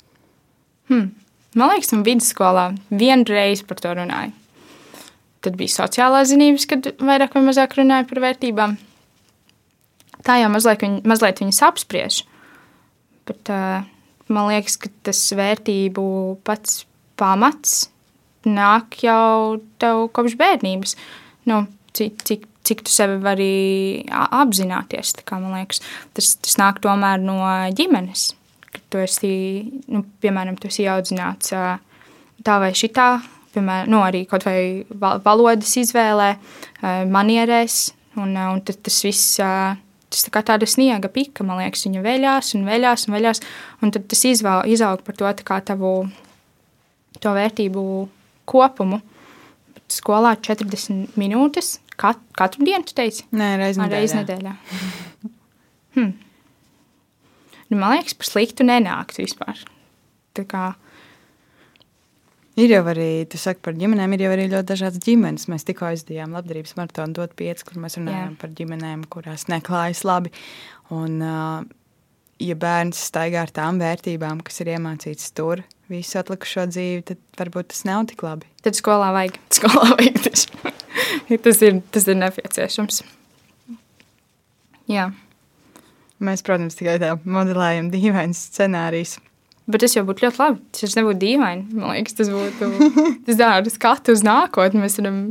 Hmm. 0.90 1.12
Man 1.56 1.72
liekas, 1.72 1.90
man 1.94 2.04
vidusskolā 2.06 2.66
vienu 2.92 3.26
reizi 3.30 3.64
par 3.66 3.80
to 3.82 3.94
runāja. 3.96 4.30
Tad 5.40 5.56
bija 5.56 5.72
sociālā 5.72 6.20
zinības, 6.28 6.66
kad 6.68 6.90
vairāk 7.00 7.34
vai 7.34 7.42
mazāk 7.46 7.78
runāja 7.78 8.06
par 8.10 8.20
vērtībām. 8.26 8.76
Tā 10.26 10.36
jau 10.42 10.50
mazliet, 10.52 10.82
viņ, 10.84 10.98
mazliet 11.08 11.40
viņas 11.40 11.62
apspriež. 11.64 12.18
Bet 13.30 13.50
uh, 13.54 13.86
man 14.28 14.50
liekas, 14.50 14.76
ka 14.82 14.92
tas 15.08 15.22
vērtību 15.38 16.04
pats 16.44 16.84
pamats 17.20 17.88
nāk 18.48 19.00
jau 19.04 19.58
tev 19.82 20.06
kopš 20.16 20.36
bērnības. 20.40 20.96
Nu, 21.50 21.64
cik, 21.96 22.22
cik, 22.28 22.46
cik 22.66 22.84
tu 22.86 22.94
sevi 22.94 23.18
vari 23.24 23.52
apzināties. 24.10 25.16
Kā, 25.26 25.40
liekas, 25.42 25.82
tas, 26.16 26.34
tas 26.40 26.60
nāk 26.60 26.80
tomēr 26.84 27.20
no 27.22 27.40
ģimenes. 27.76 28.30
Kad 28.70 28.86
tu 28.92 29.02
esi, 29.02 29.34
nu, 29.90 30.04
piemēram, 30.22 30.58
tu 30.60 30.70
esi 30.70 30.86
audzināts 30.90 31.52
tā 32.40 32.56
vai 32.62 32.72
šitā 32.76 33.12
piemēram, 33.54 33.90
nu, 33.90 34.00
arī 34.04 34.24
kaut 34.30 34.46
vai 34.46 34.84
valodas 35.24 35.72
izvēlē, 35.80 36.34
manierēs. 37.10 37.88
Un, 38.20 38.34
un 38.34 38.60
tas 38.66 39.00
viss 39.06 39.38
tas 40.10 40.24
tā 40.26 40.32
kā 40.34 40.42
tāda 40.42 40.66
sniega 40.66 41.06
pika, 41.12 41.44
man 41.46 41.60
liekas, 41.62 41.84
viņa 41.86 42.00
veļās 42.02 42.54
un 42.58 42.64
veļās 42.66 43.06
un 43.06 43.14
veļās. 43.14 43.42
Un 43.84 43.92
tad 43.94 44.08
tas 44.10 44.24
izvēl, 44.26 44.66
izaug 44.74 45.04
par 45.06 45.18
to 45.18 45.30
tavu 45.66 45.92
to 47.20 47.34
vērtību 47.36 47.84
kopumu. 48.50 49.00
Skolā 49.90 50.36
40 50.38 51.16
minūtes 51.18 51.78
kat, 51.98 52.20
katru 52.38 52.66
dienu, 52.66 52.86
tu 52.86 52.94
teici? 52.98 53.24
Nē, 53.34 53.54
reiz 53.60 53.78
nedēļā. 53.80 54.02
Reiz 54.02 54.14
nedēļā. 54.14 54.52
hmm. 55.96 56.12
nu, 57.70 57.80
man 57.80 57.96
liekas, 57.96 58.14
par 58.18 58.30
sliktu 58.30 58.66
nenākt 58.66 59.18
vispār. 59.22 59.64
Tā 60.38 60.46
kā 60.46 60.68
Ir 62.60 62.72
jau 62.74 62.82
arī, 62.90 63.24
tu 63.30 63.38
saki 63.40 63.62
par 63.64 63.76
ģimenēm, 63.78 64.14
ir 64.16 64.24
jau 64.26 64.30
arī 64.34 64.46
ļoti 64.50 64.68
dažādas 64.68 65.02
ģimenes. 65.04 65.46
Mēs 65.48 65.64
tikko 65.68 65.86
aizdījām 65.92 66.34
labdarības 66.34 66.74
maratonu 66.76 67.16
dot 67.16 67.36
pieci, 67.38 67.64
kur 67.64 67.78
mēs 67.80 67.96
runājām 67.96 68.34
Jā. 68.34 68.38
par 68.40 68.50
ģimenēm, 68.58 69.04
kurās 69.12 69.46
neklājas 69.48 70.02
labi. 70.04 70.32
Un, 70.92 71.20
ja 72.40 72.56
bērns 72.58 73.00
staigā 73.10 73.44
ar 73.44 73.52
tām 73.54 73.80
vērtībām, 73.82 74.40
kas 74.44 74.62
ir 74.64 74.72
iemācītas 74.74 75.30
tur 75.36 75.62
visu 75.90 76.20
atlikušo 76.20 76.66
dzīvi, 76.70 77.02
tad 77.08 77.40
varbūt 77.40 77.72
tas 77.72 77.82
nav 77.88 78.04
tik 78.10 78.22
labi. 78.24 78.48
Tad 78.64 78.78
skolā 78.78 79.10
vajag. 79.16 79.40
Skolā 79.58 79.88
vajag 79.96 80.20
tas. 80.26 80.46
tas, 81.46 81.64
ir, 81.66 81.80
tas 81.94 82.06
ir 82.06 82.20
nepieciešams. 82.20 83.02
Jā. 84.90 85.10
Mēs, 86.20 86.44
protams, 86.44 86.76
tikai 86.76 86.98
tā 87.00 87.14
modelējam 87.24 87.90
dīvainus 87.92 88.42
scenārijus. 88.50 89.18
Bet 89.70 89.84
tas 89.84 89.94
jau 89.94 90.02
būtu 90.06 90.26
ļoti 90.26 90.40
labi. 90.40 90.62
Tas 90.76 90.96
nebūtu 90.98 91.20
dīvaini. 91.22 91.78
Man 91.78 91.94
liekas, 91.94 92.16
tas 92.18 92.30
būtu 92.32 92.70
tas 93.26 93.38
dārgi 93.38 93.72
skatu 93.74 94.16
uz 94.16 94.24
nākotni. 94.26 94.82
Mēs 94.82 94.98
varam 95.00 95.22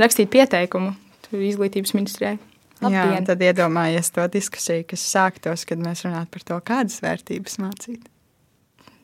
rakstīt 0.00 0.32
pieteikumu 0.32 0.94
izglītības 1.32 1.94
ministrijai. 1.96 2.36
Labdien. 2.82 3.12
Jā, 3.16 3.20
tad 3.26 3.44
iedomājies 3.44 4.10
to 4.14 4.24
diskusiju, 4.32 4.86
kas 4.92 5.04
sāktos, 5.14 5.66
kad 5.68 5.82
mēs 5.82 6.04
runātu 6.06 6.34
par 6.34 6.48
to, 6.48 6.58
kādas 6.72 6.98
vērtības 7.04 7.60
mācīt. 7.62 8.08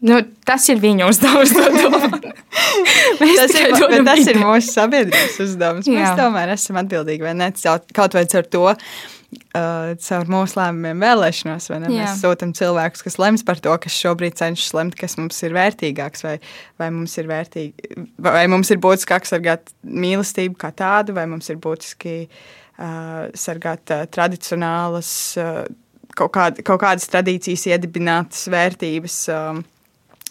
Nu, 0.04 0.20
tas 0.46 0.68
ir 0.70 0.78
viņu 0.78 1.08
uzdevums. 1.10 1.52
tas, 3.18 3.54
ir, 3.58 3.72
tas 4.06 4.28
ir 4.30 4.38
mūsu 4.38 4.70
sabiedrības 4.70 5.38
uzdevums. 5.42 5.88
Mēs 5.90 6.04
Jā. 6.04 6.16
tomēr 6.20 6.52
esam 6.54 6.78
atbildīgi 6.84 7.26
vai 7.26 7.34
ne? 7.34 7.48
Kaut 7.96 8.14
vai 8.14 8.22
ar 8.22 8.46
to, 8.46 8.62
uh, 8.68 9.88
caur 10.04 10.30
mūsu 10.30 10.60
lēmumiem 10.60 11.02
vēlēšanās. 11.02 11.66
Mēs 11.88 12.22
sūtām 12.22 12.54
cilvēkus, 12.54 13.02
kas 13.08 13.18
lems 13.18 13.42
par 13.48 13.58
to, 13.64 13.74
kas 13.82 13.98
šobrīd 13.98 14.38
cenšas 14.38 14.70
lemt, 14.78 14.94
kas 15.00 15.18
mums 15.18 15.42
ir 15.42 15.58
vērtīgāks, 15.58 16.22
vai, 16.28 16.36
vai 16.78 16.92
mums 16.94 17.18
ir 17.18 17.26
vērtīgi, 17.32 17.98
vai 18.22 18.46
mums 18.54 18.70
ir 18.70 18.78
būtiski 18.84 19.18
aizsargāt 19.18 19.74
mīlestību 19.82 20.62
kā 20.62 20.70
tādu, 20.78 21.18
vai 21.18 21.26
mums 21.26 21.50
ir 21.50 21.58
būtiski 21.64 22.20
uh, 22.28 22.40
sargāt 22.78 23.90
tradicionālas, 24.14 25.10
kaut, 26.18 26.30
kād, 26.34 26.60
kaut 26.66 26.82
kādas 26.82 27.08
tradīcijas 27.10 27.66
iedibinātas 27.72 28.46
vērtības. 28.52 29.24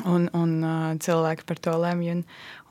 Un, 0.06 0.28
un 0.38 0.52
uh, 0.62 0.92
cilvēki 1.02 1.46
par 1.50 1.58
to 1.58 1.72
lemj 1.82 2.12
un, 2.12 2.20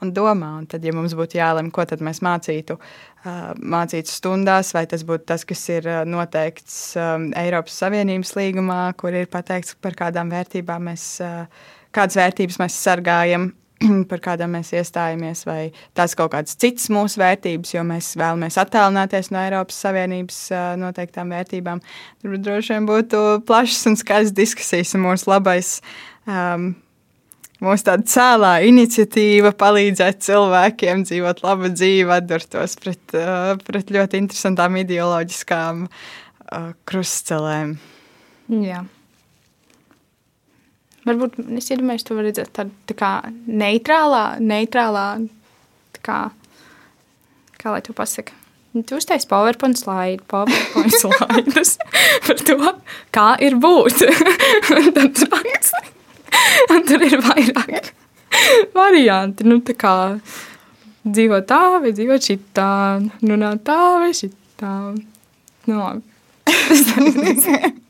un 0.05 0.11
domā. 0.15 0.53
Un 0.61 0.67
tad, 0.71 0.85
ja 0.87 0.93
mums 0.95 1.17
būtu 1.19 1.41
jālemj, 1.41 1.73
ko 1.75 1.83
mēs 2.07 2.21
mācītu, 2.23 2.77
uh, 2.79 3.49
mācītu 3.59 4.13
stundās, 4.13 4.71
vai 4.77 4.85
tas 4.87 5.03
būtu 5.03 5.27
tas, 5.33 5.43
kas 5.49 5.65
ir 5.75 5.89
noteikts 6.07 6.77
um, 6.95 7.33
Eiropas 7.35 7.81
Savienības 7.83 8.37
līgumā, 8.39 8.79
kur 8.95 9.11
ir 9.11 9.27
pateikts, 9.27 9.75
par 9.75 9.99
kādām 9.99 10.31
vērtībām 10.31 10.87
mēs, 10.87 11.09
uh, 11.27 11.51
kādas 11.91 12.21
vērtības 12.21 12.61
mēs 12.63 12.79
sargājam, 12.87 13.51
par 14.11 14.23
kādām 14.25 14.57
mēs 14.57 14.73
iestājamies, 14.77 15.45
vai 15.49 15.61
tās 15.97 16.17
kaut 16.19 16.33
kādas 16.35 16.57
citas 16.61 16.89
mūsu 16.93 17.21
vērtības, 17.21 17.75
jo 17.77 17.85
mēs 17.87 18.15
vēlamies 18.19 18.59
attālināties 18.63 19.31
no 19.35 19.43
Eiropas 19.43 19.83
Savienības 19.85 20.41
noteiktām 20.81 21.35
vērtībām. 21.35 21.85
Tur 22.23 22.41
droši 22.41 22.77
vien 22.77 22.89
būtu 22.89 23.23
plašas 23.47 23.93
un 23.93 24.01
skaļas 24.01 24.35
diskusijas, 24.37 24.97
un 24.97 25.07
mūsu 25.09 25.33
labais. 25.33 25.79
Um, 26.27 26.75
Mūsu 27.57 27.87
tāda 27.87 28.05
cēlā 28.05 28.51
iniciatīva 28.69 29.55
palīdzēt 29.57 30.19
cilvēkiem 30.27 31.07
dzīvot 31.09 31.39
labu 31.41 31.71
dzīvi, 31.73 32.11
atdurtos 32.13 32.77
pret, 32.83 33.15
pret 33.65 33.93
ļoti 33.97 34.21
interesantām 34.21 34.77
ideoloģiskām 34.83 35.87
krustcelēm. 36.85 37.79
Jā. 38.61 38.83
Varbūt 41.07 41.39
es 41.59 41.71
iedomājos, 41.71 42.07
to 42.07 42.17
redzēt 42.19 42.51
tādu 42.57 42.75
tā 42.91 42.97
kā 42.99 43.11
neitrālā, 43.47 44.25
neitrālā, 44.43 45.07
tā 45.95 46.03
kā, 46.07 46.19
kā 47.61 47.77
lai 47.77 47.85
to 47.87 47.95
pasaka. 47.97 48.35
Tu 48.77 48.97
uztaisi 48.99 49.29
PowerPoint 49.31 49.79
slaidu, 49.79 50.25
PowerPoint 50.29 50.97
slaidus 51.01 51.77
par 52.27 52.43
to, 52.43 52.73
kā 53.15 53.29
ir 53.45 53.57
būt. 53.63 54.03
tad 54.99 55.23
raksti 55.31 55.95
Un 56.75 56.83
tur 56.87 57.03
ir 57.07 57.17
vairāk 57.23 57.93
varianti. 58.75 59.47
Nu, 59.49 59.61
kā 59.63 59.95
dzīvot 61.07 61.49
tā, 61.49 61.63
vai 61.83 61.95
dzīvot 61.95 62.29
šitā, 62.29 62.69
runāt 63.23 63.65
tā 63.67 63.81
vai 64.03 64.13
šitā. 64.17 64.75
Nu, 65.71 65.81
labi. 65.81 66.03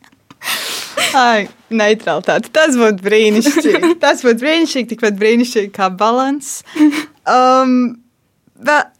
Ai, 1.17 1.47
neutralitāte. 1.73 2.51
Tas 2.55 2.77
būtu 2.79 3.05
brīnišķīgi. 3.05 3.93
Tas 4.03 4.23
būtu 4.25 4.43
brīnišķīgi, 4.43 4.91
tikpat 4.95 5.19
brīnišķīgi 5.21 5.73
kā 5.77 5.91
balans. 5.93 6.59
Um, 7.27 7.97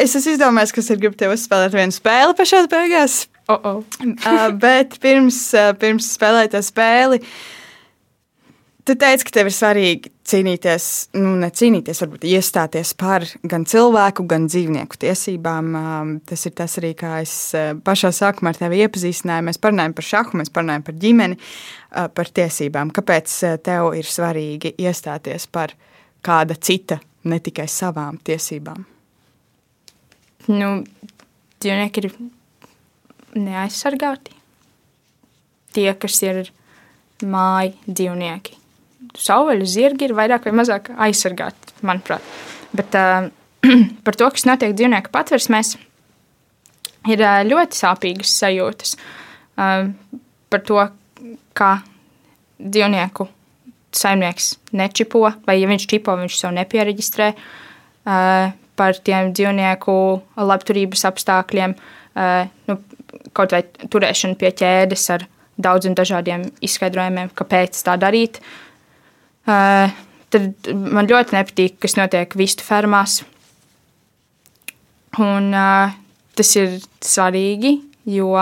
es 0.03 0.17
esmu 0.19 0.35
izdomājis, 0.35 0.75
kas 0.77 0.93
ir 0.93 1.01
gribu 1.03 1.19
tev 1.21 1.35
uzspēlēt 1.37 1.77
vienu 1.77 1.95
spēli 1.95 2.37
pašās 2.39 2.69
beigās. 2.73 3.19
Oh, 3.47 3.61
oh. 3.63 3.77
uh, 4.03 4.49
bet 4.59 4.97
pirms, 5.03 5.39
uh, 5.55 5.71
pirms 5.79 6.09
spēlēt 6.17 6.57
spēli, 6.67 7.21
tu 8.87 8.95
teici, 8.95 9.27
ka 9.27 9.35
tev 9.35 9.49
ir 9.51 9.55
svarīgi 9.55 10.11
cīnīties, 10.27 10.87
nu, 11.19 11.35
ne 11.41 11.49
cīnīties, 11.55 12.01
varbūt 12.05 12.27
iestāties 12.31 12.93
par 12.99 13.27
gan 13.47 13.67
cilvēku, 13.69 14.27
gan 14.31 14.47
dzīvnieku 14.51 15.01
tiesībām. 15.03 15.73
Tas 16.29 16.47
ir 16.47 16.55
tas 16.59 16.77
arī, 16.81 16.93
kā 16.99 17.17
es 17.25 17.35
pašā 17.87 18.13
sākumā 18.15 18.53
ar 18.53 18.61
tevi 18.61 18.83
iepazīstināju. 18.85 19.47
Mēs 19.49 19.61
parunājam 19.63 19.97
par 19.99 20.09
šahu, 20.11 20.41
mēs 20.41 20.53
parunājam 20.55 20.87
par 20.87 20.99
ģimeni, 21.03 21.39
par 22.17 22.33
tiesībām. 22.39 22.93
Kāpēc 22.95 23.37
tev 23.67 23.91
ir 23.99 24.11
svarīgi 24.11 24.77
iestāties 24.87 25.49
par 25.51 25.75
kāda 26.27 26.59
cita, 26.59 27.01
ne 27.27 27.41
tikai 27.43 27.67
savām 27.71 28.21
tiesībām? 28.27 28.85
Nu, 30.47 30.71
dzīvnieki 31.59 32.05
ir 32.05 32.13
neaizsargāti. 33.35 34.37
Tie, 35.75 35.91
kas 36.01 36.23
ir 36.23 36.47
māju 37.27 37.75
dzīvnieki. 37.91 38.56
Sauvaļu 39.17 39.67
zirgi 39.69 40.09
ir 40.09 40.15
vairāk 40.17 40.47
vai 40.47 40.55
mazāk 40.61 40.91
aizsargāti, 41.07 41.75
manuprāt. 41.87 42.25
Bet 42.77 42.97
uh, 42.99 43.29
par 44.07 44.19
to, 44.19 44.29
kas 44.33 44.47
notiek 44.49 44.75
dzīvnieku 44.77 45.13
patversmēs, 45.15 45.77
ir 47.13 47.23
uh, 47.25 47.41
ļoti 47.47 47.81
sāpīgas 47.81 48.35
sajūtas. 48.43 48.97
Uh, 49.57 49.89
par 50.53 50.63
to, 50.69 50.83
kā 51.57 51.71
dzīvnieku 52.61 53.29
saimnieks 53.97 54.53
nečipo, 54.77 55.25
vai 55.47 55.57
ja 55.59 55.71
viņš 55.71 55.89
čipo, 55.89 56.17
viņš 56.21 56.41
sev 56.43 56.53
nepiereģistrē. 56.59 57.33
Uh, 58.07 58.53
par 58.77 58.99
tiem 59.01 59.33
dzīvnieku 59.33 59.93
labturības 60.37 61.07
apstākļiem, 61.09 61.73
nu, 62.69 62.75
kaut 63.33 63.55
vai 63.55 63.63
turēšanu 63.65 64.37
pie 64.37 64.51
ķēdes 64.53 65.05
ar 65.15 65.25
daudziem 65.57 65.95
dažādiem 65.97 66.45
izskaidrojumiem, 66.61 67.31
kāpēc 67.33 67.81
tā 67.87 67.95
darīt. 67.97 68.37
Uh, 68.37 68.66
tad 69.47 70.71
man 70.75 71.09
ļoti 71.09 71.37
nepatīk, 71.37 71.79
kas 71.83 71.97
notiek 71.99 72.37
vistu 72.39 72.67
fermās. 72.67 73.21
Un, 75.23 75.49
uh, 75.55 75.95
tas 76.37 76.53
ir 76.59 76.77
svarīgi, 77.05 77.79
jo 78.13 78.35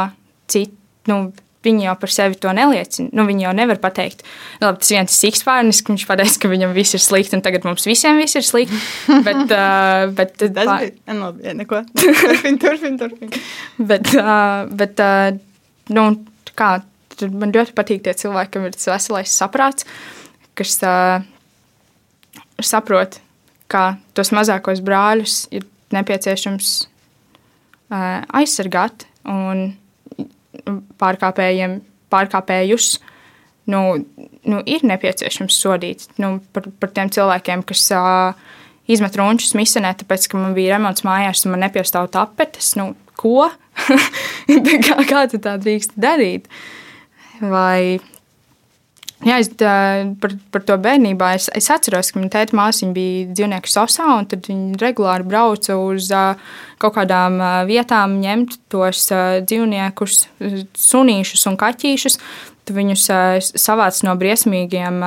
citi, 0.51 0.75
nu, 1.11 1.29
viņi 1.65 1.87
jau 1.87 1.95
par 2.01 2.13
sevi 2.13 2.39
to 2.41 2.53
neliecina. 2.57 3.11
Nu, 3.17 3.25
viņi 3.29 3.47
jau 3.47 3.53
nevar 3.57 3.81
pateikt, 3.83 4.25
labi, 4.63 4.81
tas 4.83 4.93
viens 4.93 5.15
ir 5.15 5.17
sikspārnis, 5.17 5.81
ka 5.85 5.95
viņš 5.95 6.07
pateiks, 6.09 6.39
ka 6.43 6.51
viņam 6.53 6.75
viss 6.77 6.97
ir 6.97 7.03
slikti, 7.03 7.39
un 7.39 7.45
tagad 7.45 7.67
mums 7.69 7.87
visiem 7.89 8.21
viss 8.21 8.37
ir 8.39 8.47
slikti. 8.47 8.81
Bet, 9.27 9.45
uh, 9.49 10.11
bet, 10.15 10.37
Tas 10.41 10.53
bija 10.55 11.15
nu, 11.15 11.31
labi, 11.31 11.55
neko. 11.61 11.85
Turpin, 12.01 12.59
turpin, 12.63 12.99
turpin. 13.01 13.33
Bet, 13.91 14.11
uh, 14.19 14.67
bet 14.71 15.01
uh, 15.03 15.31
nu, 15.95 16.09
kā, 16.59 16.75
man 17.33 17.55
ļoti 17.55 17.75
patīk 17.77 18.05
tie 18.05 18.15
cilvēki, 18.25 18.55
kam 18.57 18.69
ir 18.69 18.77
tas 18.77 18.91
veselais 18.93 19.33
saprāts, 19.33 19.89
kas 20.59 20.77
uh, 20.87 21.25
saprot, 22.63 23.19
ka 23.71 23.95
tos 24.15 24.31
mazākos 24.35 24.83
brāļus 24.85 25.45
ir 25.55 25.67
nepieciešams 25.95 26.75
uh, 26.85 28.23
aizsargāt 28.35 29.07
un 29.29 29.73
pārkāpējiem, 31.01 31.81
pārkāpējus. 32.13 32.99
Nu, 33.71 33.81
nu, 34.45 34.59
ir 34.69 34.85
nepieciešams 34.85 35.57
sodīt 35.57 36.05
nu, 36.21 36.37
par, 36.53 36.69
par 36.81 36.91
tiem 36.93 37.09
cilvēkiem, 37.13 37.63
kas 37.65 37.87
uh, 37.97 38.37
izmet 38.91 39.17
runčus 39.17 39.55
misenē, 39.57 39.95
tāpēc, 40.03 40.29
ka 40.29 40.41
man 40.41 40.53
bija 40.57 40.77
remonts 40.77 41.07
mājās 41.07 41.47
un 41.47 41.55
man 41.55 41.65
nepiestāv 41.65 42.11
tapetes. 42.13 42.75
Nu, 42.77 42.93
ko? 43.17 43.49
kā, 44.87 44.99
kā 45.09 45.25
tu 45.33 45.41
tā 45.43 45.57
drīkst 45.61 45.97
darīt? 45.97 46.51
Vai 47.41 47.99
Jā, 49.25 49.39
es, 49.41 49.49
tā, 49.57 49.75
par, 50.21 50.35
par 50.53 50.65
to 50.69 50.77
bērnībā 50.85 51.31
es, 51.39 51.49
es 51.57 51.71
atceros, 51.73 52.13
ka 52.13 52.21
manā 52.21 52.31
tēta 52.35 52.57
māsiņa 52.59 52.93
bija 52.97 53.29
dzīvnieku 53.33 53.71
sasā, 53.73 54.09
un 54.19 54.29
tad 54.29 54.45
viņi 54.51 54.77
regulāri 54.83 55.25
brauca 55.29 55.79
uz 55.81 56.11
uh, 56.13 56.35
kaut 56.83 56.97
kādām 56.99 57.39
uh, 57.41 57.63
vietām, 57.69 58.19
ņemt 58.21 58.59
tos 58.73 59.07
uh, 59.15 59.39
dzīvniekus, 59.47 60.27
sunīšus 60.77 61.47
un 61.49 61.57
kaķīšus. 61.61 62.21
Tu 62.65 62.73
viņus 62.73 63.03
savāc 63.61 63.99
no 64.07 64.15
briesmīgiem 64.17 65.03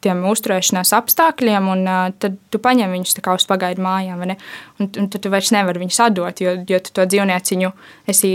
tiem 0.00 0.22
uzturēšanās 0.30 0.94
apstākļiem, 0.96 1.66
un 1.68 1.82
tad 2.22 2.38
tu 2.48 2.60
paņem 2.62 2.94
viņus 2.96 3.18
uz 3.20 3.44
pagaidu 3.50 3.84
mājām. 3.84 4.22
Un, 4.24 4.88
un 4.88 5.10
tad 5.12 5.20
tu 5.20 5.32
vairs 5.32 5.52
nevari 5.52 5.82
viņus 5.82 5.98
atdot, 6.06 6.40
jo, 6.40 6.54
jo 6.68 6.80
tu 6.80 6.94
to 6.96 7.04
dzīvnieciņu 7.04 7.72
esi 8.08 8.32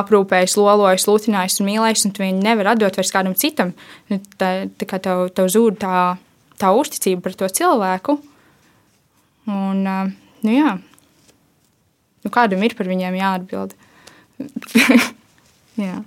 aprūpējis, 0.00 0.56
lolojis, 0.56 1.04
lūtinājis 1.10 1.60
un 1.60 1.68
mīlējis, 1.68 2.06
un 2.08 2.14
tu 2.16 2.24
viņu 2.24 2.40
nevari 2.46 2.72
atdot 2.72 2.96
vairs 2.96 3.12
kādam 3.12 3.36
citam. 3.36 3.74
Nu, 4.08 4.22
Tā, 4.40 4.48
tā 4.72 4.88
kā 4.88 4.98
tev, 5.04 5.28
tev 5.36 5.50
zūd 5.52 5.76
tā, 5.84 5.98
tā 6.60 6.72
uzticība 6.74 7.28
par 7.28 7.36
to 7.38 7.50
cilvēku. 7.60 8.16
Un, 9.52 9.84
nu 9.84 10.56
jā, 10.56 10.78
nu, 12.24 12.32
kādam 12.32 12.64
ir 12.64 12.74
par 12.78 12.88
viņiem 12.88 13.20
jāatbild. 13.20 13.76
jā. 15.86 16.00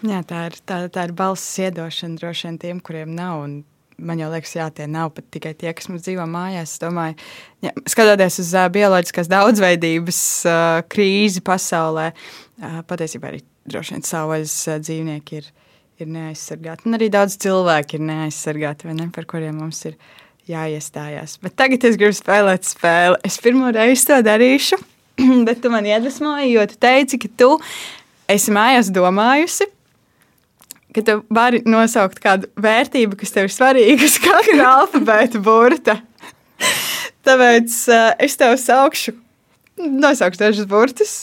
Jā, 0.00 0.22
tā 0.24 0.46
ir, 0.48 0.56
tā, 0.64 0.78
tā 0.88 1.04
ir 1.08 1.12
balss 1.16 1.58
iedošana 1.60 2.16
droši 2.16 2.46
vien 2.46 2.58
tiem, 2.60 2.78
kuriem 2.80 3.10
nav. 3.12 3.42
Un 3.44 3.58
man 4.00 4.20
jau 4.20 4.30
liekas, 4.32 4.54
jā, 4.56 4.68
tie 4.72 4.86
nav 4.88 5.10
pat 5.12 5.26
tikai 5.34 5.52
tie, 5.58 5.72
kas 5.76 5.90
mums 5.90 6.06
dzīvo 6.06 6.24
mājās. 6.30 6.74
Es 6.74 6.80
domāju, 6.80 7.16
ja, 7.66 7.72
skatoties 7.84 8.40
uz 8.40 8.52
uh, 8.56 8.68
bioloģiskās 8.72 9.28
daudzveidības 9.28 10.20
uh, 10.48 10.78
krīzi 10.88 11.42
pasaulē, 11.44 12.10
uh, 12.14 12.78
patiesībā 12.88 13.28
arī 13.28 13.42
droši 13.68 13.96
vien 13.96 14.06
savvaļas 14.08 14.54
uh, 14.70 14.78
dzīvnieki 14.86 15.40
ir, 15.42 15.50
ir 16.00 16.08
neaizsargāti. 16.14 16.88
Un 16.88 16.96
arī 16.96 17.10
daudz 17.12 17.36
cilvēku 17.44 17.98
ir 17.98 18.06
neaizsargāti, 18.08 18.88
ne, 18.96 19.10
par 19.12 19.28
kuriem 19.28 19.58
mums 19.60 19.82
ir 19.90 19.98
jāiestājās. 20.48 21.36
Bet 21.44 21.58
tagad 21.60 21.84
es 21.84 21.98
gribu 22.00 22.16
spēlēt 22.16 22.64
spēli. 22.70 23.20
Es 23.28 23.36
pirmo 23.44 23.68
reizi 23.76 24.08
to 24.08 24.16
darīšu, 24.24 24.80
bet 25.46 25.60
tu 25.60 25.74
man 25.74 25.84
iedvesmoji, 25.84 26.54
jo 26.54 26.64
tu 26.72 26.80
teici, 26.80 27.20
ka 27.20 27.30
tu 27.44 27.50
esi 28.32 28.56
mājās 28.56 28.88
domājusi 28.94 29.68
ka 30.94 31.04
tu 31.06 31.16
vari 31.32 31.62
nosaukt 31.68 32.20
kādu 32.22 32.50
vērtību, 32.60 33.18
kas 33.20 33.34
tev 33.34 33.48
ir 33.48 33.54
svarīga 33.54 34.06
uz 34.06 34.16
katra 34.22 34.70
alfabēta 34.80 35.42
burta. 35.44 36.00
Tāpēc 37.26 37.76
uh, 37.92 38.08
es 38.22 38.36
tev 38.40 38.56
saukšu, 38.60 39.14
nosaukšu 39.80 40.40
dažus 40.40 40.68
burtus. 40.70 41.14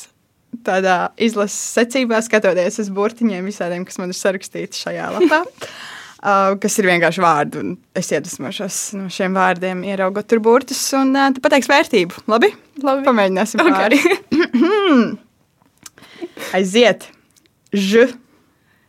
Tādā 0.65 1.11
izlases 1.22 1.59
secībā, 1.76 2.22
skatoties 2.24 2.80
uz 2.82 2.89
burtiņiem, 2.93 3.45
visādiem, 3.45 3.84
kas 3.86 3.99
man 4.01 4.13
ir 4.13 4.18
sarakstīti 4.18 4.80
šajā 4.80 5.07
lapā, 5.18 5.41
uh, 5.43 6.53
kas 6.63 6.78
ir 6.80 6.89
vienkārši 6.89 7.24
vārdi. 7.24 7.61
un 7.61 7.76
Es 7.97 8.11
iedvesmošos 8.13 8.80
no 8.97 9.11
šiem 9.13 9.38
vārdiem, 9.38 9.84
ieraugot 9.89 10.30
tur 10.30 10.41
burtus, 10.43 10.82
un 10.97 11.13
uh, 11.18 11.30
tu 11.36 11.43
pateiksi 11.43 11.74
vērtību. 11.74 12.24
Labi? 12.32 12.53
Labi. 12.86 13.05
Pamēģināsim. 13.09 13.61
Ok. 13.65 13.70
pāri. 13.76 13.99
Aiziet! 16.57 17.09
Ž, 17.74 18.07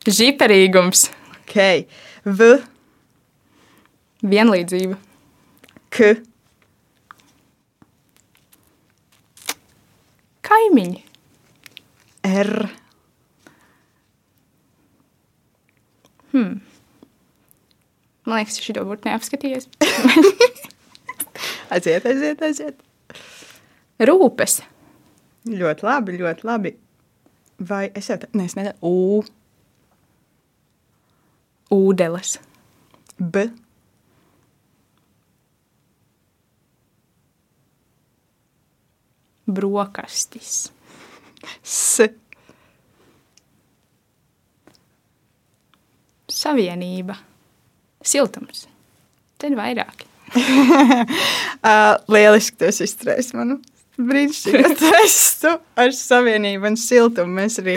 Žiperīgums, 0.08 1.08
K, 1.48 1.68
V, 2.24 2.48
vienlīdzība, 4.24 4.96
K, 5.92 6.14
kaimiņi, 10.48 11.04
R, 12.28 12.54
Man 18.28 18.42
liekas, 18.42 18.58
šī 18.60 18.74
burbuļs 18.76 19.06
neapskatījās. 19.06 19.68
aiziet, 21.74 22.04
aiziet, 22.04 22.42
aiziet. 22.44 22.82
Rūpes, 24.04 24.60
Ļoti 25.48 25.86
labi, 25.86 26.18
ļoti 26.20 26.44
labi. 26.44 26.74
Vai 27.70 27.86
es 27.96 28.10
jau 28.10 28.18
tādu, 28.20 28.36
nē, 28.36 28.44
es 28.50 28.56
nedaru, 28.58 28.76
U, 28.84 29.22
ūdeles, 31.74 32.38
B, 33.18 33.48
brokastis, 39.48 40.68
S, 41.64 42.08
savienība, 46.28 47.16
siltums. 48.04 48.66
Te 49.38 49.48
ir 49.48 49.56
vairāk. 49.58 50.04
uh, 50.28 51.94
lieliski 52.14 52.58
tas 52.60 52.82
izturēs 52.84 53.32
manu 53.36 53.60
brīnišķīgu 53.98 54.74
testu 54.82 55.54
ar 55.78 55.94
savienību 55.94 56.70
un 56.70 56.78
siltumu. 56.78 57.40
Mēs 57.40 57.58
arī, 57.62 57.76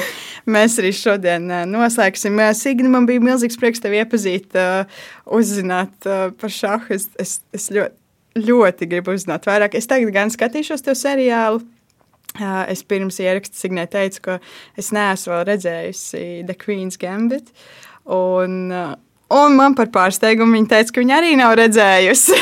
mēs 0.50 0.78
arī 0.82 0.94
šodien 0.96 1.48
uh, 1.50 1.64
noslēgsim. 1.70 2.38
Uh, 2.40 2.54
Signi, 2.58 2.92
man 2.92 3.08
bija 3.10 3.24
milzīgs 3.24 3.60
prieks 3.62 3.84
tevi 3.84 4.02
iepazīt, 4.02 4.56
uh, 4.58 5.04
uzzināt 5.26 6.08
par 6.40 6.54
šāhu. 6.54 6.94
Es, 6.96 7.10
es, 7.22 7.38
es 7.56 7.70
ļoti, 7.74 7.98
ļoti 8.42 8.90
gribu 8.92 9.16
uzzināt 9.16 9.48
vairāk. 9.50 9.78
Es 9.78 9.90
tagad 9.90 10.14
gan 10.16 10.34
skatīšos 10.34 10.86
to 10.86 10.96
seriālu. 10.98 11.64
Es 12.72 12.80
pirms 12.88 13.18
ieraksta 13.20 13.58
Signē 13.60 13.84
teicu, 13.92 14.22
ka 14.24 14.36
es 14.80 14.94
neesmu 14.96 15.42
redzējusi 15.50 16.46
The 16.48 16.56
Queen's 16.56 16.96
Gambit. 17.02 17.50
Un, 18.08 18.62
uh, 18.72 18.94
un 19.32 19.58
man 19.58 19.76
par 19.78 19.90
pārsteigumu 19.94 20.58
viņa 20.58 20.72
teica, 20.76 20.94
ka 20.96 21.04
viņa 21.04 21.18
arī 21.18 21.34
nav 21.40 21.56
redzējusi. 21.60 22.38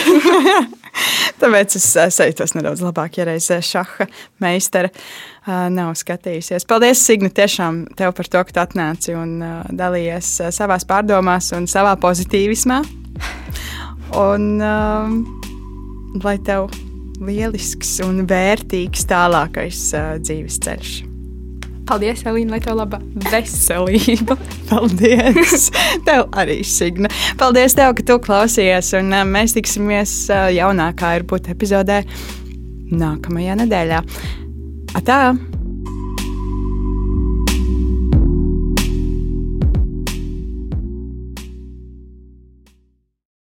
Tāpēc 1.40 1.76
es 1.78 1.88
sajūtos 2.16 2.56
nedaudz 2.58 2.82
labāk, 2.84 3.20
ja 3.20 3.28
reizē 3.30 3.60
šaha 3.64 4.08
meistara 4.44 4.90
uh, 4.92 5.68
nav 5.72 5.94
skatījusies. 6.00 6.68
Paldies, 6.70 7.04
Signi, 7.06 7.32
tiešām 7.32 7.86
tev 8.00 8.14
par 8.18 8.32
to, 8.32 8.44
ka 8.48 8.56
tu 8.56 8.64
atnāci 8.64 9.16
un 9.18 9.38
uh, 9.40 9.60
dalījies 9.70 10.34
savās 10.56 10.88
pārdomās 10.90 11.54
un 11.58 11.70
savā 11.70 11.96
pozitīvismā. 12.02 12.82
Un 14.20 14.50
uh, 14.58 15.14
lai 16.24 16.40
tev 16.42 16.72
lielisks 17.22 18.00
un 18.06 18.24
vērtīgs 18.30 19.06
tālākais 19.10 19.86
uh, 19.94 20.18
dzīves 20.24 20.60
ceļš. 20.66 21.09
Paldies, 21.90 22.22
Elīna, 22.30 22.54
lai 22.54 22.60
tev 22.62 22.78
laba 22.78 23.00
veselība. 23.32 24.38
Paldies! 24.70 25.70
tev 26.08 26.28
arī, 26.38 26.60
Signa. 26.68 27.10
Paldies, 27.40 27.74
tev, 27.78 27.96
ka 27.98 28.06
tu 28.06 28.20
klausies. 28.22 28.94
Un 29.00 29.10
uh, 29.10 29.26
mēs 29.26 29.58
tiksimies 29.58 30.14
uh, 30.30 30.48
jaunākā 30.54 31.16
ir 31.18 31.26
būt 31.30 31.50
epizodē 31.56 32.04
nākamajā 32.94 33.58
nedēļā. 33.64 34.04
Atā! 35.02 35.22